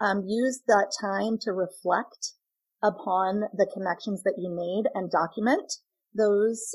um, 0.00 0.24
use 0.26 0.60
that 0.66 0.92
time 1.00 1.38
to 1.42 1.52
reflect 1.52 2.32
upon 2.82 3.42
the 3.56 3.68
connections 3.72 4.22
that 4.22 4.36
you 4.36 4.50
made 4.50 4.90
and 4.94 5.10
document 5.10 5.72
those 6.14 6.74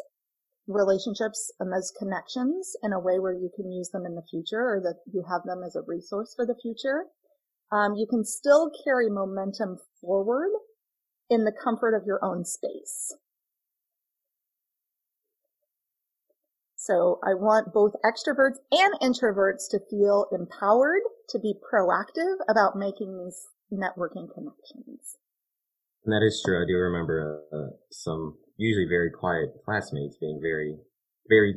relationships 0.68 1.52
and 1.60 1.72
those 1.72 1.92
connections 1.98 2.76
in 2.84 2.94
a 2.94 3.00
way 3.00 3.20
where 3.20 3.34
you 3.34 3.50
can 3.56 3.72
use 3.72 3.90
them 3.90 4.06
in 4.06 4.16
the 4.16 4.26
future 4.30 4.62
or 4.62 4.82
that 4.82 5.00
you 5.12 5.24
have 5.30 5.42
them 5.44 5.64
as 5.66 5.76
a 5.76 5.82
resource 5.88 6.34
for 6.36 6.46
the 6.46 6.56
future. 6.62 7.06
Um, 7.72 7.96
you 7.96 8.06
can 8.10 8.24
still 8.24 8.72
carry 8.84 9.10
momentum 9.10 9.78
forward 10.02 10.52
in 11.30 11.46
the 11.46 11.54
comfort 11.64 11.96
of 11.96 12.06
your 12.06 12.24
own 12.24 12.46
space. 12.46 13.14
So 16.92 17.20
I 17.24 17.36
want 17.36 17.72
both 17.74 17.94
extroverts 18.04 18.60
and 18.72 18.94
introverts 19.00 19.70
to 19.72 19.80
feel 19.90 20.28
empowered 20.32 21.04
to 21.30 21.40
be 21.40 21.54
proactive 21.72 22.36
about 22.50 22.76
making 22.76 23.18
these 23.18 23.48
networking 23.72 24.28
connections. 24.34 25.16
And 26.04 26.12
that 26.12 26.22
is 26.22 26.42
true. 26.46 26.62
I 26.62 26.68
do 26.68 26.76
remember 26.76 27.44
uh, 27.54 27.78
some 27.92 28.36
usually 28.58 28.88
very 28.90 29.10
quiet 29.10 29.52
classmates 29.64 30.18
being 30.20 30.40
very, 30.42 30.76
very, 31.30 31.56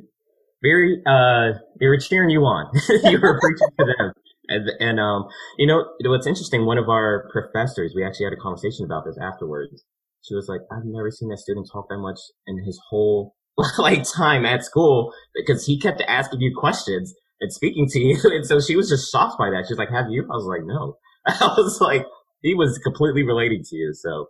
very, 0.63 1.03
uh, 1.05 1.59
they 1.81 1.89
were 1.89 1.99
cheering 1.99 2.31
you 2.31 2.43
on. 2.43 2.71
you 3.11 3.19
were 3.19 3.41
preaching 3.41 3.69
to 3.81 3.85
them. 3.87 4.13
And, 4.47 4.71
and, 4.79 5.01
um, 5.01 5.27
you 5.59 5.67
know, 5.67 5.85
what's 6.05 6.29
interesting, 6.29 6.65
one 6.65 6.79
of 6.79 6.89
our 6.89 7.29
professors, 7.33 7.93
we 7.97 8.05
actually 8.05 8.27
had 8.27 8.35
a 8.35 8.41
conversation 8.41 8.85
about 8.85 9.05
this 9.05 9.19
afterwards. 9.21 9.85
She 10.23 10.37
was 10.37 10.47
like, 10.49 10.61
I've 10.71 10.85
never 10.85 11.11
seen 11.11 11.29
that 11.31 11.39
student 11.39 11.69
talk 11.73 11.89
that 11.89 11.99
much 11.99 12.21
in 12.47 12.63
his 12.65 12.79
whole, 12.89 13.35
like, 13.79 14.05
time 14.17 14.45
at 14.45 14.65
school 14.65 15.13
because 15.35 15.67
he 15.67 15.79
kept 15.79 16.03
asking 16.07 16.41
you 16.41 16.55
questions 16.57 17.15
and 17.41 17.53
speaking 17.53 17.87
to 17.91 17.99
you. 17.99 18.17
And 18.25 18.47
so 18.47 18.61
she 18.61 18.77
was 18.77 18.89
just 18.89 19.11
shocked 19.11 19.39
by 19.39 19.51
that. 19.51 19.67
She's 19.69 19.79
like, 19.79 19.91
have 19.91 20.11
you? 20.11 20.25
I 20.25 20.35
was 20.35 20.47
like, 20.47 20.65
no. 20.65 20.97
I 21.27 21.55
was 21.57 21.81
like, 21.81 22.07
he 22.43 22.55
was 22.55 22.79
completely 22.79 23.25
relating 23.25 23.63
to 23.65 23.77
you. 23.77 23.93
So 23.95 24.27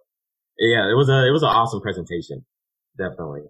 yeah, 0.59 0.91
it 0.91 0.95
was 0.95 1.09
a, 1.09 1.27
it 1.27 1.33
was 1.33 1.43
an 1.43 1.49
awesome 1.49 1.81
presentation. 1.81 2.45
Definitely. 2.97 3.43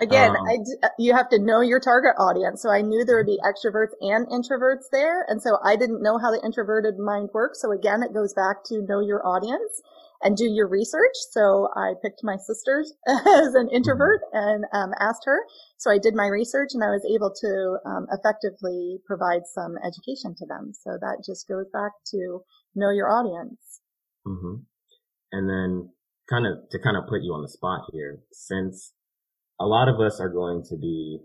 Again, 0.00 0.30
um, 0.30 0.46
uh, 0.82 0.88
you 0.96 1.12
have 1.12 1.28
to 1.30 1.40
know 1.40 1.60
your 1.60 1.80
target 1.80 2.14
audience. 2.18 2.62
So 2.62 2.70
I 2.70 2.82
knew 2.82 3.04
there 3.04 3.16
would 3.16 3.26
be 3.26 3.40
extroverts 3.42 3.98
and 4.00 4.26
introverts 4.28 4.86
there. 4.92 5.24
And 5.26 5.42
so 5.42 5.58
I 5.64 5.74
didn't 5.74 6.02
know 6.02 6.18
how 6.18 6.30
the 6.30 6.40
introverted 6.44 6.98
mind 6.98 7.30
works. 7.34 7.60
So 7.60 7.72
again, 7.72 8.04
it 8.04 8.14
goes 8.14 8.32
back 8.32 8.62
to 8.66 8.82
know 8.82 9.00
your 9.00 9.26
audience 9.26 9.82
and 10.22 10.36
do 10.36 10.44
your 10.44 10.68
research. 10.68 11.14
So 11.30 11.68
I 11.76 11.94
picked 12.02 12.20
my 12.22 12.36
sister 12.36 12.84
as 13.08 13.54
an 13.54 13.68
introvert 13.72 14.20
mm-hmm. 14.34 14.48
and 14.48 14.64
um, 14.72 14.90
asked 15.00 15.22
her. 15.26 15.40
So 15.76 15.90
I 15.90 15.98
did 15.98 16.14
my 16.14 16.26
research 16.26 16.70
and 16.74 16.82
I 16.82 16.90
was 16.90 17.06
able 17.06 17.32
to 17.40 17.78
um, 17.88 18.06
effectively 18.10 18.98
provide 19.06 19.42
some 19.52 19.76
education 19.84 20.34
to 20.38 20.46
them. 20.46 20.72
So 20.74 20.98
that 21.00 21.22
just 21.24 21.48
goes 21.48 21.66
back 21.72 21.92
to 22.12 22.40
know 22.74 22.90
your 22.90 23.10
audience. 23.10 23.80
Mm-hmm. 24.26 24.62
And 25.32 25.48
then 25.48 25.90
kind 26.28 26.46
of 26.46 26.68
to 26.70 26.78
kind 26.82 26.96
of 26.96 27.08
put 27.08 27.22
you 27.22 27.32
on 27.32 27.42
the 27.42 27.48
spot 27.48 27.88
here, 27.92 28.20
since 28.32 28.92
a 29.60 29.66
lot 29.66 29.88
of 29.88 30.00
us 30.00 30.20
are 30.20 30.28
going 30.28 30.62
to 30.68 30.76
be 30.76 31.20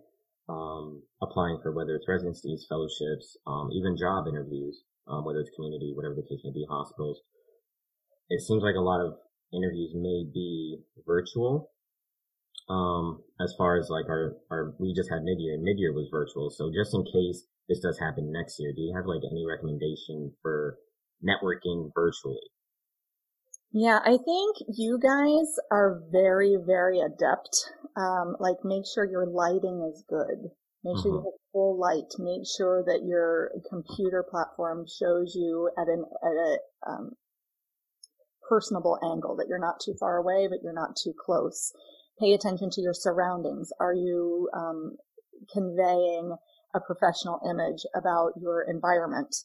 um, 0.49 1.03
applying 1.21 1.59
for 1.61 1.71
whether 1.71 1.95
it's 1.95 2.07
residencies, 2.07 2.65
fellowships, 2.67 3.37
um, 3.47 3.69
even 3.71 3.95
job 3.97 4.27
interviews, 4.27 4.83
um, 5.07 5.25
whether 5.25 5.39
it's 5.39 5.51
community, 5.55 5.93
whatever 5.95 6.15
the 6.15 6.27
case 6.27 6.41
may 6.43 6.51
be, 6.51 6.65
hospitals. 6.69 7.21
It 8.33 8.41
seems 8.41 8.63
like 8.63 8.75
a 8.75 8.81
lot 8.81 8.99
of 8.99 9.13
interviews 9.53 9.93
may 9.93 10.25
be 10.25 10.81
virtual. 11.05 11.69
Um, 12.67 13.21
as 13.39 13.53
far 13.57 13.77
as 13.77 13.89
like 13.89 14.09
our, 14.09 14.37
our, 14.49 14.73
we 14.79 14.93
just 14.95 15.11
had 15.11 15.21
mid-year 15.21 15.53
and 15.53 15.63
mid-year 15.63 15.93
was 15.93 16.09
virtual. 16.09 16.49
So 16.49 16.71
just 16.73 16.95
in 16.95 17.03
case 17.05 17.45
this 17.69 17.79
does 17.81 17.99
happen 17.99 18.31
next 18.31 18.59
year, 18.59 18.73
do 18.73 18.81
you 18.81 18.93
have 18.95 19.05
like 19.05 19.21
any 19.29 19.45
recommendation 19.45 20.33
for 20.41 20.79
networking 21.21 21.91
virtually? 21.93 22.49
Yeah, 23.71 23.99
I 24.03 24.17
think 24.17 24.57
you 24.77 24.97
guys 24.97 25.53
are 25.71 26.01
very, 26.11 26.57
very 26.65 27.01
adept. 27.01 27.69
Um, 27.95 28.35
like 28.39 28.57
make 28.63 28.85
sure 28.91 29.05
your 29.05 29.27
lighting 29.27 29.87
is 29.93 30.03
good. 30.09 30.49
Make 30.83 30.97
sure 30.97 31.11
you 31.11 31.17
mm-hmm. 31.17 31.25
have 31.25 31.51
full 31.53 31.79
light. 31.79 32.11
Make 32.17 32.43
sure 32.57 32.83
that 32.85 33.05
your 33.05 33.51
computer 33.69 34.25
platform 34.29 34.85
shows 34.87 35.33
you 35.35 35.69
at 35.77 35.87
an 35.87 36.05
at 36.23 36.35
a 36.35 36.57
um, 36.89 37.11
personable 38.47 38.97
angle. 39.03 39.35
That 39.35 39.47
you're 39.47 39.59
not 39.59 39.79
too 39.79 39.95
far 39.99 40.17
away, 40.17 40.47
but 40.49 40.59
you're 40.63 40.73
not 40.73 40.95
too 40.95 41.13
close. 41.13 41.71
Pay 42.19 42.33
attention 42.33 42.69
to 42.71 42.81
your 42.81 42.93
surroundings. 42.93 43.71
Are 43.79 43.93
you 43.93 44.49
um, 44.53 44.97
conveying 45.51 46.35
a 46.75 46.79
professional 46.79 47.39
image 47.49 47.85
about 47.95 48.33
your 48.39 48.63
environment? 48.63 49.35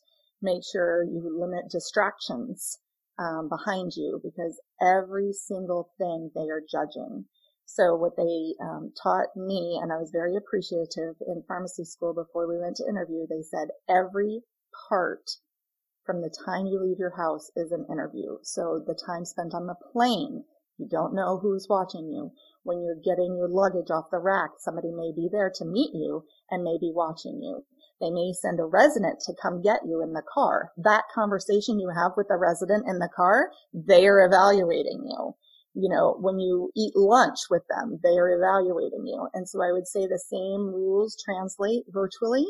Make 0.42 0.62
sure 0.64 1.02
you 1.04 1.36
limit 1.38 1.70
distractions 1.70 2.78
um, 3.18 3.48
behind 3.48 3.92
you 3.96 4.20
because 4.22 4.60
every 4.80 5.32
single 5.32 5.90
thing 5.98 6.30
they 6.34 6.48
are 6.48 6.62
judging. 6.70 7.24
So 7.64 7.96
what 7.96 8.16
they 8.16 8.54
um, 8.62 8.92
taught 9.02 9.36
me, 9.36 9.78
and 9.82 9.92
I 9.92 9.96
was 9.96 10.10
very 10.10 10.36
appreciative 10.36 11.16
in 11.26 11.42
pharmacy 11.46 11.84
school 11.84 12.14
before 12.14 12.48
we 12.48 12.58
went 12.58 12.76
to 12.76 12.88
interview, 12.88 13.26
they 13.28 13.42
said 13.42 13.68
every 13.88 14.40
part 14.88 15.28
from 16.08 16.22
the 16.22 16.34
time 16.46 16.64
you 16.64 16.80
leave 16.80 16.98
your 16.98 17.14
house 17.18 17.50
is 17.54 17.70
an 17.70 17.84
interview. 17.92 18.38
So 18.42 18.82
the 18.86 18.98
time 19.06 19.26
spent 19.26 19.52
on 19.52 19.66
the 19.66 19.76
plane, 19.92 20.42
you 20.78 20.88
don't 20.88 21.14
know 21.14 21.36
who's 21.36 21.66
watching 21.68 22.08
you. 22.08 22.32
When 22.62 22.80
you're 22.80 22.96
getting 23.04 23.36
your 23.36 23.50
luggage 23.50 23.90
off 23.90 24.08
the 24.10 24.16
rack, 24.16 24.52
somebody 24.58 24.88
may 24.90 25.12
be 25.14 25.28
there 25.30 25.52
to 25.56 25.66
meet 25.66 25.90
you 25.92 26.24
and 26.50 26.64
may 26.64 26.78
be 26.80 26.90
watching 26.94 27.42
you. 27.42 27.66
They 28.00 28.08
may 28.08 28.32
send 28.32 28.58
a 28.58 28.64
resident 28.64 29.20
to 29.26 29.34
come 29.34 29.60
get 29.60 29.80
you 29.84 30.00
in 30.00 30.14
the 30.14 30.22
car. 30.32 30.72
That 30.78 31.04
conversation 31.14 31.78
you 31.78 31.90
have 31.94 32.12
with 32.16 32.28
the 32.28 32.38
resident 32.38 32.88
in 32.88 33.00
the 33.00 33.10
car, 33.14 33.50
they 33.74 34.06
are 34.06 34.24
evaluating 34.24 35.04
you. 35.04 35.34
You 35.74 35.90
know, 35.90 36.16
when 36.18 36.38
you 36.38 36.70
eat 36.74 36.96
lunch 36.96 37.50
with 37.50 37.64
them, 37.68 38.00
they 38.02 38.16
are 38.16 38.30
evaluating 38.30 39.04
you. 39.04 39.28
And 39.34 39.46
so 39.46 39.60
I 39.62 39.72
would 39.72 39.86
say 39.86 40.06
the 40.06 40.24
same 40.30 40.72
rules 40.72 41.22
translate 41.22 41.84
virtually 41.88 42.46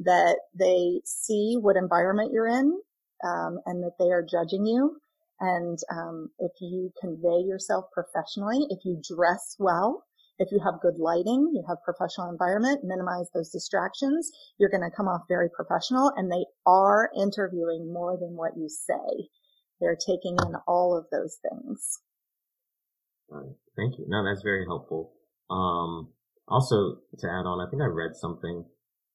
that 0.00 0.38
they 0.58 1.02
see 1.04 1.56
what 1.60 1.76
environment 1.76 2.32
you're 2.32 2.48
in, 2.48 2.80
um, 3.24 3.58
and 3.66 3.82
that 3.82 3.96
they 3.98 4.10
are 4.10 4.26
judging 4.28 4.66
you. 4.66 4.96
And 5.40 5.78
um, 5.90 6.30
if 6.38 6.52
you 6.60 6.92
convey 7.00 7.44
yourself 7.46 7.86
professionally, 7.92 8.66
if 8.70 8.84
you 8.84 9.00
dress 9.06 9.56
well, 9.58 10.04
if 10.38 10.52
you 10.52 10.60
have 10.64 10.80
good 10.80 10.98
lighting, 10.98 11.52
you 11.54 11.62
have 11.68 11.78
professional 11.84 12.30
environment, 12.30 12.84
minimize 12.84 13.28
those 13.34 13.50
distractions, 13.50 14.30
you're 14.58 14.70
going 14.70 14.82
to 14.82 14.94
come 14.94 15.08
off 15.08 15.22
very 15.28 15.48
professional 15.48 16.12
and 16.16 16.30
they 16.30 16.44
are 16.66 17.10
interviewing 17.16 17.92
more 17.92 18.16
than 18.18 18.36
what 18.36 18.52
you 18.56 18.68
say. 18.68 19.28
They're 19.80 19.96
taking 19.96 20.36
in 20.46 20.54
all 20.66 20.96
of 20.96 21.06
those 21.10 21.38
things. 21.42 22.00
Thank 23.76 23.98
you. 23.98 24.04
No, 24.08 24.24
that's 24.24 24.42
very 24.42 24.64
helpful. 24.66 25.12
Um, 25.50 26.12
also 26.48 26.98
to 27.18 27.26
add 27.26 27.44
on, 27.44 27.66
I 27.66 27.68
think 27.70 27.82
I 27.82 27.86
read 27.86 28.14
something 28.14 28.64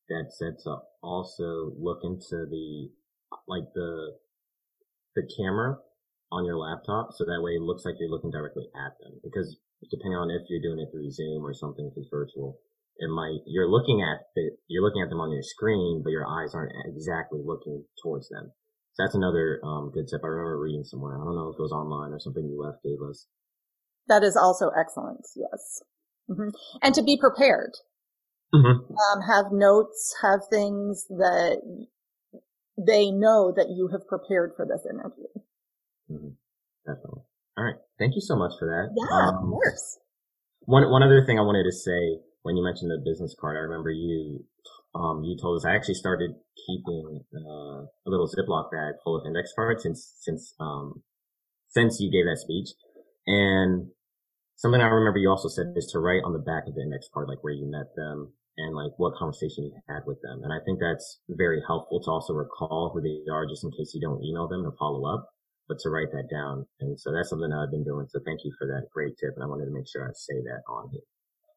that 0.09 0.25
said 0.29 0.59
to 0.63 0.77
also 1.01 1.71
look 1.79 1.99
into 2.03 2.45
the, 2.49 2.89
like 3.47 3.63
the, 3.73 4.17
the 5.15 5.23
camera 5.37 5.77
on 6.31 6.45
your 6.45 6.57
laptop 6.57 7.11
so 7.11 7.25
that 7.25 7.41
way 7.41 7.51
it 7.51 7.61
looks 7.61 7.83
like 7.83 7.95
you're 7.99 8.09
looking 8.09 8.31
directly 8.31 8.63
at 8.75 8.95
them 9.03 9.19
because 9.23 9.57
depending 9.89 10.17
on 10.17 10.29
if 10.29 10.45
you're 10.49 10.61
doing 10.61 10.79
it 10.79 10.91
through 10.91 11.09
Zoom 11.09 11.45
or 11.45 11.53
something 11.53 11.89
if 11.89 11.97
it's 11.97 12.09
virtual, 12.11 12.59
it 12.97 13.09
might 13.09 13.41
you're 13.47 13.69
looking 13.69 14.03
at 14.03 14.29
the 14.35 14.51
you're 14.67 14.83
looking 14.83 15.01
at 15.01 15.09
them 15.09 15.19
on 15.19 15.31
your 15.31 15.41
screen, 15.41 16.01
but 16.03 16.11
your 16.11 16.27
eyes 16.27 16.53
aren't 16.53 16.73
exactly 16.85 17.41
looking 17.43 17.83
towards 18.03 18.29
them. 18.29 18.51
So 18.93 19.03
that's 19.03 19.15
another 19.15 19.59
um, 19.63 19.89
good 19.93 20.07
tip. 20.07 20.21
I 20.23 20.27
remember 20.27 20.59
reading 20.59 20.83
somewhere. 20.83 21.15
I 21.15 21.23
don't 21.23 21.35
know 21.35 21.49
if 21.49 21.57
it 21.57 21.61
was 21.63 21.71
online 21.71 22.11
or 22.11 22.19
something 22.19 22.45
UF 22.45 22.75
gave 22.83 23.01
us. 23.01 23.25
That 24.07 24.23
is 24.23 24.35
also 24.35 24.69
excellent. 24.77 25.25
Yes, 25.35 25.81
mm-hmm. 26.29 26.49
and 26.81 26.93
to 26.93 27.01
be 27.01 27.17
prepared. 27.17 27.71
Mm-hmm. 28.53 28.91
Um, 28.91 29.21
have 29.31 29.53
notes, 29.53 30.13
have 30.21 30.41
things 30.51 31.05
that 31.07 31.61
they 32.77 33.11
know 33.11 33.53
that 33.55 33.69
you 33.69 33.89
have 33.91 34.07
prepared 34.07 34.53
for 34.55 34.65
this 34.65 34.85
interview. 34.85 35.27
Mm-hmm. 36.09 36.35
Definitely. 36.85 37.23
All 37.57 37.63
right. 37.65 37.75
Thank 37.99 38.15
you 38.15 38.21
so 38.21 38.35
much 38.35 38.53
for 38.57 38.67
that. 38.67 38.89
Yeah, 38.95 39.11
um, 39.11 39.35
of 39.35 39.49
course. 39.51 39.99
One 40.65 40.89
one 40.89 41.03
other 41.03 41.25
thing 41.25 41.37
I 41.37 41.43
wanted 41.43 41.63
to 41.63 41.71
say 41.71 42.21
when 42.43 42.55
you 42.55 42.63
mentioned 42.63 42.91
the 42.91 43.01
business 43.03 43.35
card, 43.39 43.57
I 43.57 43.61
remember 43.61 43.91
you 43.91 44.45
um 44.95 45.23
you 45.23 45.37
told 45.39 45.57
us 45.57 45.65
I 45.65 45.75
actually 45.75 45.95
started 45.95 46.31
keeping 46.65 47.21
uh, 47.33 47.85
a 47.85 48.07
little 48.07 48.27
Ziploc 48.27 48.71
bag 48.71 48.95
full 49.03 49.17
of 49.19 49.25
index 49.25 49.51
cards 49.55 49.83
since 49.83 50.13
since 50.19 50.53
um 50.59 51.03
since 51.69 51.99
you 51.99 52.11
gave 52.11 52.25
that 52.25 52.39
speech, 52.39 52.69
and 53.27 53.89
something 54.55 54.81
I 54.81 54.87
remember 54.87 55.19
you 55.19 55.29
also 55.29 55.49
said 55.49 55.73
is 55.75 55.87
to 55.93 55.99
write 55.99 56.23
on 56.23 56.33
the 56.33 56.39
back 56.39 56.67
of 56.67 56.75
the 56.75 56.81
index 56.81 57.09
card 57.13 57.27
like 57.27 57.43
where 57.43 57.53
you 57.53 57.69
met 57.69 57.95
them 57.95 58.33
and 58.57 58.75
like 58.75 58.91
what 58.97 59.15
conversation 59.15 59.65
you 59.65 59.73
had 59.87 60.03
with 60.05 60.21
them, 60.21 60.43
and 60.43 60.51
I 60.53 60.59
think 60.65 60.79
that's 60.79 61.19
very 61.29 61.61
helpful 61.65 62.01
to 62.03 62.11
also 62.11 62.33
recall 62.33 62.91
who 62.93 63.01
they 63.01 63.23
are 63.31 63.45
just 63.45 63.63
in 63.63 63.71
case 63.71 63.93
you 63.93 64.01
don't 64.01 64.23
email 64.23 64.47
them 64.47 64.65
or 64.65 64.73
follow 64.77 65.05
up 65.07 65.29
but 65.71 65.79
to 65.79 65.89
write 65.89 66.11
that 66.11 66.27
down. 66.29 66.65
And 66.81 66.99
so 66.99 67.13
that's 67.15 67.29
something 67.29 67.47
that 67.47 67.55
I've 67.55 67.71
been 67.71 67.87
doing. 67.87 68.05
So 68.09 68.19
thank 68.25 68.43
you 68.43 68.51
for 68.59 68.67
that 68.67 68.91
great 68.91 69.15
tip. 69.15 69.31
And 69.39 69.43
I 69.43 69.47
wanted 69.47 69.71
to 69.71 69.71
make 69.71 69.87
sure 69.87 70.03
I 70.03 70.11
say 70.11 70.35
that 70.43 70.67
on 70.67 70.89
here. 70.91 71.07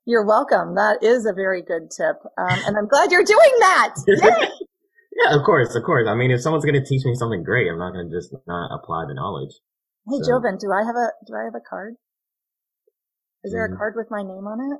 You're 0.06 0.24
welcome. 0.24 0.76
That 0.76 1.02
is 1.02 1.26
a 1.26 1.32
very 1.34 1.62
good 1.62 1.90
tip. 1.90 2.22
Um, 2.38 2.58
and 2.62 2.78
I'm 2.78 2.86
glad 2.86 3.10
you're 3.10 3.26
doing 3.26 3.54
that. 3.58 3.94
yeah, 4.06 5.34
of 5.34 5.42
course, 5.42 5.74
of 5.74 5.82
course. 5.82 6.06
I 6.06 6.14
mean, 6.14 6.30
if 6.30 6.42
someone's 6.42 6.64
going 6.64 6.78
to 6.78 6.86
teach 6.86 7.04
me 7.04 7.14
something 7.16 7.42
great, 7.42 7.66
I'm 7.66 7.78
not 7.78 7.90
going 7.90 8.08
to 8.08 8.14
just 8.14 8.32
not 8.46 8.70
apply 8.70 9.06
the 9.08 9.14
knowledge. 9.14 9.58
Hey, 10.06 10.22
so. 10.22 10.38
Joven, 10.38 10.58
do 10.62 10.70
I 10.70 10.86
have 10.86 10.94
a, 10.94 11.10
do 11.26 11.34
I 11.34 11.44
have 11.50 11.58
a 11.58 11.64
card? 11.68 11.94
Is 13.42 13.50
there 13.50 13.66
mm-hmm. 13.66 13.74
a 13.74 13.78
card 13.78 13.94
with 13.96 14.12
my 14.12 14.22
name 14.22 14.46
on 14.46 14.60
it? 14.60 14.78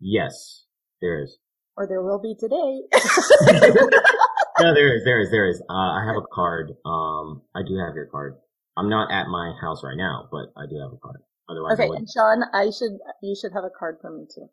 Yes, 0.00 0.64
there 1.00 1.22
is. 1.22 1.38
Or 1.76 1.86
there 1.88 2.02
will 2.02 2.20
be 2.20 2.34
today. 2.38 2.82
no, 4.60 4.74
there 4.74 4.94
is, 4.96 5.04
there 5.04 5.20
is, 5.20 5.30
there 5.30 5.48
is. 5.48 5.60
Uh, 5.68 5.72
I 5.72 6.04
have 6.06 6.16
a 6.16 6.26
card. 6.32 6.72
Um, 6.84 7.42
I 7.54 7.62
do 7.66 7.76
have 7.78 7.94
your 7.94 8.06
card. 8.06 8.36
I'm 8.76 8.88
not 8.88 9.10
at 9.10 9.26
my 9.28 9.52
house 9.60 9.82
right 9.82 9.96
now, 9.96 10.28
but 10.30 10.52
I 10.56 10.66
do 10.68 10.78
have 10.80 10.92
a 10.92 10.98
card. 10.98 11.20
Otherwise, 11.48 11.78
okay. 11.78 11.88
And 11.94 12.08
Sean, 12.08 12.42
I 12.54 12.70
should 12.70 12.98
you 13.22 13.36
should 13.38 13.52
have 13.52 13.64
a 13.64 13.70
card 13.70 13.98
for 14.00 14.10
me 14.10 14.24
too, 14.34 14.48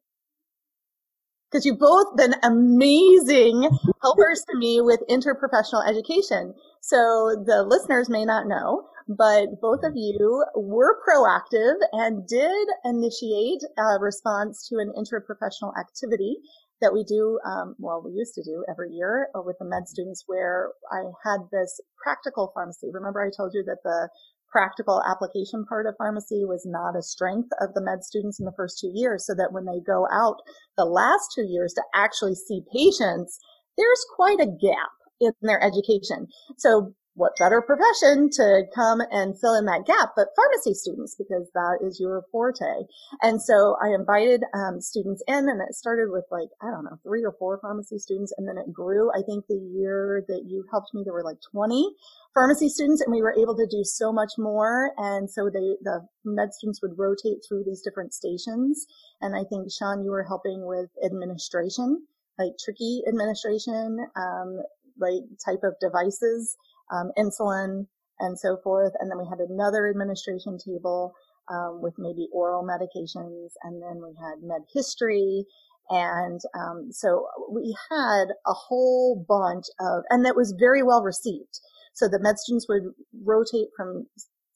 because 1.49 1.65
you've 1.65 1.79
both 1.79 2.17
been 2.17 2.35
amazing 2.43 3.69
helpers 4.01 4.43
to 4.51 4.57
me 4.57 4.81
with 4.81 4.99
interprofessional 5.09 5.87
education. 5.87 6.53
So 6.81 7.43
the 7.45 7.63
listeners 7.63 8.09
may 8.09 8.25
not 8.25 8.47
know, 8.47 8.89
but 9.07 9.61
both 9.61 9.83
of 9.83 9.93
you 9.95 10.43
were 10.55 10.97
proactive 11.07 11.75
and 11.93 12.27
did 12.27 12.67
initiate 12.83 13.63
a 13.77 13.99
response 13.99 14.67
to 14.67 14.75
an 14.79 14.91
interprofessional 14.97 15.71
activity 15.79 16.37
that 16.81 16.93
we 16.93 17.03
do, 17.03 17.39
um, 17.45 17.75
well, 17.79 18.01
we 18.03 18.11
used 18.11 18.33
to 18.35 18.43
do 18.43 18.65
every 18.69 18.91
year 18.91 19.27
with 19.35 19.57
the 19.59 19.65
med 19.65 19.87
students 19.87 20.23
where 20.27 20.71
I 20.91 21.03
had 21.23 21.41
this 21.51 21.79
practical 22.01 22.51
pharmacy. 22.53 22.89
Remember 22.91 23.21
I 23.21 23.29
told 23.35 23.53
you 23.53 23.63
that 23.65 23.83
the 23.83 24.09
practical 24.51 25.01
application 25.09 25.65
part 25.65 25.85
of 25.87 25.95
pharmacy 25.97 26.43
was 26.43 26.65
not 26.65 26.97
a 26.97 27.01
strength 27.01 27.49
of 27.61 27.73
the 27.73 27.81
med 27.81 28.03
students 28.03 28.39
in 28.39 28.45
the 28.45 28.53
first 28.57 28.79
two 28.79 28.91
years 28.93 29.25
so 29.25 29.33
that 29.33 29.53
when 29.53 29.65
they 29.65 29.79
go 29.79 30.07
out 30.11 30.37
the 30.77 30.85
last 30.85 31.31
two 31.33 31.45
years 31.45 31.73
to 31.73 31.83
actually 31.93 32.35
see 32.35 32.61
patients, 32.73 33.39
there's 33.77 34.05
quite 34.15 34.39
a 34.39 34.45
gap 34.45 34.91
in 35.21 35.31
their 35.41 35.63
education. 35.63 36.27
So 36.57 36.93
what 37.15 37.33
better 37.37 37.61
profession 37.61 38.29
to 38.31 38.63
come 38.73 39.01
and 39.11 39.37
fill 39.39 39.55
in 39.55 39.65
that 39.65 39.85
gap 39.85 40.11
but 40.15 40.29
pharmacy 40.35 40.73
students 40.73 41.15
because 41.15 41.49
that 41.53 41.79
is 41.85 41.99
your 41.99 42.23
forte. 42.31 42.87
And 43.21 43.41
so 43.41 43.75
i 43.83 43.93
invited 43.93 44.43
um, 44.53 44.79
students 44.79 45.21
in 45.27 45.49
and 45.49 45.61
it 45.61 45.75
started 45.75 46.09
with 46.09 46.25
like 46.31 46.49
i 46.61 46.71
don't 46.71 46.85
know 46.85 46.97
three 47.03 47.23
or 47.23 47.35
four 47.37 47.59
pharmacy 47.61 47.97
students 47.97 48.33
and 48.37 48.47
then 48.47 48.57
it 48.57 48.71
grew. 48.71 49.11
I 49.11 49.21
think 49.23 49.45
the 49.47 49.59
year 49.59 50.23
that 50.27 50.43
you 50.47 50.65
helped 50.71 50.93
me 50.93 51.01
there 51.03 51.13
were 51.13 51.23
like 51.23 51.39
20 51.51 51.89
pharmacy 52.33 52.69
students 52.69 53.01
and 53.01 53.11
we 53.11 53.21
were 53.21 53.35
able 53.37 53.55
to 53.57 53.67
do 53.69 53.83
so 53.83 54.13
much 54.13 54.31
more. 54.37 54.91
And 54.97 55.29
so 55.29 55.49
they 55.51 55.75
the 55.81 56.07
med 56.23 56.53
students 56.53 56.81
would 56.81 56.97
rotate 56.97 57.39
through 57.47 57.63
these 57.65 57.81
different 57.81 58.13
stations. 58.13 58.85
And 59.19 59.35
i 59.35 59.43
think 59.43 59.71
sean 59.71 60.03
you 60.03 60.11
were 60.11 60.23
helping 60.23 60.65
with 60.65 60.89
administration 61.03 62.07
like 62.39 62.53
tricky 62.63 63.03
administration 63.07 63.99
um, 64.15 64.61
like 64.99 65.23
type 65.45 65.61
of 65.63 65.73
devices 65.79 66.55
um, 66.91 67.11
insulin 67.17 67.87
and 68.19 68.37
so 68.39 68.57
forth. 68.63 68.93
And 68.99 69.09
then 69.09 69.17
we 69.17 69.27
had 69.29 69.39
another 69.39 69.89
administration 69.89 70.57
table 70.57 71.13
um, 71.49 71.81
with 71.81 71.95
maybe 71.97 72.27
oral 72.31 72.63
medications, 72.63 73.49
and 73.63 73.81
then 73.81 74.01
we 74.01 74.15
had 74.21 74.43
med 74.43 74.61
history. 74.73 75.45
And 75.89 76.39
um, 76.55 76.89
so 76.91 77.27
we 77.51 77.75
had 77.89 78.25
a 78.47 78.53
whole 78.53 79.25
bunch 79.27 79.65
of, 79.79 80.03
and 80.09 80.23
that 80.25 80.35
was 80.35 80.55
very 80.57 80.83
well 80.83 81.01
received. 81.01 81.59
So 81.93 82.07
the 82.07 82.19
med 82.19 82.37
students 82.37 82.67
would 82.69 82.93
rotate 83.25 83.69
from 83.75 84.07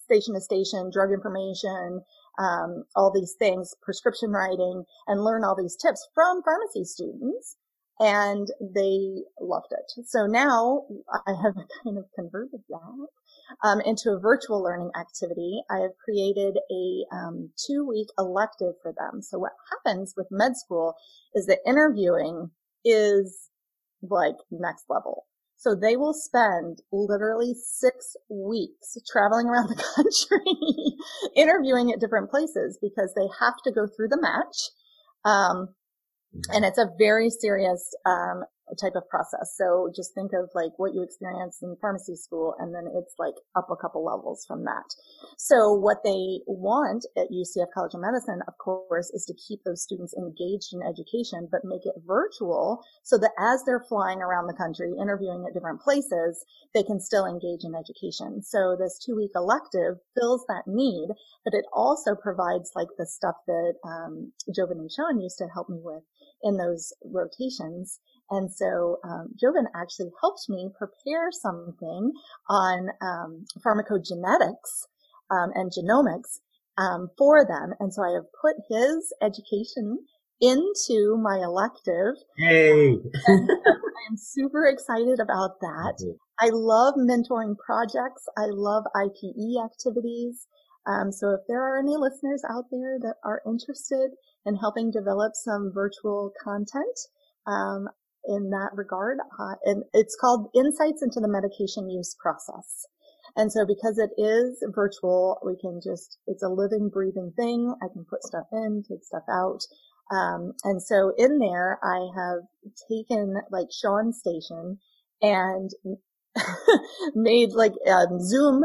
station 0.04 0.36
to 0.36 0.42
station, 0.42 0.92
drug 0.94 1.12
information, 1.12 2.02
um, 2.40 2.84
all 2.96 3.12
these 3.12 3.36
things, 3.40 3.74
prescription 3.82 4.30
writing, 4.30 4.84
and 5.08 5.24
learn 5.24 5.44
all 5.44 5.56
these 5.56 5.76
tips 5.76 6.08
from 6.14 6.44
pharmacy 6.44 6.86
students 6.86 7.58
and 8.00 8.48
they 8.60 9.24
loved 9.40 9.72
it. 9.72 10.08
So 10.08 10.26
now 10.26 10.86
I 11.26 11.34
have 11.44 11.56
kind 11.84 11.98
of 11.98 12.06
converted 12.16 12.62
that 12.70 13.08
um, 13.64 13.82
into 13.82 14.12
a 14.12 14.20
virtual 14.20 14.62
learning 14.62 14.92
activity. 15.00 15.62
I 15.70 15.80
have 15.80 15.98
created 16.04 16.58
a 16.72 17.16
um, 17.16 17.52
two 17.66 17.88
week 17.88 18.08
elective 18.18 18.74
for 18.82 18.94
them. 18.98 19.22
So 19.22 19.40
what 19.40 19.54
happens 19.72 20.14
with 20.18 20.28
med 20.32 20.58
school 20.58 20.96
is 21.34 21.46
that 21.48 21.60
interviewing 21.66 22.52
is 22.84 23.50
like 24.02 24.36
next 24.52 24.86
level. 24.90 25.26
So 25.58 25.74
they 25.74 25.96
will 25.96 26.14
spend 26.14 26.82
literally 26.92 27.56
six 27.56 28.16
weeks 28.30 28.98
traveling 29.10 29.48
around 29.48 29.70
the 29.70 29.76
country 29.96 30.98
interviewing 31.36 31.92
at 31.92 32.00
different 32.00 32.30
places 32.30 32.78
because 32.82 33.14
they 33.16 33.28
have 33.40 33.56
to 33.64 33.72
go 33.72 33.88
through 33.88 34.10
the 34.10 34.22
match. 34.22 34.70
Um, 35.24 35.70
and 36.50 36.66
it's 36.66 36.78
a 36.78 36.90
very 36.98 37.30
serious 37.30 37.96
um, 38.06 38.44
type 38.74 38.96
of 38.96 39.08
process. 39.10 39.54
So 39.56 39.92
just 39.96 40.14
think 40.14 40.32
of 40.34 40.50
like 40.56 40.74
what 40.78 40.94
you 40.94 41.04
experience 41.04 41.60
in 41.62 41.78
pharmacy 41.80 42.16
school 42.16 42.56
and 42.58 42.74
then 42.74 42.90
it's 42.96 43.14
like 43.20 43.36
up 43.56 43.70
a 43.70 43.76
couple 43.76 44.04
levels 44.04 44.44
from 44.48 44.64
that. 44.66 44.90
So 45.38 45.74
what 45.74 46.02
they 46.04 46.42
want 46.48 47.06
at 47.16 47.30
UCF 47.30 47.70
College 47.74 47.94
of 47.94 48.02
Medicine, 48.02 48.42
of 48.48 48.58
course, 48.58 49.12
is 49.14 49.26
to 49.26 49.38
keep 49.38 49.64
those 49.64 49.84
students 49.84 50.16
engaged 50.18 50.74
in 50.74 50.82
education, 50.82 51.48
but 51.52 51.62
make 51.64 51.86
it 51.86 52.02
virtual 52.08 52.82
so 53.04 53.18
that 53.18 53.38
as 53.38 53.62
they're 53.66 53.86
flying 53.88 54.22
around 54.22 54.48
the 54.48 54.58
country, 54.58 54.94
interviewing 55.00 55.46
at 55.48 55.54
different 55.54 55.82
places, 55.82 56.44
they 56.74 56.84
can 56.84 57.00
still 57.00 57.26
engage 57.26 57.64
in 57.64 57.76
education. 57.76 58.42
So 58.42 58.76
this 58.78 58.98
two 58.98 59.16
week 59.16 59.32
elective 59.36 60.02
fills 60.18 60.44
that 60.48 60.66
need, 60.66 61.10
but 61.44 61.54
it 61.54 61.66
also 61.72 62.16
provides 62.16 62.72
like 62.76 62.90
the 62.98 63.06
stuff 63.06 63.36
that 63.46 63.74
um, 63.86 64.32
Joven 64.54 64.80
and 64.80 64.92
Sean 64.92 65.22
used 65.22 65.38
to 65.38 65.48
help 65.54 65.70
me 65.70 65.80
with 65.84 66.02
in 66.46 66.56
those 66.56 66.94
rotations. 67.04 68.00
And 68.30 68.50
so 68.52 68.98
um, 69.04 69.30
Joven 69.40 69.66
actually 69.76 70.12
helped 70.22 70.46
me 70.48 70.70
prepare 70.78 71.30
something 71.32 72.12
on 72.50 72.90
um, 73.02 73.46
pharmacogenetics 73.66 74.88
um, 75.30 75.52
and 75.54 75.72
genomics 75.72 76.40
um, 76.78 77.10
for 77.18 77.46
them. 77.46 77.74
And 77.80 77.94
so 77.94 78.04
I 78.04 78.14
have 78.14 78.26
put 78.42 78.56
his 78.70 79.14
education 79.22 80.00
into 80.42 81.18
my 81.18 81.38
elective. 81.44 82.16
Hey! 82.38 82.98
I'm 83.28 84.18
super 84.18 84.66
excited 84.66 85.20
about 85.20 85.60
that. 85.62 86.16
I 86.40 86.50
love 86.52 86.96
mentoring 86.96 87.56
projects. 87.58 88.26
I 88.38 88.48
love 88.50 88.84
IPE 88.96 89.64
activities. 89.64 90.48
Um, 90.86 91.12
so 91.12 91.32
if 91.32 91.42
there 91.48 91.64
are 91.64 91.80
any 91.80 91.96
listeners 91.98 92.44
out 92.50 92.66
there 92.70 93.00
that 93.02 93.16
are 93.24 93.42
interested 93.48 94.12
in 94.46 94.56
helping 94.56 94.92
develop 94.92 95.34
some 95.36 95.72
virtual 95.74 96.32
content, 96.44 96.98
um, 97.48 97.88
in 98.28 98.50
that 98.50 98.72
regard, 98.74 99.20
uh, 99.40 99.56
and 99.66 99.84
it's 99.94 100.18
called 100.20 100.50
Insights 100.56 101.04
into 101.04 101.20
the 101.20 101.28
Medication 101.28 101.90
Use 101.90 102.16
Process. 102.20 102.86
And 103.36 103.52
so 103.52 103.66
because 103.66 103.98
it 103.98 104.12
is 104.18 104.64
virtual, 104.74 105.40
we 105.46 105.58
can 105.60 105.80
just, 105.84 106.20
it's 106.26 106.44
a 106.44 106.50
living, 106.50 106.90
breathing 106.90 107.34
thing. 107.36 107.74
I 107.84 107.88
can 107.92 108.06
put 108.10 108.24
stuff 108.24 108.48
in, 108.52 108.84
take 108.90 109.04
stuff 109.04 109.24
out. 109.30 109.60
Um, 110.12 110.54
and 110.64 110.82
so 110.82 111.14
in 111.18 111.40
there, 111.40 111.80
I 111.84 112.08
have 112.16 112.40
taken 112.90 113.36
like 113.52 113.68
Sean's 113.72 114.20
station 114.20 114.80
and 115.22 115.72
made 117.16 117.52
like 117.52 117.74
um, 117.90 118.22
Zoom 118.22 118.64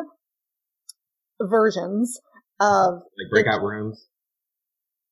versions 1.41 2.21
of 2.61 3.03
like 3.19 3.31
breakout 3.31 3.63
rooms 3.63 4.07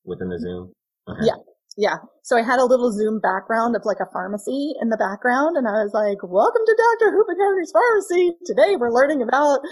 within 0.09 0.29
the 0.29 0.39
Zoom. 0.39 0.73
Okay. 1.09 1.29
Yeah. 1.29 1.37
Yeah. 1.79 2.03
So 2.27 2.37
I 2.37 2.43
had 2.43 2.59
a 2.59 2.67
little 2.67 2.91
Zoom 2.91 3.21
background 3.21 3.77
of 3.77 3.85
like 3.85 4.03
a 4.03 4.11
pharmacy 4.11 4.75
in 4.83 4.91
the 4.91 4.99
background 4.99 5.57
and 5.57 5.69
I 5.69 5.87
was 5.87 5.95
like, 5.95 6.19
welcome 6.27 6.67
to 6.67 6.75
Dr. 6.75 7.15
Hoopenhouser's 7.15 7.71
pharmacy. 7.71 8.35
Today 8.45 8.75
we're 8.75 8.91
learning 8.91 9.23
about 9.23 9.63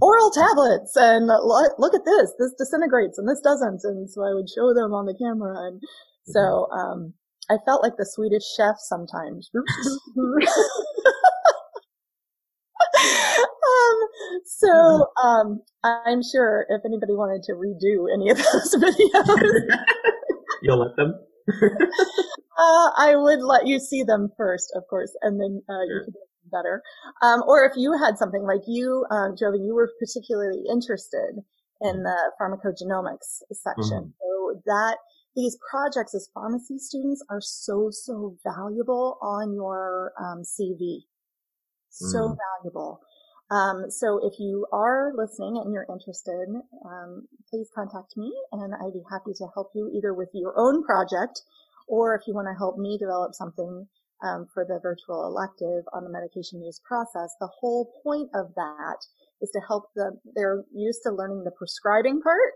oral 0.00 0.30
tablets 0.30 0.94
and 0.94 1.26
look 1.26 1.94
at 1.94 2.06
this. 2.06 2.30
This 2.38 2.54
disintegrates 2.54 3.18
and 3.18 3.28
this 3.28 3.42
doesn't. 3.42 3.82
And 3.82 4.08
so 4.08 4.22
I 4.22 4.30
would 4.30 4.46
show 4.46 4.78
them 4.78 4.94
on 4.94 5.10
the 5.10 5.18
camera. 5.18 5.58
And 5.58 5.82
so, 6.30 6.70
um, 6.70 7.14
I 7.50 7.58
felt 7.64 7.82
like 7.82 7.96
the 7.96 8.06
Swedish 8.06 8.44
chef 8.56 8.76
sometimes. 8.78 9.50
um, 12.96 13.98
so, 14.44 15.06
um, 15.22 15.62
I'm 15.82 16.22
sure 16.22 16.66
if 16.68 16.82
anybody 16.84 17.12
wanted 17.12 17.42
to 17.44 17.52
redo 17.52 18.06
any 18.12 18.30
of 18.30 18.36
those 18.52 18.74
videos, 18.74 19.76
you'll 20.62 20.80
let 20.80 20.96
them. 20.96 21.14
uh, 22.58 22.90
I 22.96 23.14
would 23.14 23.42
let 23.42 23.66
you 23.66 23.78
see 23.78 24.02
them 24.02 24.30
first, 24.36 24.72
of 24.74 24.84
course, 24.88 25.12
and 25.22 25.40
then 25.40 25.62
uh, 25.68 25.82
you 25.82 26.02
could 26.04 26.14
do 26.14 26.20
better. 26.50 26.82
Um, 27.22 27.42
or 27.46 27.64
if 27.64 27.72
you 27.76 27.96
had 27.96 28.18
something 28.18 28.42
like 28.42 28.62
you, 28.66 29.06
uh, 29.10 29.28
Joven, 29.38 29.64
you 29.64 29.74
were 29.74 29.90
particularly 29.98 30.62
interested 30.70 31.42
in 31.80 32.02
the 32.02 32.16
pharmacogenomics 32.40 33.42
section. 33.52 33.98
Mm-hmm. 33.98 34.54
So 34.54 34.60
that 34.66 34.96
these 35.36 35.58
projects 35.70 36.14
as 36.14 36.30
pharmacy 36.32 36.78
students 36.78 37.22
are 37.28 37.42
so, 37.42 37.90
so 37.90 38.36
valuable 38.42 39.18
on 39.20 39.54
your 39.54 40.12
um, 40.18 40.42
CV. 40.42 41.00
So 41.90 42.30
mm. 42.30 42.36
valuable. 42.62 43.00
Um, 43.50 43.90
so 43.90 44.18
if 44.22 44.40
you 44.40 44.66
are 44.72 45.12
listening 45.14 45.56
and 45.62 45.72
you're 45.72 45.86
interested, 45.88 46.48
um, 46.84 47.28
please 47.48 47.68
contact 47.74 48.16
me 48.16 48.32
and 48.52 48.74
I'd 48.74 48.92
be 48.92 49.04
happy 49.10 49.32
to 49.36 49.46
help 49.54 49.70
you 49.74 49.90
either 49.94 50.12
with 50.14 50.30
your 50.34 50.54
own 50.58 50.82
project 50.82 51.42
or 51.86 52.14
if 52.16 52.26
you 52.26 52.34
want 52.34 52.48
to 52.48 52.58
help 52.58 52.76
me 52.76 52.98
develop 52.98 53.34
something 53.34 53.86
um, 54.24 54.46
for 54.52 54.64
the 54.64 54.80
virtual 54.82 55.24
elective 55.26 55.84
on 55.92 56.02
the 56.02 56.10
medication 56.10 56.62
use 56.62 56.80
process. 56.84 57.34
The 57.40 57.50
whole 57.60 57.92
point 58.02 58.30
of 58.34 58.54
that 58.56 58.98
is 59.40 59.50
to 59.50 59.60
help 59.66 59.84
them. 59.94 60.18
They're 60.34 60.64
used 60.74 61.00
to 61.04 61.12
learning 61.12 61.44
the 61.44 61.52
prescribing 61.52 62.20
part, 62.22 62.52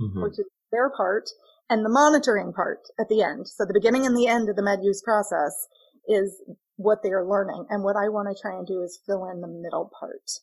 mm-hmm. 0.00 0.22
which 0.22 0.38
is 0.38 0.46
their 0.72 0.90
part, 0.90 1.28
and 1.68 1.84
the 1.84 1.90
monitoring 1.90 2.52
part 2.52 2.80
at 2.98 3.08
the 3.08 3.22
end. 3.22 3.48
So 3.48 3.64
the 3.64 3.74
beginning 3.74 4.06
and 4.06 4.16
the 4.16 4.28
end 4.28 4.48
of 4.48 4.56
the 4.56 4.62
med 4.62 4.80
use 4.82 5.02
process 5.02 5.66
is 6.08 6.40
what 6.80 7.02
they 7.02 7.10
are 7.10 7.26
learning. 7.26 7.66
And 7.68 7.84
what 7.84 7.96
I 7.96 8.08
want 8.08 8.28
to 8.28 8.40
try 8.40 8.56
and 8.56 8.66
do 8.66 8.82
is 8.82 9.00
fill 9.04 9.28
in 9.28 9.40
the 9.40 9.48
middle 9.48 9.90
part. 10.00 10.40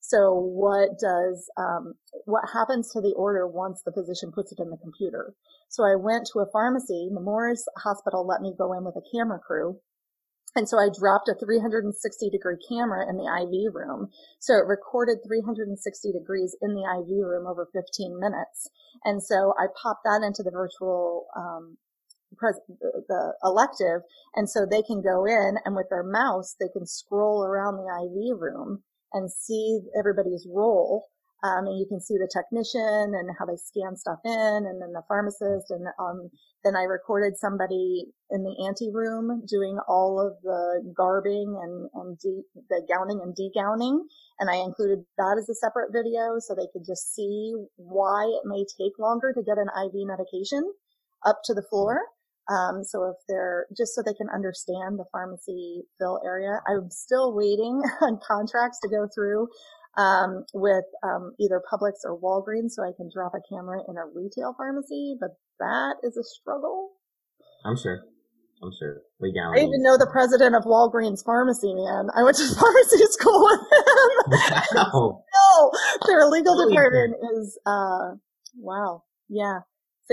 So 0.00 0.34
what 0.34 0.98
does, 0.98 1.50
um, 1.56 1.94
what 2.24 2.50
happens 2.52 2.90
to 2.92 3.00
the 3.00 3.14
order 3.16 3.46
once 3.46 3.82
the 3.82 3.92
physician 3.92 4.32
puts 4.32 4.52
it 4.52 4.58
in 4.58 4.70
the 4.70 4.76
computer? 4.76 5.34
So 5.68 5.84
I 5.84 5.94
went 5.94 6.28
to 6.32 6.40
a 6.40 6.50
pharmacy, 6.50 7.08
Nemours 7.10 7.66
Hospital 7.78 8.26
let 8.26 8.40
me 8.42 8.54
go 8.56 8.72
in 8.72 8.84
with 8.84 8.96
a 8.96 9.06
camera 9.14 9.38
crew. 9.38 9.78
And 10.54 10.68
so 10.68 10.76
I 10.76 10.88
dropped 10.92 11.30
a 11.30 11.34
360 11.34 11.96
degree 12.30 12.58
camera 12.68 13.08
in 13.08 13.16
the 13.16 13.24
IV 13.24 13.74
room. 13.74 14.10
So 14.38 14.54
it 14.54 14.66
recorded 14.66 15.18
360 15.24 16.12
degrees 16.12 16.54
in 16.60 16.74
the 16.74 16.84
IV 16.84 17.24
room 17.24 17.46
over 17.46 17.68
15 17.72 18.20
minutes. 18.20 18.68
And 19.04 19.22
so 19.22 19.54
I 19.58 19.66
popped 19.80 20.04
that 20.04 20.22
into 20.22 20.42
the 20.42 20.50
virtual, 20.50 21.26
um, 21.34 21.78
pres- 22.36 22.60
the 22.68 23.34
elective. 23.44 24.02
And 24.34 24.48
so 24.48 24.66
they 24.66 24.82
can 24.82 25.02
go 25.02 25.24
in 25.26 25.56
and 25.64 25.76
with 25.76 25.86
their 25.90 26.04
mouse, 26.04 26.56
they 26.58 26.68
can 26.68 26.86
scroll 26.86 27.44
around 27.44 27.76
the 27.76 27.84
IV 27.84 28.40
room 28.40 28.82
and 29.12 29.30
see 29.30 29.80
everybody's 29.98 30.46
role 30.50 31.06
um, 31.42 31.66
and 31.66 31.78
you 31.78 31.86
can 31.86 32.00
see 32.00 32.14
the 32.14 32.30
technician 32.30 33.18
and 33.18 33.30
how 33.36 33.44
they 33.46 33.56
scan 33.56 33.96
stuff 33.96 34.20
in 34.24 34.62
and 34.66 34.80
then 34.80 34.92
the 34.92 35.02
pharmacist. 35.08 35.70
And 35.70 35.86
um, 35.98 36.30
then 36.62 36.76
I 36.76 36.84
recorded 36.84 37.36
somebody 37.36 38.06
in 38.30 38.44
the 38.44 38.54
ante 38.64 38.90
room 38.92 39.42
doing 39.48 39.78
all 39.88 40.20
of 40.22 40.40
the 40.42 40.94
garbing 40.96 41.58
and, 41.60 41.90
and 41.94 42.18
de- 42.18 42.46
the 42.70 42.86
gowning 42.86 43.20
and 43.22 43.34
degowning. 43.34 44.02
And 44.38 44.50
I 44.50 44.62
included 44.62 45.04
that 45.18 45.36
as 45.36 45.48
a 45.48 45.54
separate 45.54 45.90
video 45.92 46.38
so 46.38 46.54
they 46.54 46.70
could 46.72 46.86
just 46.86 47.12
see 47.12 47.54
why 47.74 48.22
it 48.38 48.46
may 48.46 48.64
take 48.78 48.98
longer 49.00 49.32
to 49.34 49.42
get 49.42 49.58
an 49.58 49.66
IV 49.66 50.06
medication 50.06 50.62
up 51.26 51.40
to 51.46 51.54
the 51.54 51.62
floor. 51.62 52.02
Um, 52.50 52.82
so 52.82 53.04
if 53.04 53.16
they're 53.28 53.66
just 53.76 53.94
so 53.94 54.02
they 54.04 54.14
can 54.14 54.28
understand 54.34 54.98
the 54.98 55.04
pharmacy 55.12 55.82
fill 55.98 56.20
area, 56.24 56.60
I'm 56.68 56.90
still 56.90 57.34
waiting 57.34 57.80
on 58.00 58.18
contracts 58.26 58.78
to 58.80 58.88
go 58.88 59.08
through 59.14 59.48
um, 59.96 60.44
with 60.54 60.84
um, 61.02 61.32
either 61.38 61.62
Publix 61.72 62.02
or 62.04 62.18
Walgreens, 62.18 62.70
so 62.70 62.82
I 62.82 62.92
can 62.96 63.10
drop 63.12 63.32
a 63.34 63.54
camera 63.54 63.80
in 63.88 63.96
a 63.96 64.06
retail 64.14 64.54
pharmacy. 64.56 65.16
But 65.20 65.30
that 65.60 65.96
is 66.02 66.16
a 66.16 66.24
struggle. 66.24 66.90
I'm 67.64 67.76
sure. 67.76 68.02
I'm 68.62 68.70
sure. 68.78 69.02
Legality. 69.20 69.60
I 69.60 69.64
even 69.64 69.82
know 69.82 69.98
the 69.98 70.08
president 70.10 70.54
of 70.54 70.62
Walgreens 70.64 71.24
Pharmacy, 71.24 71.74
man. 71.74 72.10
I 72.14 72.22
went 72.22 72.36
to 72.36 72.46
pharmacy 72.58 73.04
school 73.10 73.42
with 73.42 73.60
him. 73.60 73.68
Wow. 74.74 75.22
no, 75.34 75.70
their 76.06 76.26
legal 76.26 76.56
department 76.68 77.16
is, 77.34 77.58
uh, 77.66 78.12
wow. 78.56 79.02
Yeah. 79.28 79.60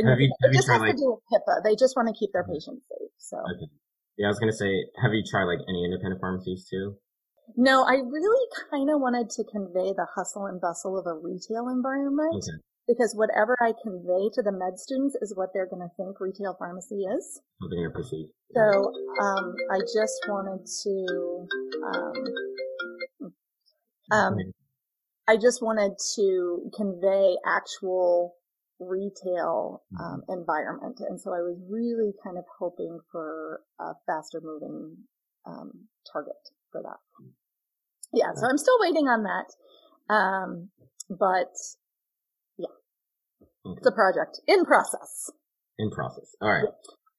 Have 0.05 0.19
you, 0.19 0.31
have 0.41 0.51
it 0.51 0.55
just 0.55 0.69
has 0.69 0.79
like, 0.79 0.95
to 0.95 1.01
do 1.01 1.17
with 1.17 1.25
HIPAA. 1.33 1.63
They 1.63 1.75
just 1.75 1.95
want 1.95 2.07
to 2.07 2.15
keep 2.17 2.31
their 2.31 2.45
patients 2.45 2.85
safe. 2.87 3.11
So. 3.17 3.37
Okay. 3.37 3.67
Yeah, 4.19 4.27
I 4.27 4.31
was 4.35 4.39
gonna 4.39 4.51
say, 4.51 4.67
have 5.01 5.13
you 5.13 5.23
tried 5.23 5.45
like 5.45 5.63
any 5.67 5.85
independent 5.85 6.19
pharmacies 6.19 6.67
too? 6.69 6.99
No, 7.55 7.83
I 7.83 8.03
really 8.03 8.47
kind 8.69 8.89
of 8.89 9.01
wanted 9.01 9.29
to 9.31 9.43
convey 9.45 9.93
the 9.93 10.05
hustle 10.13 10.45
and 10.45 10.61
bustle 10.61 10.99
of 10.99 11.07
a 11.07 11.15
retail 11.15 11.69
environment 11.69 12.35
okay. 12.35 12.61
because 12.87 13.15
whatever 13.15 13.55
I 13.61 13.73
convey 13.81 14.29
to 14.33 14.41
the 14.43 14.51
med 14.51 14.77
students 14.77 15.15
is 15.21 15.33
what 15.35 15.49
they're 15.53 15.69
going 15.69 15.81
to 15.81 15.89
think 15.97 16.19
retail 16.19 16.55
pharmacy 16.59 17.07
is. 17.07 17.41
They're 17.59 17.79
going 17.79 17.89
to 17.89 17.95
perceive. 17.95 18.27
So 18.53 18.93
um, 19.23 19.55
I 19.71 19.79
just 19.79 20.19
wanted 20.27 20.67
to. 20.83 21.47
Um, 21.87 23.33
um, 24.11 24.35
I 25.27 25.37
just 25.37 25.61
wanted 25.61 25.93
to 26.15 26.71
convey 26.75 27.37
actual 27.45 28.35
retail 28.79 29.83
mm-hmm. 29.93 30.03
um, 30.03 30.21
environment, 30.29 30.99
and 30.99 31.19
so 31.19 31.31
I 31.31 31.41
was 31.41 31.57
really 31.69 32.13
kind 32.23 32.37
of 32.37 32.45
hoping 32.57 32.99
for 33.11 33.61
a 33.79 33.93
faster 34.05 34.41
moving 34.43 34.97
um, 35.45 35.87
target 36.11 36.35
for 36.71 36.81
that. 36.83 36.99
Yeah, 38.13 38.33
so 38.35 38.47
I'm 38.49 38.57
still 38.57 38.77
waiting 38.79 39.07
on 39.07 39.23
that. 39.23 40.13
Um, 40.13 40.69
but 41.09 41.53
yeah, 42.57 42.73
okay. 43.65 43.77
it's 43.77 43.87
a 43.87 43.91
project 43.91 44.41
in 44.47 44.65
process. 44.65 45.29
In 45.77 45.91
process. 45.91 46.35
All 46.41 46.51
right. 46.51 46.65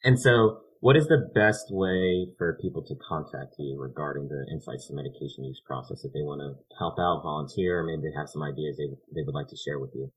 And 0.03 0.19
so 0.19 0.61
what 0.81 0.97
is 0.97 1.07
the 1.07 1.29
best 1.35 1.69
way 1.71 2.33
for 2.39 2.59
people 2.61 2.83
to 2.83 2.95
contact 3.07 3.55
you 3.59 3.77
regarding 3.79 4.29
the 4.29 4.47
insights 4.51 4.89
to 4.89 4.95
medication 4.95 5.45
use 5.45 5.61
process 5.67 6.05
if 6.05 6.13
they 6.13 6.25
want 6.25 6.41
to 6.41 6.57
help 6.79 6.97
out, 6.99 7.21
volunteer, 7.23 7.81
or 7.81 7.85
maybe 7.85 8.09
they 8.09 8.17
have 8.17 8.29
some 8.29 8.43
ideas 8.43 8.77
they, 8.77 8.89
they 9.15 9.23
would 9.25 9.35
like 9.35 9.49
to 9.49 9.61
share 9.61 9.79
with 9.79 9.91
you? 9.95 10.11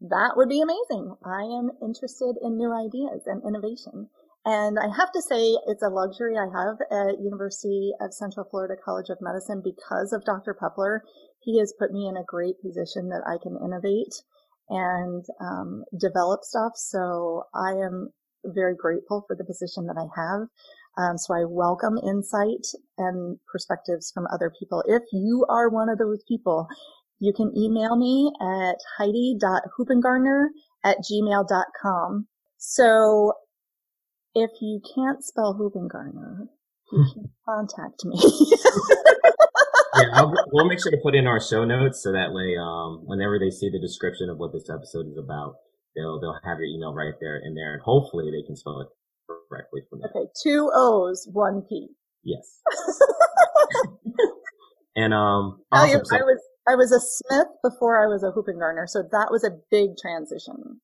That 0.00 0.34
would 0.36 0.48
be 0.48 0.60
amazing. 0.60 1.16
I 1.24 1.42
am 1.42 1.70
interested 1.82 2.36
in 2.42 2.56
new 2.56 2.72
ideas 2.72 3.22
and 3.26 3.42
innovation. 3.46 4.08
And 4.44 4.78
I 4.78 4.86
have 4.94 5.10
to 5.12 5.22
say 5.22 5.56
it's 5.66 5.82
a 5.82 5.88
luxury 5.88 6.36
I 6.38 6.46
have 6.46 6.76
at 6.90 7.20
University 7.20 7.92
of 8.00 8.14
Central 8.14 8.46
Florida 8.48 8.74
College 8.82 9.08
of 9.10 9.18
Medicine 9.20 9.62
because 9.64 10.12
of 10.12 10.24
Dr. 10.24 10.54
Pepler. 10.54 11.00
He 11.40 11.58
has 11.58 11.74
put 11.78 11.92
me 11.92 12.06
in 12.06 12.16
a 12.16 12.24
great 12.24 12.60
position 12.60 13.08
that 13.08 13.24
I 13.26 13.38
can 13.42 13.58
innovate 13.64 14.14
and 14.68 15.24
um, 15.40 15.84
develop 15.98 16.44
stuff. 16.44 16.72
So 16.76 17.44
I 17.54 17.72
am 17.72 18.10
very 18.44 18.76
grateful 18.76 19.24
for 19.26 19.34
the 19.34 19.44
position 19.44 19.86
that 19.86 19.98
I 19.98 20.06
have. 20.14 20.48
Um, 20.98 21.18
so 21.18 21.34
I 21.34 21.44
welcome 21.44 21.98
insight 21.98 22.66
and 22.96 23.38
perspectives 23.50 24.10
from 24.14 24.26
other 24.32 24.52
people. 24.58 24.82
If 24.86 25.02
you 25.12 25.44
are 25.48 25.68
one 25.68 25.88
of 25.88 25.98
those 25.98 26.22
people, 26.28 26.68
you 27.18 27.32
can 27.32 27.52
email 27.56 27.96
me 27.96 28.32
at 28.40 28.76
heidi.hoopengarner 28.98 30.48
at 30.84 30.98
gmail.com. 30.98 32.26
So 32.58 33.32
if 34.34 34.50
you 34.60 34.80
can't 34.94 35.24
spell 35.24 35.54
Hoopengarner, 35.54 36.48
you 36.92 37.06
can 37.14 37.30
contact 37.48 38.04
me. 38.04 38.16
yeah, 39.96 40.08
I'll, 40.12 40.32
we'll 40.52 40.68
make 40.68 40.82
sure 40.82 40.92
to 40.92 40.98
put 41.02 41.14
in 41.14 41.26
our 41.26 41.40
show 41.40 41.64
notes 41.64 42.02
so 42.02 42.12
that 42.12 42.32
way, 42.32 42.56
um, 42.60 43.02
whenever 43.06 43.38
they 43.38 43.50
see 43.50 43.70
the 43.70 43.80
description 43.80 44.28
of 44.28 44.38
what 44.38 44.52
this 44.52 44.68
episode 44.68 45.06
is 45.08 45.16
about, 45.16 45.54
they'll 45.96 46.20
they'll 46.20 46.38
have 46.44 46.58
your 46.58 46.68
email 46.68 46.92
right 46.92 47.14
there 47.20 47.40
in 47.42 47.54
there, 47.54 47.72
and 47.72 47.82
hopefully 47.82 48.30
they 48.30 48.46
can 48.46 48.56
spell 48.56 48.80
it 48.80 48.88
correctly 49.48 49.80
from 49.88 50.00
there. 50.00 50.10
Okay, 50.14 50.28
two 50.42 50.70
O's, 50.74 51.26
one 51.32 51.62
P. 51.68 51.88
Yes. 52.22 52.60
and 54.96 55.14
um, 55.14 55.62
awesome. 55.72 56.02
I 56.12 56.22
was 56.22 56.40
I 56.68 56.74
was 56.74 56.92
a 56.92 57.00
Smith 57.00 57.48
before 57.62 58.02
I 58.02 58.06
was 58.06 58.22
a 58.22 58.32
Hoopengarner, 58.32 58.86
so 58.86 59.02
that 59.02 59.28
was 59.30 59.44
a 59.44 59.58
big 59.70 59.96
transition. 60.00 60.80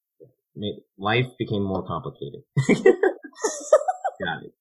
Life 0.98 1.26
became 1.38 1.64
more 1.64 1.86
complicated. 1.86 2.42
Got 2.68 4.44
it. 4.44 4.52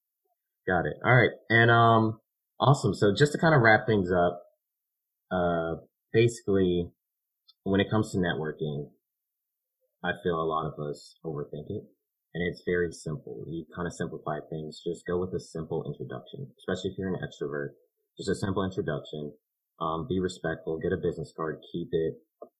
Got 0.67 0.86
it. 0.86 0.97
All 1.05 1.15
right. 1.15 1.32
And, 1.49 1.69
um, 1.69 2.19
awesome. 2.59 2.93
So 2.93 3.13
just 3.15 3.34
to 3.34 3.38
kind 3.38 3.53
of 3.53 3.61
wrap 3.61 3.86
things 3.86 4.11
up, 4.11 4.41
uh, 5.32 5.76
basically 6.13 6.89
when 7.63 7.82
it 7.82 7.89
comes 7.89 8.11
to 8.11 8.17
networking, 8.17 8.89
I 10.03 10.11
feel 10.24 10.41
a 10.41 10.47
lot 10.47 10.65
of 10.65 10.80
us 10.80 11.15
overthink 11.26 11.69
it 11.69 11.84
and 12.34 12.43
it's 12.47 12.63
very 12.65 12.91
simple. 12.91 13.43
You 13.47 13.65
kind 13.76 13.88
of 13.88 13.93
simplify 13.93 14.39
things. 14.49 14.82
Just 14.86 15.05
go 15.05 15.19
with 15.19 15.34
a 15.34 15.39
simple 15.39 15.84
introduction, 15.86 16.47
especially 16.59 16.91
if 16.91 16.97
you're 16.97 17.13
an 17.13 17.19
extrovert. 17.19 17.76
Just 18.17 18.30
a 18.30 18.36
simple 18.36 18.63
introduction. 18.63 19.34
Um, 19.82 20.05
be 20.07 20.19
respectful, 20.19 20.77
get 20.77 20.93
a 20.93 20.97
business 20.97 21.34
card, 21.36 21.59
keep 21.71 21.89
it, 21.91 22.13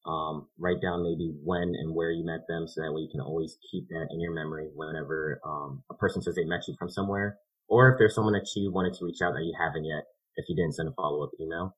um, 0.06 0.48
write 0.58 0.82
down 0.82 1.04
maybe 1.04 1.32
when 1.44 1.74
and 1.78 1.94
where 1.94 2.10
you 2.10 2.26
met 2.26 2.48
them 2.50 2.68
so 2.68 2.82
that 2.82 2.92
way 2.92 3.02
you 3.02 3.10
can 3.12 3.22
always 3.22 3.58
keep 3.72 3.88
that 3.90 4.08
in 4.10 4.20
your 4.20 4.34
memory 4.34 4.70
whenever 4.74 5.40
um, 5.46 5.84
a 5.92 5.94
person 5.96 6.22
says 6.22 6.34
they 6.36 6.44
met 6.44 6.68
you 6.68 6.76
from 6.80 6.90
somewhere. 6.90 7.38
Or 7.70 7.92
if 7.92 8.00
there's 8.00 8.16
someone 8.16 8.34
that 8.34 8.50
you 8.56 8.72
wanted 8.72 8.96
to 8.96 9.06
reach 9.06 9.22
out 9.24 9.34
that 9.34 9.46
you 9.46 9.54
haven't 9.58 9.86
yet 9.86 10.04
if 10.36 10.46
you 10.50 10.56
didn't 10.56 10.74
send 10.74 10.90
a 10.90 10.94
follow-up 10.94 11.32
email. 11.40 11.78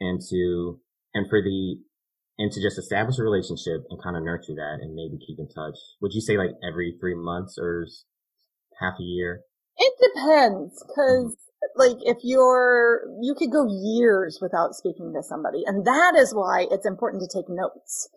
And 0.00 0.20
to 0.30 0.78
and 1.14 1.26
for 1.30 1.40
the 1.40 1.80
and 2.38 2.52
to 2.52 2.60
just 2.60 2.78
establish 2.78 3.18
a 3.18 3.22
relationship 3.22 3.84
and 3.88 4.02
kind 4.02 4.16
of 4.16 4.22
nurture 4.22 4.54
that 4.54 4.78
and 4.82 4.94
maybe 4.94 5.18
keep 5.26 5.38
in 5.38 5.48
touch. 5.48 5.78
Would 6.02 6.12
you 6.12 6.20
say 6.20 6.36
like 6.36 6.50
every 6.62 6.94
three 7.00 7.14
months 7.14 7.56
or 7.58 7.86
half 8.78 9.00
a 9.00 9.02
year? 9.02 9.40
It 9.78 9.94
depends 9.98 10.84
because 10.86 11.32
mm-hmm 11.32 11.45
like 11.76 11.96
if 12.02 12.18
you're 12.22 13.02
you 13.20 13.34
could 13.34 13.50
go 13.50 13.66
years 13.68 14.38
without 14.40 14.74
speaking 14.74 15.12
to 15.14 15.22
somebody 15.22 15.62
and 15.66 15.86
that 15.86 16.14
is 16.16 16.34
why 16.34 16.66
it's 16.70 16.86
important 16.86 17.22
to 17.22 17.38
take 17.38 17.48
notes 17.48 18.08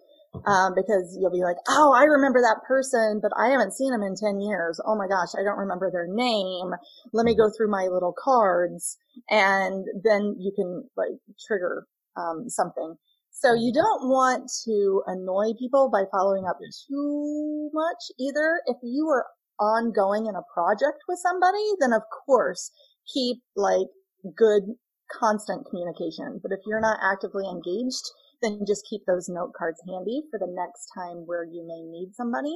um, 0.45 0.73
because 0.75 1.17
you'll 1.19 1.31
be 1.31 1.43
like 1.43 1.57
oh 1.67 1.93
i 1.93 2.03
remember 2.03 2.39
that 2.39 2.61
person 2.67 3.19
but 3.21 3.31
i 3.37 3.49
haven't 3.49 3.73
seen 3.73 3.91
them 3.91 4.03
in 4.03 4.15
10 4.15 4.41
years. 4.41 4.79
Oh 4.85 4.95
my 4.95 5.07
gosh 5.07 5.29
i 5.37 5.43
don't 5.43 5.57
remember 5.57 5.89
their 5.91 6.07
name. 6.07 6.71
Let 7.13 7.25
me 7.25 7.35
go 7.35 7.49
through 7.49 7.71
my 7.71 7.87
little 7.91 8.13
cards 8.13 8.97
and 9.29 9.85
then 10.03 10.35
you 10.39 10.51
can 10.55 10.87
like 10.95 11.17
trigger 11.47 11.87
um, 12.15 12.49
something. 12.49 12.95
So 13.31 13.53
you 13.53 13.71
don't 13.73 14.09
want 14.09 14.51
to 14.65 15.01
annoy 15.07 15.53
people 15.57 15.89
by 15.89 16.03
following 16.11 16.45
up 16.45 16.57
too 16.89 17.69
much 17.73 18.11
either. 18.19 18.61
If 18.65 18.77
you 18.83 19.07
are 19.07 19.25
ongoing 19.59 20.25
in 20.25 20.35
a 20.35 20.47
project 20.53 21.03
with 21.07 21.19
somebody 21.19 21.63
then 21.79 21.91
of 21.91 22.01
course 22.25 22.71
keep 23.13 23.37
like 23.55 23.87
good 24.35 24.63
constant 25.11 25.65
communication. 25.69 26.39
But 26.41 26.51
if 26.51 26.59
you're 26.65 26.81
not 26.81 26.99
actively 27.01 27.45
engaged, 27.47 28.05
then 28.41 28.61
just 28.67 28.85
keep 28.89 29.01
those 29.05 29.27
note 29.27 29.53
cards 29.57 29.81
handy 29.87 30.23
for 30.29 30.39
the 30.39 30.47
next 30.49 30.91
time 30.95 31.25
where 31.25 31.43
you 31.43 31.65
may 31.67 31.81
need 31.89 32.13
somebody. 32.15 32.55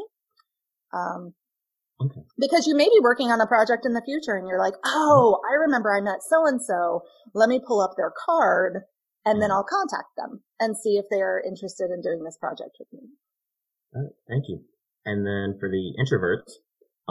Um, 0.94 1.34
okay. 2.02 2.22
Because 2.38 2.68
you 2.68 2.76
may 2.76 2.86
be 2.86 3.02
working 3.02 3.32
on 3.32 3.42
a 3.42 3.48
project 3.48 3.86
in 3.86 3.94
the 3.94 4.06
future 4.06 4.36
and 4.36 4.48
you're 4.48 4.62
like, 4.62 4.76
oh, 4.86 5.42
I 5.50 5.56
remember 5.56 5.94
I 5.94 6.02
met 6.02 6.22
so 6.22 6.46
and 6.46 6.62
so. 6.62 7.02
Let 7.34 7.50
me 7.50 7.60
pull 7.66 7.82
up 7.82 7.96
their 7.98 8.14
card 8.26 8.84
and 9.26 9.42
then 9.42 9.50
mm-hmm. 9.50 9.58
I'll 9.58 9.68
contact 9.68 10.16
them 10.16 10.44
and 10.60 10.78
see 10.78 10.98
if 10.98 11.06
they 11.10 11.22
are 11.22 11.44
interested 11.46 11.90
in 11.92 12.02
doing 12.02 12.24
this 12.24 12.38
project 12.38 12.78
with 12.80 12.88
me. 12.94 13.10
All 13.96 14.04
right, 14.04 14.12
thank 14.30 14.46
you. 14.48 14.62
And 15.06 15.26
then 15.26 15.58
for 15.60 15.70
the 15.70 15.94
introverts, 16.00 16.62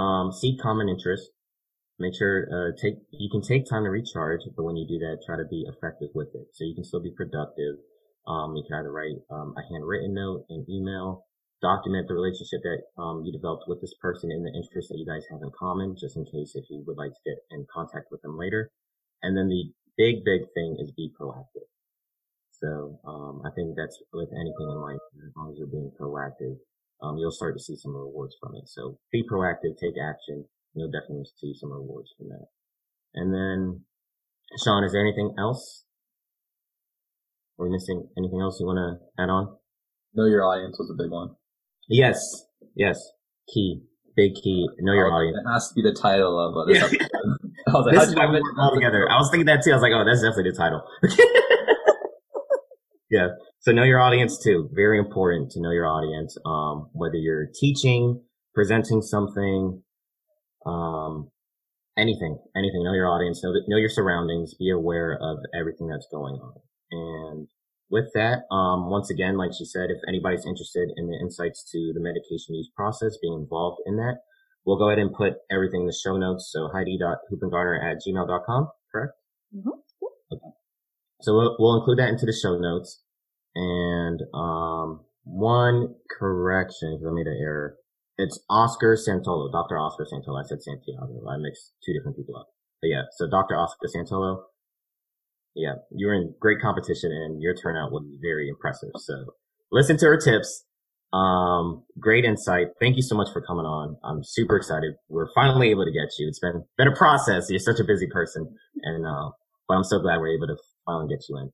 um, 0.01 0.33
seek 0.33 0.61
common 0.61 0.89
interest 0.89 1.31
make 2.03 2.19
sure 2.19 2.51
uh, 2.51 2.75
take 2.75 2.99
you 3.15 3.31
can 3.31 3.41
take 3.41 3.63
time 3.71 3.87
to 3.87 3.91
recharge, 3.95 4.43
but 4.57 4.67
when 4.67 4.77
you 4.77 4.87
do 4.91 4.99
that, 4.99 5.23
try 5.23 5.39
to 5.39 5.47
be 5.47 5.63
effective 5.71 6.11
with 6.19 6.35
it. 6.35 6.51
So 6.51 6.67
you 6.67 6.75
can 6.75 6.83
still 6.83 7.01
be 7.01 7.15
productive. 7.15 7.79
Um, 8.27 8.59
you 8.59 8.67
can 8.67 8.83
either 8.83 8.91
write 8.91 9.23
um, 9.31 9.55
a 9.55 9.63
handwritten 9.63 10.15
note, 10.15 10.47
an 10.51 10.67
email, 10.69 11.27
document 11.63 12.11
the 12.11 12.19
relationship 12.19 12.61
that 12.67 12.83
um, 12.99 13.23
you 13.25 13.31
developed 13.31 13.71
with 13.71 13.81
this 13.81 13.95
person 14.03 14.35
and 14.35 14.43
the 14.43 14.51
interests 14.51 14.91
that 14.91 14.99
you 14.99 15.07
guys 15.07 15.23
have 15.31 15.43
in 15.43 15.51
common, 15.55 15.95
just 15.95 16.19
in 16.19 16.27
case 16.27 16.59
if 16.59 16.67
you 16.69 16.83
would 16.87 16.99
like 16.99 17.15
to 17.15 17.23
get 17.25 17.39
in 17.55 17.65
contact 17.71 18.11
with 18.11 18.21
them 18.23 18.37
later. 18.37 18.71
And 19.23 19.39
then 19.39 19.47
the 19.47 19.71
big, 19.97 20.27
big 20.27 20.51
thing 20.55 20.77
is 20.83 20.91
be 20.91 21.11
proactive. 21.15 21.71
So 22.51 22.99
um, 23.07 23.43
I 23.47 23.51
think 23.55 23.75
that's 23.75 23.99
with 24.13 24.31
anything 24.35 24.69
in 24.71 24.79
life, 24.83 25.03
as 25.19 25.35
long 25.35 25.51
as 25.51 25.59
you're 25.59 25.71
being 25.71 25.91
proactive, 25.99 26.59
um, 27.03 27.19
you'll 27.19 27.35
start 27.35 27.57
to 27.57 27.63
see 27.63 27.75
some 27.75 27.95
rewards 27.95 28.37
from 28.39 28.55
it. 28.55 28.69
So 28.69 28.99
be 29.11 29.23
proactive, 29.23 29.79
take 29.79 29.99
action. 29.99 30.47
You'll 30.75 30.91
definitely 30.91 31.27
see 31.39 31.55
some 31.55 31.73
rewards 31.73 32.11
from 32.17 32.29
that. 32.29 32.47
And 33.15 33.35
then, 33.35 33.85
Sean, 34.65 34.85
is 34.85 34.93
there 34.93 35.03
anything 35.03 35.35
else? 35.39 35.85
Are 37.59 37.67
we 37.67 37.73
missing 37.73 38.09
anything 38.17 38.41
else 38.41 38.59
you 38.59 38.65
want 38.67 38.79
to 38.79 38.97
add 39.23 39.29
on? 39.29 39.57
Know 40.15 40.25
your 40.27 40.45
audience 40.45 40.79
was 40.79 40.91
a 40.91 40.95
big 41.03 41.11
one. 41.11 41.37
Yes, 41.89 42.47
yes, 42.75 42.99
key, 43.53 43.83
big 44.17 44.35
key. 44.35 44.67
Know 44.81 44.95
your 44.95 45.13
oh, 45.13 45.17
audience. 45.17 45.37
That 45.45 45.53
has 45.53 45.69
to 45.69 45.75
be 45.75 45.83
the 45.83 45.95
title 45.95 46.41
of 46.41 46.57
uh, 46.57 46.65
this 46.73 46.93
Yeah. 46.93 46.99
I 47.69 47.73
was 47.73 47.87
like, 47.87 47.95
this 47.95 48.09
is 48.09 48.15
why 48.15 48.27
we 48.27 48.43
all 48.59 48.75
together. 48.75 49.09
I 49.11 49.17
was 49.17 49.31
thinking 49.31 49.47
that 49.47 49.63
too. 49.63 49.71
I 49.71 49.75
was 49.75 49.83
like, 49.83 49.93
oh, 49.93 50.05
that's 50.05 50.23
definitely 50.23 50.51
the 50.51 50.57
title. 50.57 50.83
yeah. 53.11 53.29
So 53.61 53.73
know 53.73 53.85
your 53.85 54.01
audience 54.01 54.43
too. 54.43 54.69
Very 54.73 54.99
important 54.99 55.51
to 55.53 55.61
know 55.61 55.71
your 55.71 55.87
audience. 55.87 56.37
Um, 56.45 56.89
whether 56.93 57.17
you're 57.17 57.47
teaching, 57.55 58.23
presenting 58.55 59.03
something, 59.03 59.83
um, 60.67 61.31
anything, 61.97 62.39
anything. 62.57 62.85
Know 62.85 62.95
your 62.95 63.09
audience. 63.09 63.43
Know, 63.43 63.53
know 63.69 63.77
your 63.77 63.89
surroundings. 63.89 64.55
Be 64.55 64.71
aware 64.71 65.19
of 65.21 65.39
everything 65.55 65.89
that's 65.89 66.09
going 66.11 66.35
on. 66.35 66.55
And 66.91 67.49
with 67.91 68.07
that, 68.15 68.45
um, 68.51 68.91
once 68.91 69.11
again, 69.11 69.37
like 69.37 69.53
she 69.57 69.65
said, 69.65 69.91
if 69.91 69.99
anybody's 70.09 70.47
interested 70.47 70.91
in 70.97 71.09
the 71.09 71.19
insights 71.21 71.63
to 71.73 71.93
the 71.95 72.01
medication 72.01 72.55
use 72.55 72.71
process, 72.75 73.19
being 73.21 73.35
involved 73.35 73.83
in 73.87 73.97
that, 73.97 74.19
we'll 74.65 74.79
go 74.79 74.89
ahead 74.89 74.99
and 74.99 75.13
put 75.13 75.35
everything 75.51 75.83
in 75.83 75.87
the 75.87 75.93
show 76.05 76.17
notes. 76.17 76.51
So 76.53 76.69
heidi.hoopengarner 76.73 77.83
at 77.83 77.99
gmail.com, 78.07 78.69
correct? 78.91 79.13
Mhm. 79.55 79.73
Okay. 80.33 80.51
So 81.21 81.35
we'll, 81.35 81.57
we'll 81.59 81.77
include 81.79 81.99
that 81.99 82.09
into 82.09 82.27
the 82.27 82.33
show 82.33 82.57
notes. 82.57 83.03
And, 83.55 84.21
um, 84.35 85.05
one 85.25 85.95
correction, 86.19 86.97
because 86.97 87.07
I 87.07 87.15
made 87.15 87.27
an 87.27 87.39
error. 87.41 87.77
It's 88.19 88.39
Oscar 88.51 88.97
Santolo, 88.97 89.51
Dr. 89.51 89.79
Oscar 89.79 90.05
Santolo. 90.05 90.39
I 90.39 90.47
said 90.47 90.63
Santiago. 90.63 91.25
I 91.29 91.37
mixed 91.39 91.73
two 91.85 91.93
different 91.93 92.17
people 92.17 92.37
up. 92.37 92.49
But 92.81 92.89
yeah, 92.89 93.03
so 93.17 93.29
Dr. 93.29 93.57
Oscar 93.57 93.89
Santolo. 93.89 94.43
Yeah, 95.55 95.75
you 95.91 96.07
were 96.07 96.15
in 96.15 96.35
great 96.41 96.61
competition 96.61 97.13
and 97.13 97.43
your 97.43 97.55
turnout 97.55 97.93
was 97.93 98.05
very 98.21 98.49
impressive. 98.49 98.91
So 98.97 99.35
listen 99.71 99.97
to 99.99 100.07
her 100.07 100.17
tips. 100.17 100.65
Um, 101.13 101.85
great 102.01 102.25
insight. 102.25 102.69
Thank 102.81 102.97
you 102.97 103.03
so 103.03 103.15
much 103.15 103.29
for 103.33 103.43
coming 103.43 103.67
on. 103.67 103.97
I'm 104.03 104.25
super 104.25 104.57
excited. 104.57 104.95
We're 105.09 105.29
finally 105.35 105.71
able 105.71 105.85
to 105.85 105.93
get 105.93 106.09
you. 106.19 106.27
It's 106.29 106.39
been, 106.39 106.65
been 106.79 106.89
a 106.89 106.97
process. 106.97 107.51
You're 107.51 107.61
such 107.61 107.81
a 107.81 107.85
busy 107.85 108.07
person 108.07 108.49
and, 108.83 109.07
uh, 109.07 109.31
but 109.69 109.75
I'm 109.75 109.85
so 109.85 109.99
glad 109.99 110.21
we're 110.21 110.35
able 110.35 110.47
to 110.49 110.57
finally 110.87 111.09
get 111.09 111.25
you 111.29 111.39
in. 111.39 111.51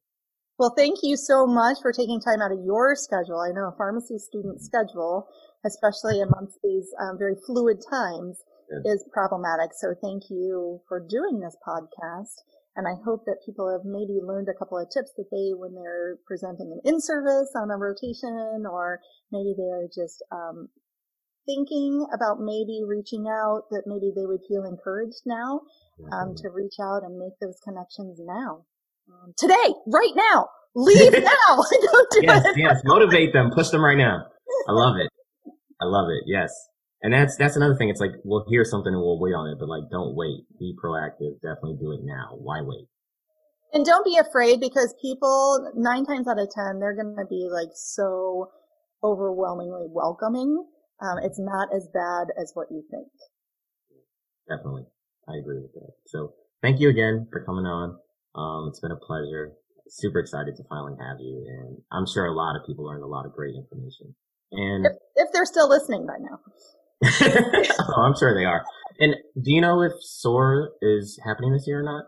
Well, 0.58 0.74
thank 0.76 0.98
you 1.02 1.16
so 1.16 1.46
much 1.46 1.78
for 1.80 1.92
taking 1.92 2.20
time 2.20 2.42
out 2.42 2.50
of 2.50 2.58
your 2.64 2.96
schedule. 2.96 3.38
I 3.38 3.52
know 3.52 3.68
a 3.68 3.74
pharmacy 3.78 4.18
student 4.18 4.60
schedule, 4.60 5.28
especially 5.64 6.20
amongst 6.20 6.58
these 6.62 6.88
um, 7.00 7.18
very 7.18 7.34
fluid 7.46 7.78
times, 7.90 8.42
Yeah. 8.70 8.92
is 8.92 9.04
problematic. 9.12 9.72
So 9.74 9.94
thank 10.00 10.30
you 10.30 10.80
for 10.88 11.00
doing 11.00 11.40
this 11.40 11.56
podcast. 11.66 12.36
And 12.76 12.86
I 12.86 12.94
hope 13.04 13.24
that 13.26 13.42
people 13.44 13.66
have 13.72 13.84
maybe 13.84 14.20
learned 14.22 14.48
a 14.48 14.54
couple 14.54 14.78
of 14.78 14.86
tips 14.90 15.10
that 15.16 15.26
they, 15.32 15.50
when 15.52 15.74
they're 15.74 16.18
presenting 16.26 16.70
an 16.70 16.80
in-service 16.84 17.50
on 17.56 17.70
a 17.72 17.76
rotation, 17.76 18.66
or 18.70 19.00
maybe 19.32 19.54
they're 19.58 19.88
just 19.88 20.22
um, 20.30 20.68
thinking 21.44 22.06
about 22.14 22.38
maybe 22.40 22.82
reaching 22.86 23.26
out, 23.26 23.62
that 23.70 23.82
maybe 23.86 24.12
they 24.14 24.26
would 24.26 24.42
feel 24.46 24.64
encouraged 24.64 25.22
now 25.26 25.62
um, 26.12 26.36
to 26.36 26.50
reach 26.50 26.78
out 26.80 27.02
and 27.02 27.18
make 27.18 27.34
those 27.40 27.58
connections 27.64 28.20
now. 28.22 28.64
Um, 29.10 29.32
today, 29.36 29.74
right 29.88 30.14
now, 30.14 30.46
leave 30.76 31.12
now. 31.18 31.64
Yes, 32.22 32.44
yes. 32.56 32.80
Motivate 32.84 33.32
them. 33.32 33.50
Push 33.50 33.70
them 33.70 33.82
right 33.84 33.96
now. 33.98 34.26
I 34.68 34.72
love 34.72 34.96
it. 35.02 35.08
I 35.80 35.86
love 35.86 36.08
it. 36.10 36.24
Yes. 36.26 36.52
And 37.02 37.14
that's, 37.14 37.36
that's 37.36 37.56
another 37.56 37.76
thing. 37.76 37.88
It's 37.88 38.00
like, 38.00 38.18
we'll 38.24 38.44
hear 38.48 38.64
something 38.64 38.92
and 38.92 39.00
we'll 39.00 39.20
wait 39.20 39.34
on 39.34 39.48
it, 39.48 39.58
but 39.60 39.68
like, 39.68 39.88
don't 39.90 40.16
wait. 40.16 40.42
Be 40.58 40.74
proactive. 40.82 41.40
Definitely 41.40 41.78
do 41.80 41.92
it 41.92 42.00
now. 42.02 42.34
Why 42.36 42.60
wait? 42.62 42.88
And 43.72 43.84
don't 43.84 44.04
be 44.04 44.16
afraid 44.16 44.60
because 44.60 44.94
people, 45.00 45.72
nine 45.76 46.04
times 46.06 46.26
out 46.26 46.40
of 46.40 46.48
ten, 46.50 46.80
they're 46.80 46.96
going 46.96 47.14
to 47.16 47.26
be 47.28 47.48
like 47.52 47.68
so 47.74 48.48
overwhelmingly 49.04 49.86
welcoming. 49.88 50.64
Um, 51.00 51.18
it's 51.22 51.38
not 51.38 51.68
as 51.74 51.86
bad 51.92 52.34
as 52.40 52.50
what 52.54 52.66
you 52.70 52.82
think. 52.90 53.06
Definitely. 54.48 54.86
I 55.28 55.36
agree 55.36 55.60
with 55.60 55.72
that. 55.74 55.92
So 56.06 56.32
thank 56.62 56.80
you 56.80 56.88
again 56.88 57.28
for 57.30 57.44
coming 57.44 57.66
on. 57.66 57.98
Um, 58.34 58.68
it's 58.68 58.80
been 58.80 58.90
a 58.90 58.96
pleasure. 58.96 59.52
Super 59.88 60.18
excited 60.18 60.56
to 60.56 60.64
finally 60.68 60.94
have 60.98 61.20
you. 61.20 61.46
And 61.46 61.78
I'm 61.92 62.06
sure 62.06 62.26
a 62.26 62.34
lot 62.34 62.56
of 62.56 62.66
people 62.66 62.86
learned 62.86 63.04
a 63.04 63.06
lot 63.06 63.26
of 63.26 63.32
great 63.32 63.54
information. 63.54 64.16
And 64.52 64.86
If, 64.86 64.92
if 65.16 65.28
they're 65.32 65.44
still 65.44 65.68
listening 65.68 66.06
by 66.06 66.16
now. 66.18 66.38
oh, 67.80 68.02
I'm 68.02 68.14
sure 68.18 68.34
they 68.34 68.44
are. 68.44 68.64
And 68.98 69.14
do 69.34 69.52
you 69.52 69.60
know 69.60 69.82
if 69.82 69.92
SOAR 70.00 70.70
is 70.82 71.20
happening 71.24 71.52
this 71.52 71.66
year 71.66 71.80
or 71.80 71.84
not? 71.84 72.04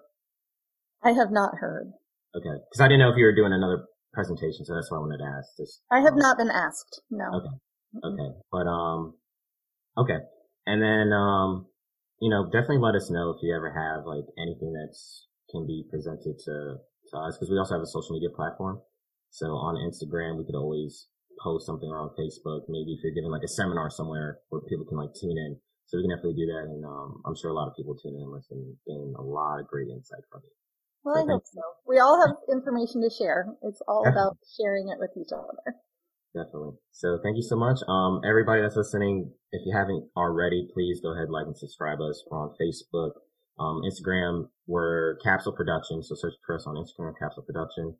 I 1.02 1.12
have 1.12 1.30
not 1.30 1.56
heard. 1.60 1.92
Okay. 2.34 2.48
Cause 2.72 2.80
I 2.80 2.86
didn't 2.88 3.00
know 3.00 3.10
if 3.10 3.16
you 3.16 3.24
were 3.24 3.34
doing 3.34 3.52
another 3.52 3.84
presentation. 4.12 4.64
So 4.64 4.74
that's 4.74 4.90
why 4.90 4.98
I 4.98 5.00
wanted 5.00 5.18
to 5.18 5.24
ask. 5.24 5.48
Just, 5.56 5.82
I 5.90 6.00
have 6.00 6.14
um, 6.14 6.18
not 6.18 6.38
been 6.38 6.50
asked. 6.50 7.02
No. 7.10 7.24
Okay. 7.24 8.04
Okay. 8.04 8.30
But, 8.50 8.66
um, 8.66 9.14
okay. 9.96 10.18
And 10.66 10.82
then, 10.82 11.12
um, 11.12 11.66
you 12.20 12.30
know, 12.30 12.44
definitely 12.46 12.78
let 12.78 12.94
us 12.94 13.10
know 13.10 13.30
if 13.30 13.42
you 13.42 13.54
ever 13.54 13.70
have 13.70 14.04
like 14.06 14.26
anything 14.38 14.72
that's 14.74 15.26
can 15.50 15.66
be 15.66 15.84
presented 15.90 16.38
to, 16.38 16.76
to 17.10 17.16
us 17.18 17.36
because 17.36 17.50
we 17.50 17.58
also 17.58 17.74
have 17.74 17.82
a 17.82 17.86
social 17.86 18.14
media 18.14 18.30
platform. 18.34 18.80
So 19.30 19.46
on 19.46 19.76
Instagram, 19.76 20.38
we 20.38 20.44
could 20.44 20.54
always 20.54 21.06
post 21.42 21.66
something 21.66 21.88
or 21.88 21.98
on 21.98 22.10
Facebook. 22.18 22.68
Maybe 22.68 22.92
if 22.92 23.00
you're 23.02 23.16
giving 23.16 23.30
like 23.30 23.44
a 23.44 23.48
seminar 23.48 23.90
somewhere 23.90 24.38
where 24.48 24.60
people 24.68 24.84
can 24.84 24.98
like 24.98 25.10
tune 25.18 25.36
in. 25.36 25.56
So 25.86 25.98
we 25.98 26.04
can 26.04 26.14
definitely 26.14 26.38
do 26.38 26.46
that. 26.46 26.70
And, 26.70 26.84
um, 26.84 27.20
I'm 27.26 27.34
sure 27.34 27.50
a 27.50 27.54
lot 27.54 27.66
of 27.66 27.74
people 27.74 27.96
tune 27.96 28.14
in 28.14 28.22
and 28.22 28.30
listen 28.30 28.58
and 28.62 28.76
gain 28.86 29.14
a 29.18 29.22
lot 29.22 29.58
of 29.58 29.66
great 29.66 29.88
insight 29.88 30.22
from 30.30 30.42
it. 30.44 30.54
Well, 31.02 31.16
I 31.16 31.24
hope 31.26 31.42
so. 31.46 31.62
We 31.88 31.98
all 31.98 32.20
have 32.20 32.36
information 32.52 33.02
to 33.02 33.10
share. 33.10 33.48
It's 33.62 33.80
all 33.88 34.06
about 34.06 34.36
sharing 34.56 34.88
it 34.88 35.00
with 35.00 35.10
each 35.16 35.32
other. 35.32 35.74
Definitely. 36.36 36.76
So 36.92 37.18
thank 37.24 37.36
you 37.36 37.42
so 37.42 37.56
much. 37.56 37.80
Um, 37.88 38.20
everybody 38.22 38.62
that's 38.62 38.76
listening, 38.76 39.32
if 39.50 39.62
you 39.64 39.74
haven't 39.74 40.10
already, 40.16 40.68
please 40.72 41.00
go 41.02 41.14
ahead, 41.14 41.30
like 41.30 41.46
and 41.46 41.56
subscribe 41.56 41.98
us. 42.00 42.22
We're 42.30 42.38
on 42.38 42.54
Facebook, 42.60 43.12
um, 43.58 43.82
Instagram. 43.82 44.48
We're 44.66 45.16
Capsule 45.24 45.56
Production. 45.56 46.04
So 46.04 46.14
search 46.14 46.34
for 46.46 46.54
us 46.54 46.66
on 46.66 46.76
Instagram, 46.76 47.14
Capsule 47.18 47.42
Production. 47.42 47.96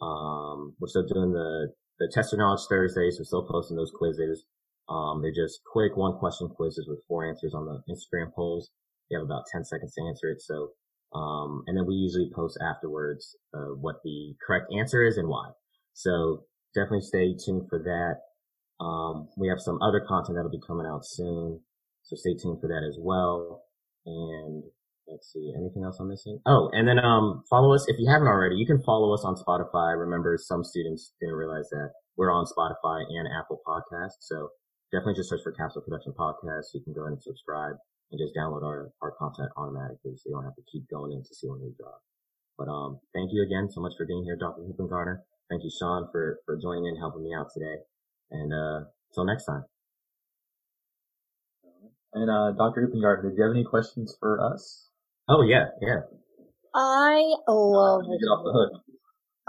Um, 0.00 0.74
we're 0.80 0.88
still 0.88 1.06
doing 1.06 1.32
the, 1.32 1.74
the 1.98 2.10
test 2.12 2.32
your 2.32 2.40
knowledge 2.40 2.66
Thursdays. 2.68 3.16
We're 3.18 3.24
still 3.24 3.46
posting 3.46 3.76
those 3.76 3.92
quizzes. 3.94 4.44
Um, 4.88 5.22
they're 5.22 5.32
just 5.32 5.60
quick 5.64 5.96
one 5.96 6.18
question 6.18 6.48
quizzes 6.48 6.86
with 6.88 7.00
four 7.08 7.26
answers 7.26 7.54
on 7.54 7.64
the 7.64 7.82
Instagram 7.92 8.32
polls. 8.34 8.70
You 9.10 9.18
have 9.18 9.24
about 9.24 9.44
10 9.50 9.64
seconds 9.64 9.94
to 9.94 10.02
answer 10.06 10.28
it. 10.30 10.42
So, 10.42 10.70
um, 11.14 11.62
and 11.66 11.76
then 11.76 11.86
we 11.86 11.94
usually 11.94 12.30
post 12.34 12.58
afterwards, 12.60 13.36
uh, 13.54 13.74
what 13.80 13.96
the 14.04 14.34
correct 14.44 14.66
answer 14.76 15.02
is 15.04 15.16
and 15.16 15.28
why. 15.28 15.50
So 15.92 16.44
definitely 16.74 17.02
stay 17.02 17.34
tuned 17.34 17.68
for 17.68 17.78
that. 17.78 18.84
Um, 18.84 19.28
we 19.36 19.48
have 19.48 19.60
some 19.60 19.80
other 19.80 20.00
content 20.00 20.36
that'll 20.36 20.50
be 20.50 20.60
coming 20.66 20.86
out 20.86 21.06
soon. 21.06 21.60
So 22.02 22.16
stay 22.16 22.34
tuned 22.34 22.60
for 22.60 22.68
that 22.68 22.84
as 22.86 22.98
well. 23.00 23.62
And 24.04 24.64
let's 25.08 25.32
see, 25.32 25.52
anything 25.56 25.84
else 25.84 25.98
I'm 26.00 26.08
missing? 26.08 26.38
Oh, 26.46 26.70
and 26.72 26.88
then, 26.88 26.98
um, 26.98 27.44
follow 27.48 27.74
us. 27.74 27.84
If 27.88 27.96
you 27.98 28.08
haven't 28.10 28.28
already, 28.28 28.56
you 28.56 28.66
can 28.66 28.82
follow 28.82 29.12
us 29.12 29.24
on 29.24 29.36
Spotify. 29.36 29.98
Remember, 29.98 30.38
some 30.40 30.64
students 30.64 31.12
didn't 31.20 31.36
realize 31.36 31.68
that 31.70 31.90
we're 32.16 32.32
on 32.32 32.46
Spotify 32.46 33.02
and 33.08 33.28
Apple 33.38 33.60
Podcasts. 33.66 34.20
So 34.20 34.48
definitely 34.92 35.14
just 35.14 35.28
search 35.28 35.42
for 35.42 35.52
Capsule 35.52 35.82
Production 35.82 36.12
Podcast. 36.18 36.72
You 36.74 36.82
can 36.82 36.94
go 36.94 37.02
ahead 37.02 37.12
and 37.12 37.22
subscribe 37.22 37.76
and 38.10 38.20
just 38.20 38.34
download 38.34 38.62
our, 38.62 38.90
our 39.02 39.12
content 39.18 39.50
automatically. 39.56 40.16
So 40.16 40.22
you 40.26 40.34
don't 40.34 40.44
have 40.44 40.56
to 40.56 40.66
keep 40.70 40.88
going 40.88 41.12
in 41.12 41.22
to 41.22 41.34
see 41.34 41.48
when 41.48 41.60
we 41.60 41.74
drop. 41.78 42.00
But, 42.56 42.68
um, 42.70 43.00
thank 43.14 43.30
you 43.32 43.42
again 43.42 43.68
so 43.70 43.80
much 43.80 43.92
for 43.98 44.06
being 44.06 44.24
here, 44.24 44.36
Dr. 44.36 44.62
Hoopengarner. 44.62 45.18
Thank 45.50 45.64
you, 45.64 45.70
Sean, 45.70 46.08
for, 46.12 46.38
for 46.46 46.56
joining 46.56 46.86
in, 46.86 46.96
helping 46.96 47.24
me 47.24 47.34
out 47.34 47.48
today. 47.52 47.82
And, 48.30 48.52
uh, 48.54 48.86
till 49.12 49.24
next 49.24 49.44
time. 49.44 49.64
And 52.14 52.30
uh, 52.30 52.52
Dr. 52.52 52.86
Hoopengarner, 52.86 53.22
did 53.22 53.36
you 53.36 53.42
have 53.42 53.50
any 53.50 53.64
questions 53.64 54.16
for 54.20 54.40
us? 54.40 54.83
Oh, 55.28 55.42
yeah, 55.42 55.66
yeah. 55.80 56.00
I 56.74 57.34
love 57.48 58.02
Uh, 58.04 58.18
get 58.18 58.26
off 58.26 58.44
the 58.44 58.52
hook. 58.52 58.82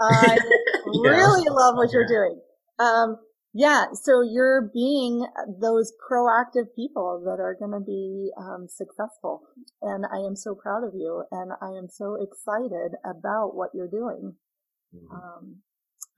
I 0.00 0.38
Yeah. 0.86 1.10
really 1.10 1.48
love 1.50 1.76
what 1.76 1.92
you're 1.92 2.06
doing. 2.06 2.40
Um, 2.78 3.18
yeah, 3.52 3.86
so 3.94 4.20
you're 4.20 4.70
being 4.72 5.26
those 5.60 5.92
proactive 6.08 6.74
people 6.74 7.22
that 7.24 7.40
are 7.40 7.54
going 7.58 7.72
to 7.72 7.80
be 7.80 8.30
um, 8.38 8.68
successful, 8.68 9.42
and 9.82 10.04
I 10.12 10.18
am 10.18 10.36
so 10.36 10.54
proud 10.54 10.84
of 10.84 10.94
you, 10.94 11.24
and 11.30 11.52
I 11.60 11.70
am 11.70 11.88
so 11.88 12.16
excited 12.22 12.92
about 13.04 13.54
what 13.54 13.70
you're 13.74 13.88
doing. 13.88 14.36
Mhm. 14.94 15.10
Um, 15.10 15.62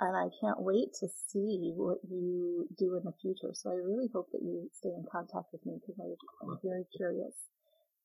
and 0.00 0.16
I 0.16 0.28
can't 0.40 0.60
wait 0.60 0.94
to 1.00 1.08
see 1.08 1.72
what 1.74 1.98
you 2.08 2.68
do 2.76 2.96
in 2.96 3.04
the 3.04 3.12
future. 3.20 3.52
So 3.54 3.70
I 3.70 3.74
really 3.74 4.08
hope 4.12 4.30
that 4.32 4.42
you 4.42 4.70
stay 4.72 4.90
in 4.90 5.04
contact 5.10 5.46
with 5.52 5.64
me 5.66 5.78
because 5.80 5.98
I'm 6.42 6.58
very 6.62 6.84
curious 6.96 7.34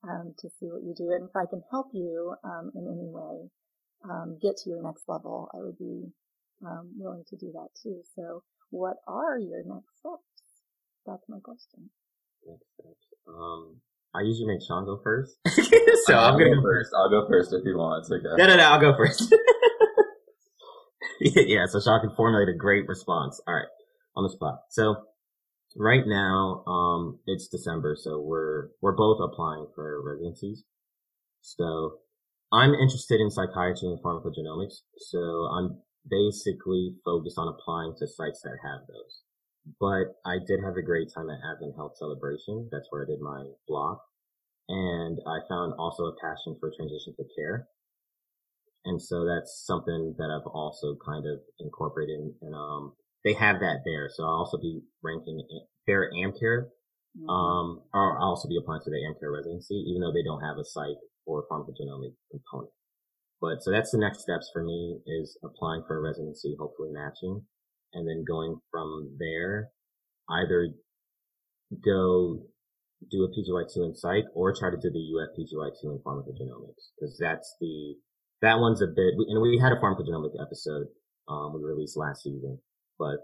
um, 0.08 0.34
to 0.40 0.50
see 0.60 0.68
what 0.68 0.84
you 0.84 0.94
do. 0.96 1.12
And 1.12 1.30
if 1.30 1.36
I 1.36 1.46
can 1.50 1.62
help 1.72 1.88
you 1.94 2.36
um, 2.44 2.72
in 2.76 2.88
any 2.88 3.10
way 3.10 3.50
um, 4.10 4.38
get 4.42 4.58
to 4.64 4.70
your 4.70 4.84
next 4.84 5.04
level, 5.08 5.50
I 5.54 5.58
would 5.58 5.78
be 5.78 6.12
um, 6.66 6.92
willing 6.98 7.24
to 7.30 7.36
do 7.38 7.52
that 7.54 7.70
too. 7.82 8.02
So 8.16 8.44
what 8.70 8.98
are 9.08 9.38
your 9.38 9.64
next 9.66 10.00
steps? 10.00 10.24
That's 11.06 11.24
my 11.28 11.40
question. 11.44 11.90
Next 12.48 12.66
steps. 12.80 13.08
Um, 13.28 13.78
I 14.16 14.22
usually 14.22 14.48
make 14.48 14.62
Sean 14.62 14.86
go 14.86 15.00
first. 15.04 15.38
so 15.48 16.14
I'll 16.14 16.34
I'm 16.34 16.40
gonna 16.40 16.56
go 16.56 16.62
first. 16.62 16.92
I'll 16.96 17.10
go 17.10 17.28
first 17.28 17.54
if 17.54 17.66
you 17.66 17.78
want. 17.78 18.04
It's 18.04 18.12
okay. 18.12 18.36
No, 18.38 18.48
no, 18.48 18.58
no. 18.58 18.64
I'll 18.64 18.80
go 18.80 18.96
first. 18.96 19.34
yeah, 21.20 21.66
so 21.68 21.80
Sean 21.80 22.02
can 22.02 22.16
formulate 22.16 22.50
a 22.50 22.58
great 22.58 22.88
response. 22.88 23.40
All 23.48 23.54
right, 23.54 23.68
on 24.16 24.24
the 24.24 24.30
spot. 24.30 24.62
So 24.70 24.96
right 25.78 26.04
now, 26.06 26.64
um, 26.68 27.20
it's 27.26 27.48
December, 27.48 27.96
so 28.00 28.20
we're 28.20 28.70
we're 28.82 28.96
both 28.96 29.20
applying 29.22 29.68
for 29.76 30.02
residencies. 30.06 30.64
So 31.42 32.00
I'm 32.52 32.74
interested 32.74 33.20
in 33.20 33.32
psychiatry 33.32 33.90
and 33.90 34.02
pharmacogenomics. 34.02 34.82
So 34.98 35.20
I'm 35.20 35.82
basically 36.08 36.96
focused 37.04 37.38
on 37.38 37.48
applying 37.48 37.96
to 37.98 38.08
sites 38.08 38.42
that 38.44 38.58
have 38.64 38.88
those. 38.88 39.24
But 39.80 40.20
I 40.26 40.38
did 40.46 40.60
have 40.64 40.76
a 40.76 40.86
great 40.86 41.10
time 41.14 41.30
at 41.30 41.40
Advent 41.42 41.76
Health 41.76 41.98
Celebration. 41.98 42.70
That's 42.72 42.88
where 42.90 43.04
I 43.04 43.08
did 43.08 43.22
my 43.22 43.46
block. 43.68 44.04
And 44.70 45.20
I 45.26 45.40
found 45.50 45.74
also 45.80 46.04
a 46.04 46.16
passion 46.22 46.56
for 46.60 46.72
transition 46.76 47.16
to 47.18 47.26
care. 47.36 47.68
And 48.86 49.02
so 49.02 49.26
that's 49.26 49.64
something 49.66 50.16
that 50.18 50.30
I've 50.30 50.48
also 50.48 50.98
kind 51.06 51.26
of 51.26 51.40
incorporated 51.60 52.20
and, 52.42 52.54
um, 52.54 52.94
they 53.24 53.34
have 53.34 53.60
that 53.60 53.82
there. 53.86 54.10
So 54.14 54.24
I'll 54.24 54.44
also 54.46 54.58
be 54.58 54.82
ranking 55.04 55.42
their 55.88 56.12
AmCare. 56.12 56.68
Mm-hmm. 57.18 57.30
Um, 57.30 57.82
or 57.94 58.18
I'll 58.20 58.34
also 58.34 58.50
be 58.50 58.58
applying 58.58 58.82
to 58.84 58.90
the 58.90 58.98
AmCare 58.98 59.36
residency, 59.36 59.76
even 59.88 60.02
though 60.02 60.14
they 60.14 60.24
don't 60.24 60.42
have 60.42 60.58
a 60.58 60.66
psych 60.66 60.98
or 61.26 61.46
pharmacogenomic 61.52 62.14
component. 62.32 62.74
But 63.40 63.62
so 63.62 63.72
that's 63.72 63.92
the 63.92 64.00
next 64.00 64.22
steps 64.22 64.50
for 64.52 64.64
me 64.64 65.00
is 65.06 65.38
applying 65.44 65.84
for 65.86 65.98
a 65.98 66.02
residency, 66.02 66.56
hopefully 66.58 66.90
matching, 66.92 67.44
and 67.94 68.08
then 68.08 68.24
going 68.28 68.58
from 68.72 69.16
there, 69.20 69.70
either 70.30 70.70
go 71.84 72.40
do 73.12 73.24
a 73.24 73.30
PGY2 73.30 73.86
in 73.86 73.96
psych 73.96 74.26
or 74.34 74.54
try 74.56 74.72
to 74.72 74.78
do 74.78 74.90
the 74.90 75.06
UF 75.12 75.36
PGY2 75.38 75.92
in 75.92 76.00
pharmacogenomics 76.00 76.96
because 76.96 77.18
that's 77.20 77.56
the 77.60 77.96
that 78.42 78.60
one's 78.60 78.82
a 78.82 78.88
bit, 78.88 79.14
and 79.30 79.42
we 79.42 79.58
had 79.58 79.72
a 79.72 79.80
pharmacogenomic 79.80 80.36
episode 80.42 80.88
um, 81.30 81.54
we 81.54 81.64
released 81.64 81.96
last 81.96 82.24
season, 82.24 82.60
but 83.04 83.20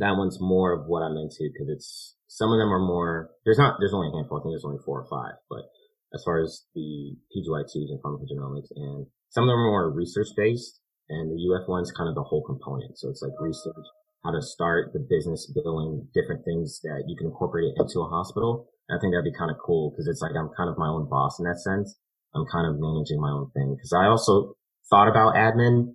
that 0.00 0.16
one's 0.16 0.40
more 0.40 0.72
of 0.72 0.88
what 0.88 1.04
I'm 1.04 1.20
into 1.20 1.52
because 1.52 1.68
it's 1.68 2.16
some 2.26 2.50
of 2.50 2.58
them 2.58 2.72
are 2.72 2.80
more. 2.80 3.30
There's 3.44 3.60
not. 3.60 3.76
There's 3.78 3.92
only 3.92 4.08
a 4.08 4.16
handful. 4.16 4.38
I 4.38 4.42
think 4.42 4.56
there's 4.56 4.64
only 4.64 4.82
four 4.84 5.04
or 5.04 5.08
five. 5.12 5.36
But 5.52 5.68
as 6.16 6.24
far 6.24 6.40
as 6.40 6.64
the 6.74 7.14
PGY2s 7.30 7.92
and 7.92 8.00
pharmacogenomics, 8.02 8.72
and 8.74 9.06
some 9.28 9.44
of 9.44 9.48
them 9.52 9.60
are 9.60 9.70
more 9.70 9.90
research 9.92 10.32
based, 10.36 10.80
and 11.08 11.30
the 11.30 11.38
UF 11.52 11.68
one's 11.68 11.92
kind 11.92 12.08
of 12.08 12.14
the 12.14 12.26
whole 12.26 12.42
component. 12.42 12.98
So 12.98 13.10
it's 13.10 13.22
like 13.22 13.38
research, 13.38 13.86
how 14.24 14.32
to 14.32 14.42
start 14.42 14.90
the 14.92 15.04
business 15.04 15.46
building 15.52 16.08
different 16.14 16.44
things 16.44 16.80
that 16.82 17.04
you 17.06 17.14
can 17.14 17.28
incorporate 17.28 17.70
it 17.70 17.78
into 17.78 18.00
a 18.00 18.08
hospital. 18.08 18.66
And 18.88 18.96
I 18.96 19.00
think 19.00 19.12
that'd 19.12 19.30
be 19.30 19.36
kind 19.36 19.50
of 19.50 19.58
cool 19.62 19.90
because 19.90 20.08
it's 20.08 20.22
like 20.22 20.32
I'm 20.34 20.50
kind 20.56 20.70
of 20.70 20.78
my 20.78 20.88
own 20.88 21.06
boss 21.08 21.38
in 21.38 21.44
that 21.46 21.60
sense. 21.60 21.94
I'm 22.34 22.46
kind 22.50 22.66
of 22.66 22.82
managing 22.82 23.20
my 23.20 23.30
own 23.30 23.50
thing 23.54 23.76
because 23.76 23.92
I 23.94 24.10
also 24.10 24.56
thought 24.90 25.06
about 25.06 25.38
admin, 25.38 25.94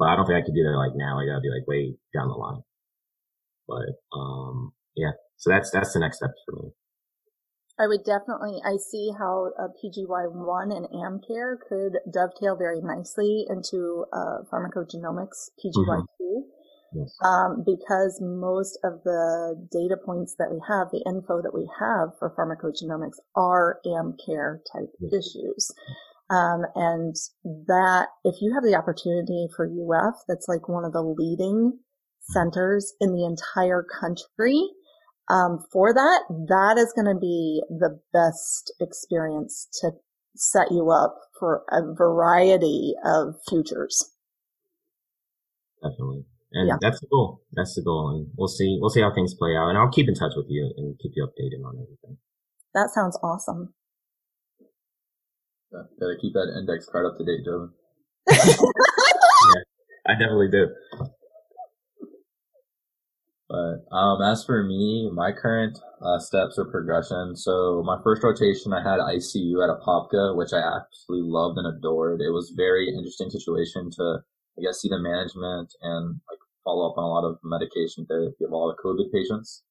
but 0.00 0.08
I 0.08 0.16
don't 0.16 0.24
think 0.24 0.40
I 0.40 0.44
could 0.44 0.56
do 0.56 0.64
that 0.64 0.80
like 0.80 0.96
now. 0.96 1.20
I 1.20 1.26
gotta 1.28 1.44
be 1.44 1.52
like 1.52 1.68
way 1.68 1.94
down 2.16 2.28
the 2.28 2.34
line. 2.34 2.64
But, 3.68 4.00
um, 4.16 4.72
yeah, 4.96 5.12
so 5.36 5.50
that's, 5.50 5.70
that's 5.70 5.92
the 5.92 6.00
next 6.00 6.16
step 6.16 6.30
for 6.46 6.56
me. 6.56 6.70
I 7.78 7.86
would 7.86 8.02
definitely, 8.02 8.60
I 8.64 8.78
see 8.78 9.12
how 9.16 9.52
a 9.58 9.68
PGY1 9.68 10.74
and 10.74 10.88
AmCare 10.88 11.56
could 11.68 11.98
dovetail 12.10 12.56
very 12.56 12.80
nicely 12.80 13.46
into 13.48 14.06
uh, 14.12 14.38
pharmacogenomics 14.50 15.50
PGY2. 15.62 16.06
Mm-hmm. 16.20 16.40
Yes. 16.92 17.14
Um, 17.22 17.62
because 17.64 18.20
most 18.20 18.78
of 18.82 19.04
the 19.04 19.54
data 19.70 19.96
points 20.04 20.34
that 20.38 20.50
we 20.50 20.60
have, 20.66 20.90
the 20.90 21.04
info 21.06 21.40
that 21.40 21.54
we 21.54 21.68
have 21.78 22.18
for 22.18 22.34
pharmacogenomics 22.34 23.20
are 23.36 23.78
AmCare 23.86 24.58
type 24.72 24.90
yes. 24.98 25.12
issues. 25.12 25.70
Um, 26.30 26.62
and 26.76 27.16
that, 27.66 28.06
if 28.24 28.36
you 28.40 28.54
have 28.54 28.62
the 28.62 28.76
opportunity 28.76 29.48
for 29.54 29.66
UF, 29.66 30.14
that's 30.28 30.46
like 30.46 30.68
one 30.68 30.84
of 30.84 30.92
the 30.92 31.02
leading 31.02 31.80
centers 32.20 32.94
in 33.00 33.12
the 33.12 33.24
entire 33.24 33.84
country, 34.00 34.62
um, 35.28 35.58
for 35.72 35.92
that, 35.92 36.22
that 36.48 36.78
is 36.78 36.92
going 36.94 37.12
to 37.12 37.18
be 37.18 37.62
the 37.68 38.00
best 38.12 38.72
experience 38.80 39.68
to 39.80 39.90
set 40.36 40.70
you 40.70 40.90
up 40.90 41.16
for 41.38 41.62
a 41.70 41.94
variety 41.94 42.94
of 43.04 43.34
futures. 43.48 44.10
Definitely. 45.82 46.24
And 46.52 46.68
yeah. 46.68 46.76
that's 46.80 47.00
the 47.00 47.06
goal. 47.10 47.42
That's 47.52 47.74
the 47.74 47.82
goal. 47.82 48.10
And 48.10 48.28
we'll 48.36 48.48
see, 48.48 48.78
we'll 48.80 48.90
see 48.90 49.00
how 49.00 49.14
things 49.14 49.34
play 49.34 49.56
out. 49.56 49.68
And 49.68 49.78
I'll 49.78 49.90
keep 49.90 50.08
in 50.08 50.14
touch 50.14 50.32
with 50.36 50.46
you 50.48 50.72
and 50.76 50.98
keep 50.98 51.12
you 51.14 51.26
updated 51.26 51.64
on 51.64 51.74
everything. 51.74 52.18
That 52.74 52.90
sounds 52.90 53.18
awesome. 53.22 53.74
Yeah, 55.72 55.82
gotta 56.00 56.16
keep 56.20 56.32
that 56.34 56.54
index 56.58 56.86
card 56.86 57.06
up 57.06 57.16
to 57.18 57.24
date, 57.24 57.44
Joe. 57.44 57.70
yeah, 58.30 59.62
I 60.06 60.12
definitely 60.14 60.50
do. 60.50 60.66
But 63.50 63.82
um, 63.90 64.22
as 64.22 64.44
for 64.44 64.62
me, 64.62 65.10
my 65.12 65.32
current 65.32 65.78
uh, 66.00 66.18
steps 66.18 66.58
or 66.58 66.70
progression. 66.70 67.36
So 67.36 67.82
my 67.84 67.98
first 68.02 68.22
rotation, 68.22 68.72
I 68.72 68.82
had 68.82 69.00
ICU 69.00 69.58
at 69.58 69.74
Apopka, 69.74 70.36
which 70.36 70.52
I 70.52 70.62
absolutely 70.62 71.28
loved 71.28 71.58
and 71.58 71.66
adored. 71.66 72.20
It 72.20 72.30
was 72.30 72.54
very 72.56 72.88
interesting 72.88 73.28
situation 73.28 73.90
to, 73.98 74.22
I 74.56 74.62
guess, 74.62 74.80
see 74.80 74.88
the 74.88 74.98
management 74.98 75.74
and 75.82 76.20
like 76.30 76.38
follow 76.64 76.90
up 76.90 76.96
on 76.96 77.04
a 77.04 77.12
lot 77.12 77.26
of 77.28 77.38
medication 77.42 78.06
therapy 78.06 78.44
of 78.44 78.52
all 78.52 78.68
the 78.70 78.80
COVID 78.82 79.12
patients. 79.12 79.62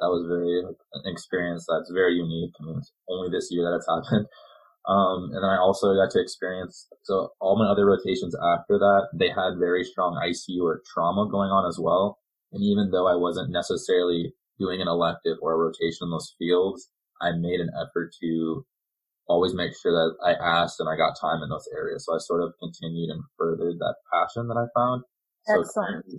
That 0.00 0.12
was 0.12 0.26
very 0.28 0.62
like, 0.62 0.76
an 0.92 1.12
experience 1.12 1.64
that's 1.68 1.90
very 1.90 2.14
unique. 2.14 2.52
I 2.60 2.66
mean, 2.66 2.78
it's 2.78 2.92
only 3.08 3.30
this 3.30 3.48
year 3.50 3.64
that 3.64 3.76
it's 3.76 3.88
happened. 3.88 4.26
Um, 4.88 5.30
and 5.32 5.42
then 5.42 5.50
I 5.50 5.58
also 5.58 5.94
got 5.94 6.10
to 6.10 6.20
experience, 6.20 6.88
so 7.04 7.30
all 7.40 7.56
my 7.56 7.70
other 7.70 7.86
rotations 7.86 8.34
after 8.34 8.78
that, 8.78 9.08
they 9.14 9.28
had 9.28 9.58
very 9.58 9.84
strong 9.84 10.18
ICU 10.18 10.62
or 10.62 10.82
trauma 10.92 11.28
going 11.30 11.50
on 11.50 11.68
as 11.68 11.78
well. 11.80 12.18
And 12.52 12.62
even 12.64 12.90
though 12.90 13.06
I 13.06 13.14
wasn't 13.14 13.52
necessarily 13.52 14.34
doing 14.58 14.80
an 14.80 14.88
elective 14.88 15.38
or 15.40 15.54
a 15.54 15.58
rotation 15.58 16.06
in 16.06 16.10
those 16.10 16.34
fields, 16.38 16.90
I 17.20 17.30
made 17.32 17.60
an 17.60 17.70
effort 17.78 18.10
to 18.20 18.66
always 19.28 19.54
make 19.54 19.72
sure 19.80 19.92
that 19.92 20.16
I 20.24 20.34
asked 20.34 20.80
and 20.80 20.88
I 20.88 20.96
got 20.96 21.18
time 21.18 21.42
in 21.42 21.48
those 21.48 21.68
areas. 21.74 22.04
So 22.04 22.14
I 22.14 22.18
sort 22.18 22.42
of 22.42 22.52
continued 22.60 23.10
and 23.10 23.22
furthered 23.38 23.78
that 23.78 23.94
passion 24.12 24.48
that 24.48 24.58
I 24.58 24.66
found. 24.78 25.04
Excellent. 25.48 26.04
So 26.08 26.18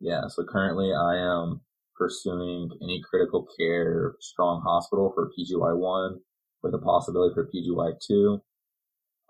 yeah. 0.00 0.28
So 0.28 0.44
currently 0.44 0.92
I 0.92 1.16
am 1.16 1.60
pursuing 1.96 2.70
any 2.82 3.02
critical 3.08 3.46
care 3.58 4.14
strong 4.20 4.62
hospital 4.64 5.12
for 5.14 5.30
PGY1 5.36 6.18
with 6.64 6.74
a 6.74 6.78
possibility 6.78 7.34
for 7.34 7.46
PGY2. 7.46 8.40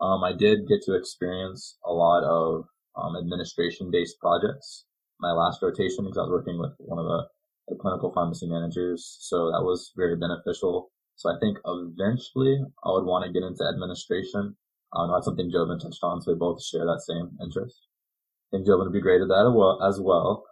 Um, 0.01 0.25
I 0.25 0.33
did 0.33 0.67
get 0.67 0.83
to 0.87 0.95
experience 0.95 1.77
a 1.85 1.93
lot 1.93 2.25
of 2.25 2.65
um, 2.97 3.17
administration 3.17 3.91
based 3.91 4.19
projects 4.21 4.87
my 5.21 5.33
last 5.33 5.63
rotation 5.63 6.05
because 6.05 6.19
I 6.19 6.27
was 6.27 6.31
working 6.31 6.59
with 6.59 6.73
one 6.79 6.99
of 6.99 7.07
the, 7.07 7.21
the 7.69 7.77
clinical 7.81 8.13
pharmacy 8.13 8.47
managers. 8.47 9.17
So 9.21 9.51
that 9.51 9.63
was 9.63 9.93
very 9.97 10.17
beneficial. 10.17 10.91
So 11.17 11.31
I 11.31 11.39
think 11.41 11.59
eventually 11.65 12.59
I 12.85 12.91
would 12.91 13.07
want 13.07 13.25
to 13.25 13.33
get 13.33 13.47
into 13.47 13.65
administration. 13.65 14.57
Um, 14.93 15.11
that's 15.11 15.27
something 15.27 15.51
Joven 15.51 15.79
touched 15.79 16.03
on. 16.03 16.21
So 16.21 16.33
we 16.33 16.39
both 16.39 16.63
share 16.63 16.85
that 16.85 17.03
same 17.07 17.31
interest. 17.41 17.89
I 18.53 18.59
think 18.59 18.67
Joven 18.67 18.87
would 18.87 18.93
be 18.93 19.01
great 19.01 19.23
at 19.23 19.29
that 19.29 19.47
as 19.87 20.01
well. 20.01 20.45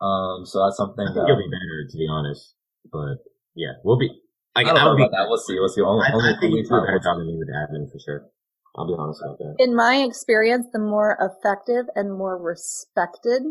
Um, 0.00 0.46
so 0.46 0.64
that's 0.64 0.76
something 0.76 1.06
I 1.06 1.12
think 1.12 1.20
that, 1.20 1.28
you'll 1.28 1.44
be 1.44 1.50
better, 1.50 1.86
to 1.90 1.96
be 1.96 2.08
honest. 2.08 2.54
But 2.90 3.22
yeah, 3.54 3.78
we'll 3.84 3.98
be. 3.98 4.10
I, 4.54 4.60
I 4.60 4.64
don't 4.64 4.74
know 4.74 4.94
about 4.94 5.10
that. 5.10 5.26
We'll 5.28 5.38
see. 5.38 5.58
We'll 5.58 5.68
see. 5.68 5.82
Only, 5.82 6.06
I, 6.06 6.12
only 6.12 6.30
I 6.30 6.38
think 6.38 6.54
you 6.54 6.62
do 6.62 6.74
a 6.74 6.86
better 6.86 7.00
job 7.02 7.18
than 7.18 7.26
me 7.26 7.36
with 7.36 7.48
admin 7.48 7.90
for 7.90 7.98
sure. 7.98 8.30
I'll 8.76 8.86
be 8.86 8.94
honest 8.98 9.22
about 9.22 9.38
that. 9.38 9.56
In 9.58 9.74
my 9.74 9.96
experience, 9.96 10.66
the 10.72 10.80
more 10.80 11.16
effective 11.20 11.86
and 11.94 12.16
more 12.16 12.40
respected 12.40 13.42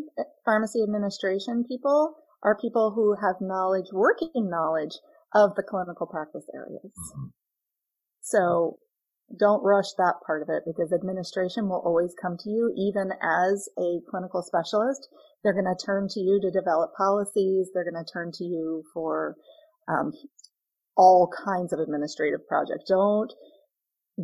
pharmacy 0.43 0.83
administration 0.83 1.63
people 1.67 2.15
are 2.43 2.57
people 2.59 2.91
who 2.91 3.15
have 3.25 3.39
knowledge, 3.39 3.87
working 3.91 4.31
knowledge 4.35 4.99
of 5.33 5.55
the 5.55 5.63
clinical 5.63 6.07
practice 6.07 6.45
areas. 6.53 6.91
Mm-hmm. 7.15 7.27
So 8.21 8.79
don't 9.39 9.63
rush 9.63 9.93
that 9.97 10.15
part 10.25 10.41
of 10.41 10.49
it 10.49 10.63
because 10.65 10.93
administration 10.93 11.69
will 11.69 11.81
always 11.85 12.13
come 12.21 12.37
to 12.37 12.49
you 12.49 12.73
even 12.75 13.11
as 13.21 13.69
a 13.79 13.99
clinical 14.09 14.43
specialist. 14.43 15.07
They're 15.43 15.53
going 15.53 15.65
to 15.65 15.85
turn 15.85 16.07
to 16.09 16.19
you 16.19 16.39
to 16.41 16.51
develop 16.51 16.91
policies. 16.95 17.69
They're 17.73 17.89
going 17.89 18.03
to 18.03 18.11
turn 18.11 18.31
to 18.33 18.43
you 18.43 18.83
for 18.93 19.35
um, 19.87 20.11
all 20.95 21.29
kinds 21.45 21.73
of 21.73 21.79
administrative 21.79 22.47
projects. 22.47 22.85
Don't 22.87 23.31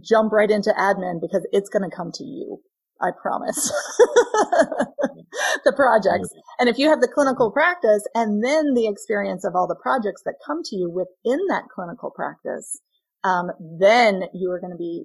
jump 0.03 0.31
right 0.31 0.49
into 0.49 0.73
admin 0.77 1.21
because 1.21 1.47
it's 1.51 1.69
going 1.69 1.89
to 1.89 1.95
come 1.95 2.11
to 2.13 2.23
you. 2.23 2.61
I 3.01 3.11
promise. 3.21 3.55
the 5.63 5.73
projects. 5.73 6.29
And 6.59 6.67
if 6.67 6.77
you 6.77 6.89
have 6.89 6.99
the 6.99 7.07
clinical 7.07 7.49
practice 7.49 8.03
and 8.13 8.43
then 8.43 8.73
the 8.73 8.87
experience 8.87 9.45
of 9.45 9.55
all 9.55 9.67
the 9.67 9.79
projects 9.81 10.21
that 10.25 10.35
come 10.45 10.63
to 10.63 10.75
you 10.75 10.89
within 10.89 11.39
that 11.47 11.63
clinical 11.73 12.11
practice, 12.11 12.81
um, 13.23 13.51
then 13.79 14.23
you 14.33 14.51
are 14.51 14.59
going 14.59 14.71
to 14.71 14.77
be 14.77 15.03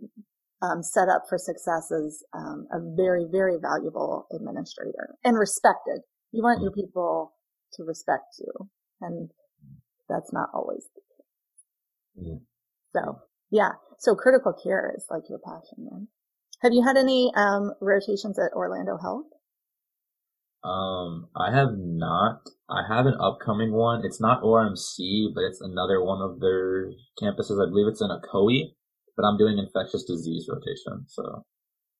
um, 0.63 0.83
set 0.83 1.09
up 1.09 1.25
for 1.29 1.39
success 1.39 1.93
as 1.93 2.23
um, 2.33 2.67
a 2.73 2.79
very, 2.97 3.27
very 3.31 3.57
valuable 3.61 4.27
administrator 4.33 5.15
and 5.25 5.39
respected. 5.39 6.01
You 6.33 6.43
want 6.43 6.63
your 6.63 6.73
people 6.73 7.35
to 7.75 7.85
respect 7.85 8.37
you, 8.39 8.71
and 9.01 9.31
that's 10.09 10.33
not 10.33 10.49
always 10.55 10.87
the. 10.95 11.04
Yeah. 12.17 12.39
So, 12.95 13.19
yeah. 13.51 13.73
So 13.99 14.15
critical 14.15 14.53
care 14.53 14.93
is 14.97 15.07
like 15.11 15.25
your 15.29 15.39
passion, 15.39 15.89
man. 15.91 16.09
Have 16.63 16.73
you 16.73 16.83
had 16.83 16.97
any 16.97 17.33
um, 17.37 17.73
rotations 17.81 18.39
at 18.39 18.53
Orlando 18.55 18.97
Health? 18.97 19.27
Um, 20.65 21.29
I 21.37 21.55
have 21.55 21.77
not. 21.77 22.41
I 22.71 22.83
have 22.89 23.05
an 23.05 23.17
upcoming 23.21 23.73
one. 23.73 24.01
It's 24.05 24.21
not 24.21 24.43
ORMC, 24.43 25.35
but 25.35 25.45
it's 25.45 25.61
another 25.61 26.03
one 26.03 26.23
of 26.23 26.41
their 26.41 26.89
campuses. 27.21 27.61
I 27.61 27.69
believe 27.69 27.89
it's 27.89 28.01
in 28.01 28.09
Ocoee, 28.09 28.73
but 29.15 29.25
I'm 29.27 29.37
doing 29.37 29.59
infectious 29.59 30.05
disease 30.05 30.49
rotation. 30.49 31.05
So 31.07 31.45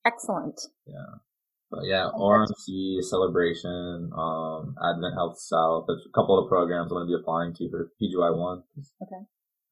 excellent. 0.03 0.59
Yeah. 0.87 1.21
But 1.69 1.85
yeah, 1.85 2.09
ORMC, 2.15 3.03
Celebration, 3.03 4.11
um, 4.17 4.75
Advent 4.81 5.13
Health 5.13 5.37
South. 5.37 5.85
There's 5.87 6.05
a 6.07 6.13
couple 6.13 6.41
of 6.41 6.49
programs 6.49 6.91
I'm 6.91 6.97
going 6.97 7.07
to 7.07 7.17
be 7.17 7.21
applying 7.21 7.53
to 7.55 7.69
for 7.69 7.91
PGY 8.01 8.37
one. 8.37 8.63
Okay. 9.01 9.25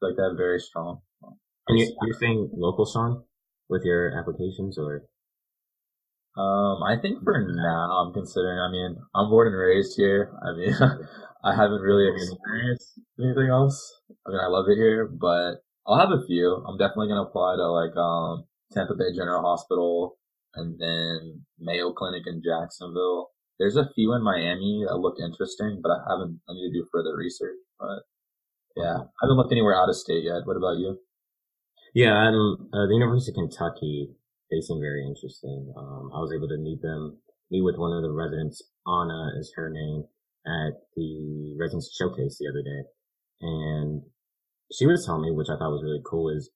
Like 0.04 0.18
that, 0.18 0.36
very 0.36 0.60
strong. 0.60 1.00
And 1.68 1.80
you, 1.80 1.96
you're 2.02 2.20
saying 2.20 2.52
local, 2.54 2.86
song 2.86 3.24
with 3.70 3.84
your 3.86 4.12
applications, 4.20 4.78
or 4.78 5.08
um, 6.36 6.84
I 6.84 7.00
think 7.02 7.24
for 7.24 7.40
now, 7.40 8.04
I'm 8.04 8.14
considering. 8.14 8.60
I 8.60 8.70
mean, 8.70 8.98
I'm 9.16 9.30
born 9.30 9.48
and 9.48 9.56
raised 9.56 9.96
here. 9.96 10.34
I 10.44 10.52
mean, 10.58 10.74
I 11.44 11.56
haven't 11.56 11.82
really 11.82 12.12
experienced 12.12 13.00
anything 13.20 13.50
else. 13.50 13.80
I 14.28 14.32
mean, 14.32 14.40
I 14.44 14.48
love 14.48 14.66
it 14.68 14.76
here, 14.76 15.08
but 15.08 15.64
I'll 15.88 16.00
have 16.00 16.12
a 16.12 16.26
few. 16.28 16.64
I'm 16.68 16.78
definitely 16.78 17.08
gonna 17.08 17.28
apply 17.28 17.56
to 17.56 17.68
like 17.72 17.96
um 17.96 18.46
Tampa 18.72 18.96
Bay 18.96 19.16
General 19.16 19.44
Hospital 19.44 20.18
and 20.56 20.80
then 20.80 21.46
Mayo 21.60 21.94
Clinic 21.94 22.24
in 22.26 22.42
Jacksonville. 22.44 23.32
There's 23.60 23.78
a 23.78 23.90
few 23.94 24.14
in 24.14 24.24
Miami 24.24 24.84
that 24.88 24.98
look 24.98 25.16
interesting, 25.24 25.80
but 25.82 25.92
I 25.92 26.00
haven't. 26.10 26.42
I 26.50 26.54
need 26.54 26.72
to 26.72 26.80
do 26.82 26.88
further 26.92 27.16
research. 27.16 27.60
But 27.80 28.04
yeah, 28.76 28.96
I 28.96 29.22
haven't 29.22 29.38
looked 29.38 29.52
anywhere 29.52 29.76
out 29.76 29.90
of 29.90 29.96
state 29.96 30.24
yet. 30.24 30.46
What 30.46 30.58
about 30.58 30.78
you? 30.78 30.98
Yeah, 31.94 32.14
I'm 32.14 32.70
uh, 32.74 32.88
the 32.88 32.96
University 32.96 33.32
of 33.32 33.36
Kentucky 33.36 34.16
they 34.54 34.62
seem 34.62 34.80
very 34.80 35.06
interesting. 35.06 35.74
Um, 35.76 36.12
I 36.14 36.20
was 36.20 36.32
able 36.34 36.48
to 36.48 36.58
meet 36.58 36.82
them, 36.82 37.18
meet 37.50 37.64
with 37.64 37.78
one 37.78 37.92
of 37.92 38.04
the 38.04 38.12
residents, 38.12 38.62
Anna 38.86 39.32
is 39.40 39.52
her 39.56 39.70
name, 39.70 40.06
at 40.46 40.74
the 40.96 41.56
residence 41.60 41.90
showcase 41.98 42.38
the 42.38 42.50
other 42.50 42.62
day. 42.62 42.84
And 43.42 44.02
she 44.72 44.86
was 44.86 45.06
telling 45.06 45.24
me, 45.24 45.32
which 45.32 45.50
I 45.50 45.58
thought 45.58 45.74
was 45.74 45.84
really 45.84 46.04
cool, 46.06 46.30
is 46.30 46.52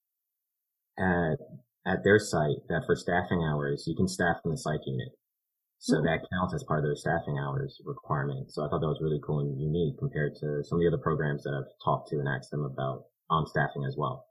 at, 0.99 1.37
at 1.85 2.03
their 2.03 2.19
site 2.19 2.61
that 2.69 2.83
for 2.85 2.95
staffing 2.95 3.41
hours, 3.41 3.85
you 3.87 3.95
can 3.95 4.07
staff 4.07 4.37
in 4.45 4.51
the 4.51 4.57
psych 4.57 4.81
unit. 4.85 5.09
So 5.79 5.97
mm-hmm. 5.97 6.05
that 6.05 6.27
counts 6.29 6.53
as 6.53 6.63
part 6.63 6.79
of 6.79 6.85
their 6.85 6.95
staffing 6.95 7.37
hours 7.37 7.79
requirement. 7.85 8.51
So 8.51 8.65
I 8.65 8.69
thought 8.69 8.81
that 8.81 8.89
was 8.89 9.01
really 9.01 9.21
cool 9.23 9.39
and 9.39 9.59
unique 9.59 9.97
compared 9.99 10.35
to 10.41 10.63
some 10.63 10.77
of 10.77 10.81
the 10.81 10.89
other 10.89 11.01
programs 11.01 11.43
that 11.43 11.53
I've 11.53 11.71
talked 11.83 12.09
to 12.09 12.19
and 12.19 12.27
asked 12.27 12.51
them 12.51 12.65
about 12.65 13.05
um, 13.29 13.45
staffing 13.45 13.85
as 13.85 13.95
well. 13.97 14.25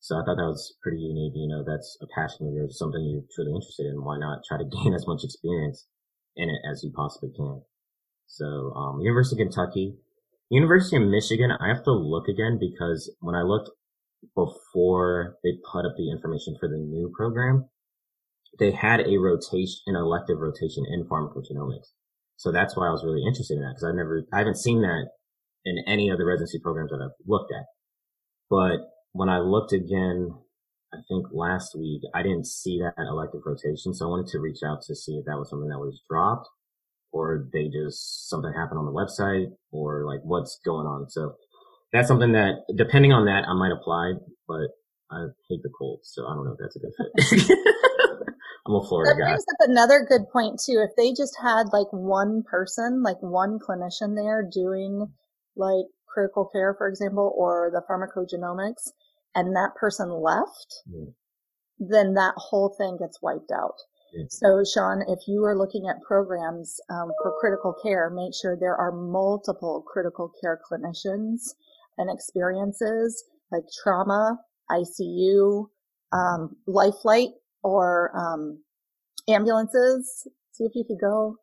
So 0.00 0.16
I 0.16 0.24
thought 0.24 0.36
that 0.36 0.48
was 0.48 0.76
pretty 0.82 0.98
unique. 0.98 1.32
You 1.36 1.48
know, 1.48 1.64
that's 1.64 1.96
a 2.00 2.08
passion 2.14 2.48
of 2.48 2.54
yours, 2.54 2.78
something 2.78 3.00
you're 3.04 3.28
truly 3.34 3.52
interested 3.52 3.86
in. 3.86 4.04
Why 4.04 4.18
not 4.18 4.44
try 4.48 4.58
to 4.58 4.64
gain 4.84 4.94
as 4.94 5.06
much 5.06 5.24
experience 5.24 5.86
in 6.36 6.48
it 6.48 6.60
as 6.68 6.82
you 6.84 6.92
possibly 6.92 7.30
can? 7.36 7.62
So, 8.26 8.72
um, 8.76 9.00
University 9.00 9.42
of 9.42 9.50
Kentucky, 9.50 9.96
University 10.48 10.96
of 10.96 11.08
Michigan, 11.08 11.50
I 11.50 11.68
have 11.68 11.84
to 11.84 11.92
look 11.92 12.28
again 12.28 12.58
because 12.60 13.12
when 13.20 13.34
I 13.34 13.42
looked 13.42 13.70
before 14.34 15.36
they 15.42 15.58
put 15.72 15.84
up 15.84 15.96
the 15.96 16.10
information 16.10 16.56
for 16.58 16.68
the 16.68 16.78
new 16.78 17.12
program, 17.16 17.68
they 18.58 18.70
had 18.70 19.00
a 19.00 19.18
rotation, 19.18 19.80
an 19.86 19.96
elective 19.96 20.38
rotation 20.38 20.84
in 20.90 21.04
pharmacogenomics. 21.04 21.92
So 22.36 22.50
that's 22.50 22.76
why 22.76 22.88
I 22.88 22.90
was 22.90 23.04
really 23.04 23.24
interested 23.26 23.56
in 23.56 23.62
that 23.62 23.70
because 23.70 23.84
I've 23.84 23.94
never, 23.94 24.24
I 24.32 24.38
haven't 24.38 24.56
seen 24.58 24.82
that 24.82 25.08
in 25.64 25.76
any 25.86 26.08
of 26.08 26.18
the 26.18 26.24
residency 26.24 26.58
programs 26.58 26.90
that 26.90 27.00
I've 27.02 27.16
looked 27.26 27.52
at. 27.52 27.66
But 28.48 28.78
when 29.12 29.28
I 29.28 29.38
looked 29.38 29.72
again, 29.72 30.34
I 30.92 30.98
think 31.08 31.26
last 31.32 31.76
week, 31.78 32.02
I 32.14 32.22
didn't 32.22 32.46
see 32.46 32.80
that 32.80 32.94
elective 32.98 33.42
rotation. 33.44 33.94
So 33.94 34.06
I 34.06 34.10
wanted 34.10 34.28
to 34.28 34.40
reach 34.40 34.60
out 34.66 34.82
to 34.86 34.96
see 34.96 35.12
if 35.12 35.26
that 35.26 35.38
was 35.38 35.50
something 35.50 35.68
that 35.68 35.78
was 35.78 36.00
dropped 36.10 36.48
or 37.12 37.48
they 37.52 37.68
just, 37.68 38.28
something 38.28 38.52
happened 38.52 38.78
on 38.78 38.86
the 38.86 38.92
website 38.92 39.52
or 39.70 40.04
like 40.06 40.20
what's 40.22 40.58
going 40.64 40.86
on. 40.86 41.10
So 41.10 41.34
that's 41.92 42.08
something 42.08 42.32
that 42.32 42.64
depending 42.76 43.12
on 43.12 43.26
that, 43.26 43.44
I 43.46 43.54
might 43.54 43.72
apply, 43.72 44.14
but 44.48 44.68
I 45.10 45.26
hate 45.48 45.62
the 45.62 45.70
cold. 45.76 46.00
So 46.04 46.26
I 46.26 46.34
don't 46.34 46.44
know 46.44 46.52
if 46.52 46.58
that's 46.58 46.76
a 46.76 46.80
good 46.80 47.48
fit. 47.48 47.58
Florida 48.78 49.14
that 49.14 49.20
guy. 49.20 49.30
brings 49.30 49.42
up 49.42 49.68
another 49.68 50.06
good 50.08 50.28
point 50.30 50.60
too. 50.64 50.84
If 50.86 50.94
they 50.96 51.12
just 51.12 51.36
had 51.42 51.72
like 51.72 51.90
one 51.90 52.44
person, 52.44 53.02
like 53.02 53.20
one 53.20 53.58
clinician 53.58 54.14
there 54.14 54.42
doing 54.42 55.12
like 55.56 55.86
critical 56.06 56.48
care, 56.52 56.74
for 56.74 56.88
example, 56.88 57.32
or 57.36 57.70
the 57.72 57.82
pharmacogenomics, 57.90 58.92
and 59.34 59.56
that 59.56 59.74
person 59.74 60.10
left, 60.10 60.82
mm. 60.88 61.12
then 61.78 62.14
that 62.14 62.34
whole 62.36 62.74
thing 62.78 62.96
gets 62.98 63.20
wiped 63.22 63.50
out. 63.50 63.76
Mm. 64.16 64.30
So, 64.30 64.64
Sean, 64.64 65.02
if 65.08 65.26
you 65.26 65.44
are 65.44 65.56
looking 65.56 65.88
at 65.88 66.02
programs 66.02 66.80
um, 66.90 67.12
for 67.22 67.34
critical 67.40 67.74
care, 67.82 68.10
make 68.10 68.34
sure 68.34 68.56
there 68.56 68.76
are 68.76 68.92
multiple 68.92 69.84
critical 69.86 70.32
care 70.40 70.60
clinicians 70.70 71.54
and 71.98 72.10
experiences 72.10 73.24
like 73.52 73.64
trauma, 73.82 74.38
ICU, 74.70 75.66
um, 76.12 76.56
life 76.66 76.94
flight, 77.02 77.30
or 77.62 78.12
um, 78.16 78.62
ambulances. 79.28 80.26
See 80.52 80.64
if 80.64 80.72
you 80.74 80.84
could 80.86 81.00
go 81.00 81.36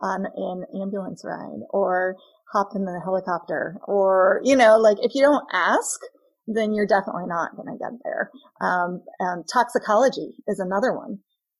on 0.00 0.26
an 0.36 0.64
ambulance 0.80 1.22
ride 1.24 1.60
or 1.70 2.16
hop 2.52 2.70
in 2.74 2.84
the 2.84 3.00
helicopter 3.04 3.78
or, 3.86 4.40
you 4.44 4.56
know, 4.56 4.78
like 4.78 4.98
if 5.02 5.14
you 5.14 5.22
don't 5.22 5.44
ask, 5.52 6.00
then 6.46 6.72
you're 6.72 6.86
definitely 6.86 7.26
not 7.26 7.56
going 7.56 7.68
to 7.68 7.78
get 7.78 7.92
there. 8.04 8.30
Um, 8.60 9.02
toxicology 9.52 10.34
is 10.46 10.60
another 10.60 10.94
one. 10.94 11.18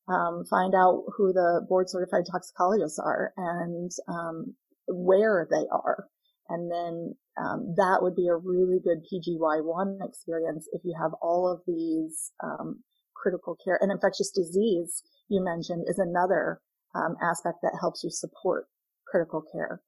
Um, 0.09 0.44
find 0.48 0.74
out 0.74 1.04
who 1.16 1.34
the 1.34 1.66
board 1.68 1.90
certified 1.90 2.24
toxicologists 2.30 2.98
are 2.98 3.32
and 3.36 3.90
um, 4.09 4.54
where 4.86 5.46
they 5.50 5.66
are. 5.70 6.06
And 6.48 6.72
then 6.72 7.14
um, 7.38 7.74
that 7.76 7.98
would 8.00 8.16
be 8.16 8.28
a 8.28 8.36
really 8.36 8.80
good 8.82 9.04
PGY1 9.04 9.98
experience 10.02 10.66
if 10.72 10.80
you 10.84 10.94
have 10.98 11.12
all 11.20 11.46
of 11.46 11.61
these 11.66 12.32
um, 12.42 12.82
critical 13.20 13.56
care 13.62 13.78
and 13.80 13.90
infectious 13.90 14.30
disease 14.30 15.02
you 15.28 15.42
mentioned 15.44 15.84
is 15.88 15.98
another 15.98 16.60
um, 16.94 17.16
aspect 17.22 17.58
that 17.62 17.76
helps 17.80 18.02
you 18.02 18.10
support 18.10 18.66
critical 19.06 19.42
care. 19.52 19.82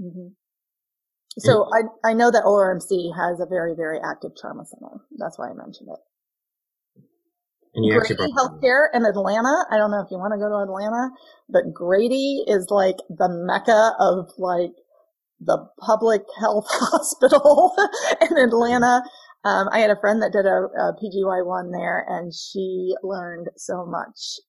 Mm-hmm. 0.00 0.28
So 1.38 1.66
I, 1.72 2.10
I 2.10 2.12
know 2.12 2.30
that 2.30 2.44
ORMC 2.44 3.10
has 3.16 3.40
a 3.40 3.46
very, 3.46 3.74
very 3.74 3.98
active 3.98 4.32
trauma 4.40 4.64
center. 4.64 5.02
That's 5.18 5.38
why 5.38 5.50
I 5.50 5.54
mentioned 5.54 5.88
it. 5.90 5.98
And 7.74 7.84
you 7.84 7.98
Grady 7.98 8.32
Healthcare 8.38 8.86
in 8.94 9.04
Atlanta. 9.04 9.66
I 9.70 9.76
don't 9.76 9.90
know 9.90 10.00
if 10.00 10.10
you 10.12 10.18
want 10.18 10.32
to 10.32 10.38
go 10.38 10.48
to 10.48 10.62
Atlanta, 10.62 11.10
but 11.48 11.74
Grady 11.74 12.44
is 12.46 12.68
like 12.70 12.98
the 13.10 13.28
mecca 13.28 13.94
of 13.98 14.30
like 14.38 14.70
the 15.40 15.66
public 15.80 16.22
health 16.38 16.66
hospital 16.70 17.74
in 18.20 18.38
Atlanta. 18.38 19.02
Um, 19.44 19.68
I 19.72 19.80
had 19.80 19.90
a 19.90 20.00
friend 20.00 20.22
that 20.22 20.32
did 20.32 20.46
a, 20.46 20.68
a 20.72 20.96
PGY 20.96 21.44
one 21.44 21.70
there 21.70 22.04
and 22.08 22.32
she 22.32 22.94
learned 23.02 23.48
so 23.56 23.84
much. 23.84 24.40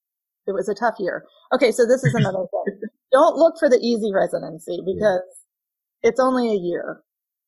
It 0.47 0.53
was 0.53 0.69
a 0.69 0.75
tough 0.75 0.95
year. 0.99 1.25
Okay. 1.53 1.71
So 1.71 1.85
this 1.85 2.03
is 2.03 2.13
another 2.15 2.45
thing. 2.51 2.79
Don't 3.11 3.37
look 3.37 3.55
for 3.59 3.69
the 3.69 3.79
easy 3.81 4.11
residency 4.13 4.79
because 4.85 5.21
it's 6.01 6.19
only 6.19 6.49
a 6.49 6.59
year. 6.59 7.01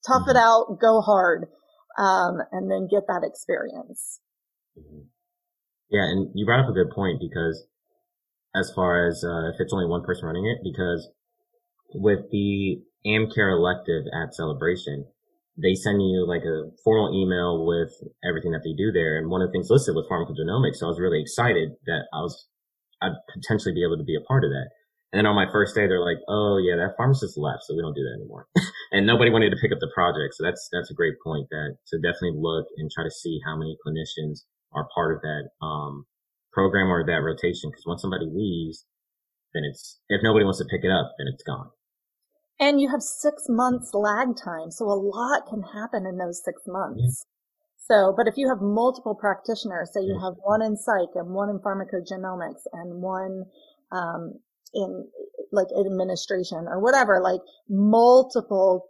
Tough 0.05 0.23
mm-hmm. 0.23 0.31
it 0.31 0.37
out, 0.37 0.77
go 0.79 1.01
hard, 1.01 1.47
um, 1.97 2.39
and 2.51 2.69
then 2.71 2.87
get 2.89 3.07
that 3.07 3.23
experience. 3.23 4.19
Mm-hmm. 4.77 5.07
Yeah, 5.89 6.03
and 6.03 6.31
you 6.35 6.45
brought 6.45 6.63
up 6.63 6.69
a 6.69 6.73
good 6.73 6.91
point 6.93 7.19
because 7.21 7.65
as 8.55 8.71
far 8.75 9.07
as 9.07 9.23
uh, 9.23 9.49
if 9.53 9.55
it's 9.59 9.73
only 9.73 9.85
one 9.85 10.03
person 10.03 10.25
running 10.25 10.45
it, 10.45 10.59
because 10.63 11.09
with 11.93 12.29
the 12.31 12.81
AmCare 13.05 13.55
elective 13.55 14.03
at 14.13 14.33
Celebration, 14.33 15.05
they 15.57 15.73
send 15.73 16.01
you 16.01 16.25
like 16.27 16.45
a 16.45 16.69
formal 16.85 17.11
email 17.17 17.65
with 17.65 17.91
everything 18.21 18.53
that 18.53 18.61
they 18.61 18.77
do 18.77 18.93
there. 18.93 19.17
And 19.17 19.29
one 19.29 19.41
of 19.41 19.49
the 19.49 19.53
things 19.53 19.69
listed 19.69 19.97
was 19.97 20.05
pharmacogenomics. 20.05 20.77
So 20.77 20.85
I 20.85 20.93
was 20.93 21.01
really 21.01 21.21
excited 21.21 21.73
that 21.89 22.05
I 22.13 22.21
was, 22.21 22.47
I'd 23.01 23.17
potentially 23.33 23.73
be 23.73 23.83
able 23.83 23.97
to 23.97 24.05
be 24.05 24.15
a 24.15 24.25
part 24.25 24.43
of 24.43 24.51
that. 24.51 24.69
And 25.11 25.17
then 25.17 25.25
on 25.25 25.39
my 25.39 25.49
first 25.49 25.73
day, 25.73 25.87
they're 25.87 26.03
like, 26.03 26.19
"Oh 26.27 26.59
yeah, 26.59 26.75
that 26.75 26.99
pharmacist 26.99 27.39
left, 27.39 27.63
so 27.63 27.73
we 27.73 27.81
don't 27.81 27.95
do 27.95 28.03
that 28.03 28.19
anymore." 28.19 28.45
and 28.91 29.07
nobody 29.07 29.31
wanted 29.31 29.51
to 29.51 29.61
pick 29.61 29.71
up 29.71 29.79
the 29.79 29.89
project. 29.95 30.35
So 30.35 30.43
that's 30.43 30.67
that's 30.67 30.91
a 30.91 30.99
great 30.99 31.15
point. 31.23 31.47
That 31.49 31.79
to 31.87 31.97
definitely 31.97 32.35
look 32.35 32.67
and 32.75 32.91
try 32.91 33.05
to 33.05 33.09
see 33.09 33.39
how 33.47 33.55
many 33.55 33.77
clinicians 33.79 34.43
are 34.75 34.89
part 34.93 35.15
of 35.15 35.21
that 35.21 35.49
um, 35.63 36.05
program 36.51 36.91
or 36.91 37.05
that 37.05 37.23
rotation. 37.23 37.71
Because 37.71 37.87
once 37.87 38.01
somebody 38.01 38.27
leaves, 38.27 38.83
then 39.53 39.63
it's, 39.63 39.99
if 40.09 40.21
nobody 40.23 40.43
wants 40.43 40.59
to 40.59 40.65
pick 40.65 40.83
it 40.83 40.91
up, 40.91 41.13
then 41.17 41.27
it's 41.31 41.43
gone. 41.43 41.69
And 42.59 42.81
you 42.81 42.89
have 42.89 43.01
six 43.01 43.43
months 43.47 43.91
lag 43.93 44.35
time. 44.35 44.71
So 44.71 44.85
a 44.85 44.97
lot 44.97 45.47
can 45.47 45.61
happen 45.61 46.05
in 46.05 46.17
those 46.17 46.41
six 46.43 46.63
months. 46.65 47.25
Yeah. 47.25 47.33
So, 47.87 48.13
but 48.17 48.27
if 48.27 48.35
you 48.35 48.49
have 48.49 48.61
multiple 48.61 49.15
practitioners, 49.15 49.93
say 49.93 50.01
you 50.01 50.19
have 50.21 50.33
one 50.43 50.61
in 50.61 50.75
psych 50.75 51.15
and 51.15 51.29
one 51.29 51.49
in 51.49 51.59
pharmacogenomics 51.59 52.65
and 52.73 53.01
one, 53.01 53.45
um, 53.91 54.39
in 54.73 55.07
like 55.51 55.67
administration 55.79 56.65
or 56.67 56.81
whatever, 56.81 57.21
like 57.23 57.39
multiple 57.69 58.87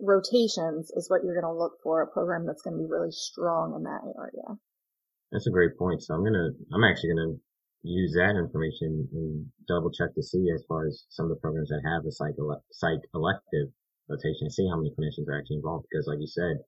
rotations 0.00 0.90
is 0.96 1.08
what 1.08 1.22
you're 1.24 1.40
going 1.40 1.50
to 1.50 1.58
look 1.58 1.78
for 1.82 2.02
a 2.02 2.06
program 2.06 2.46
that's 2.46 2.62
going 2.62 2.76
to 2.76 2.82
be 2.82 2.90
really 2.90 3.12
strong 3.12 3.74
in 3.76 3.84
that 3.84 4.02
area. 4.18 4.58
That's 5.30 5.46
a 5.46 5.50
great 5.50 5.78
point. 5.78 6.02
So 6.02 6.14
I'm 6.14 6.20
going 6.20 6.34
to, 6.34 6.50
I'm 6.74 6.84
actually 6.84 7.14
going 7.14 7.28
to 7.28 7.40
use 7.82 8.14
that 8.14 8.38
information 8.38 9.08
and 9.12 9.46
double 9.66 9.90
check 9.90 10.14
to 10.14 10.22
see 10.22 10.46
as 10.54 10.64
far 10.68 10.86
as 10.86 11.04
some 11.10 11.26
of 11.26 11.30
the 11.30 11.42
programs 11.42 11.68
that 11.68 11.82
have 11.84 12.06
a 12.06 12.12
psych, 12.12 12.34
ele- 12.38 12.64
psych 12.70 13.02
elective 13.14 13.68
rotation, 14.08 14.46
and 14.46 14.52
see 14.52 14.68
how 14.70 14.76
many 14.76 14.94
clinicians 14.94 15.28
are 15.28 15.38
actually 15.38 15.56
involved. 15.56 15.86
Because 15.90 16.06
like 16.06 16.20
you 16.20 16.30
said, 16.30 16.62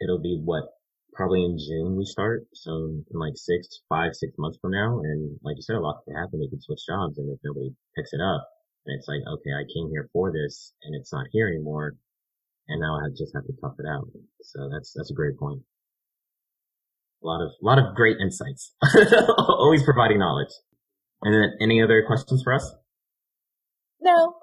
it'll 0.00 0.22
be 0.22 0.40
what 0.42 0.64
probably 1.12 1.44
in 1.44 1.58
June 1.58 1.96
we 1.96 2.04
start. 2.04 2.46
So 2.54 2.70
in 3.10 3.18
like 3.18 3.34
six, 3.34 3.82
five, 3.88 4.14
six 4.14 4.32
months 4.38 4.58
from 4.62 4.72
now. 4.72 5.00
And 5.02 5.38
like 5.42 5.56
you 5.56 5.62
said, 5.62 5.76
a 5.76 5.80
lot 5.80 6.04
can 6.06 6.14
happen. 6.14 6.38
They 6.38 6.48
could 6.48 6.62
switch 6.62 6.86
jobs 6.86 7.18
and 7.18 7.30
if 7.32 7.40
nobody 7.42 7.74
picks 7.96 8.12
it 8.12 8.20
up 8.20 8.46
and 8.86 8.96
it's 8.96 9.08
like, 9.08 9.22
okay, 9.26 9.50
I 9.50 9.66
came 9.74 9.90
here 9.90 10.08
for 10.12 10.30
this 10.30 10.72
and 10.82 10.94
it's 10.94 11.12
not 11.12 11.26
here 11.32 11.48
anymore. 11.48 11.96
And 12.68 12.80
now 12.80 12.96
I 12.96 13.08
just 13.10 13.34
have 13.34 13.46
to 13.46 13.54
tough 13.60 13.74
it 13.78 13.86
out. 13.88 14.06
So 14.42 14.68
that's, 14.70 14.92
that's 14.94 15.10
a 15.10 15.14
great 15.14 15.38
point. 15.38 15.62
A 17.22 17.26
lot 17.26 17.42
of, 17.42 17.50
a 17.60 17.64
lot 17.64 17.78
of 17.78 17.94
great 17.94 18.16
insights. 18.20 18.74
Always 19.38 19.82
providing 19.82 20.18
knowledge. 20.18 20.52
And 21.22 21.34
then 21.34 21.52
any 21.60 21.82
other 21.82 22.04
questions 22.06 22.42
for 22.42 22.52
us? 22.54 22.72
No. 24.00 24.34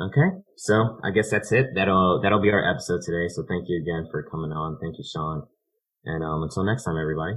Okay. 0.00 0.42
So 0.56 0.98
I 1.04 1.10
guess 1.10 1.30
that's 1.30 1.52
it. 1.52 1.68
That'll, 1.74 2.20
that'll 2.20 2.42
be 2.42 2.50
our 2.50 2.68
episode 2.68 3.02
today. 3.02 3.28
So 3.28 3.44
thank 3.48 3.68
you 3.68 3.80
again 3.80 4.08
for 4.10 4.24
coming 4.28 4.50
on. 4.52 4.78
Thank 4.80 4.98
you, 4.98 5.04
Sean. 5.04 5.46
And, 6.04 6.24
um, 6.24 6.42
until 6.42 6.64
next 6.64 6.82
time, 6.82 6.98
everybody. 6.98 7.34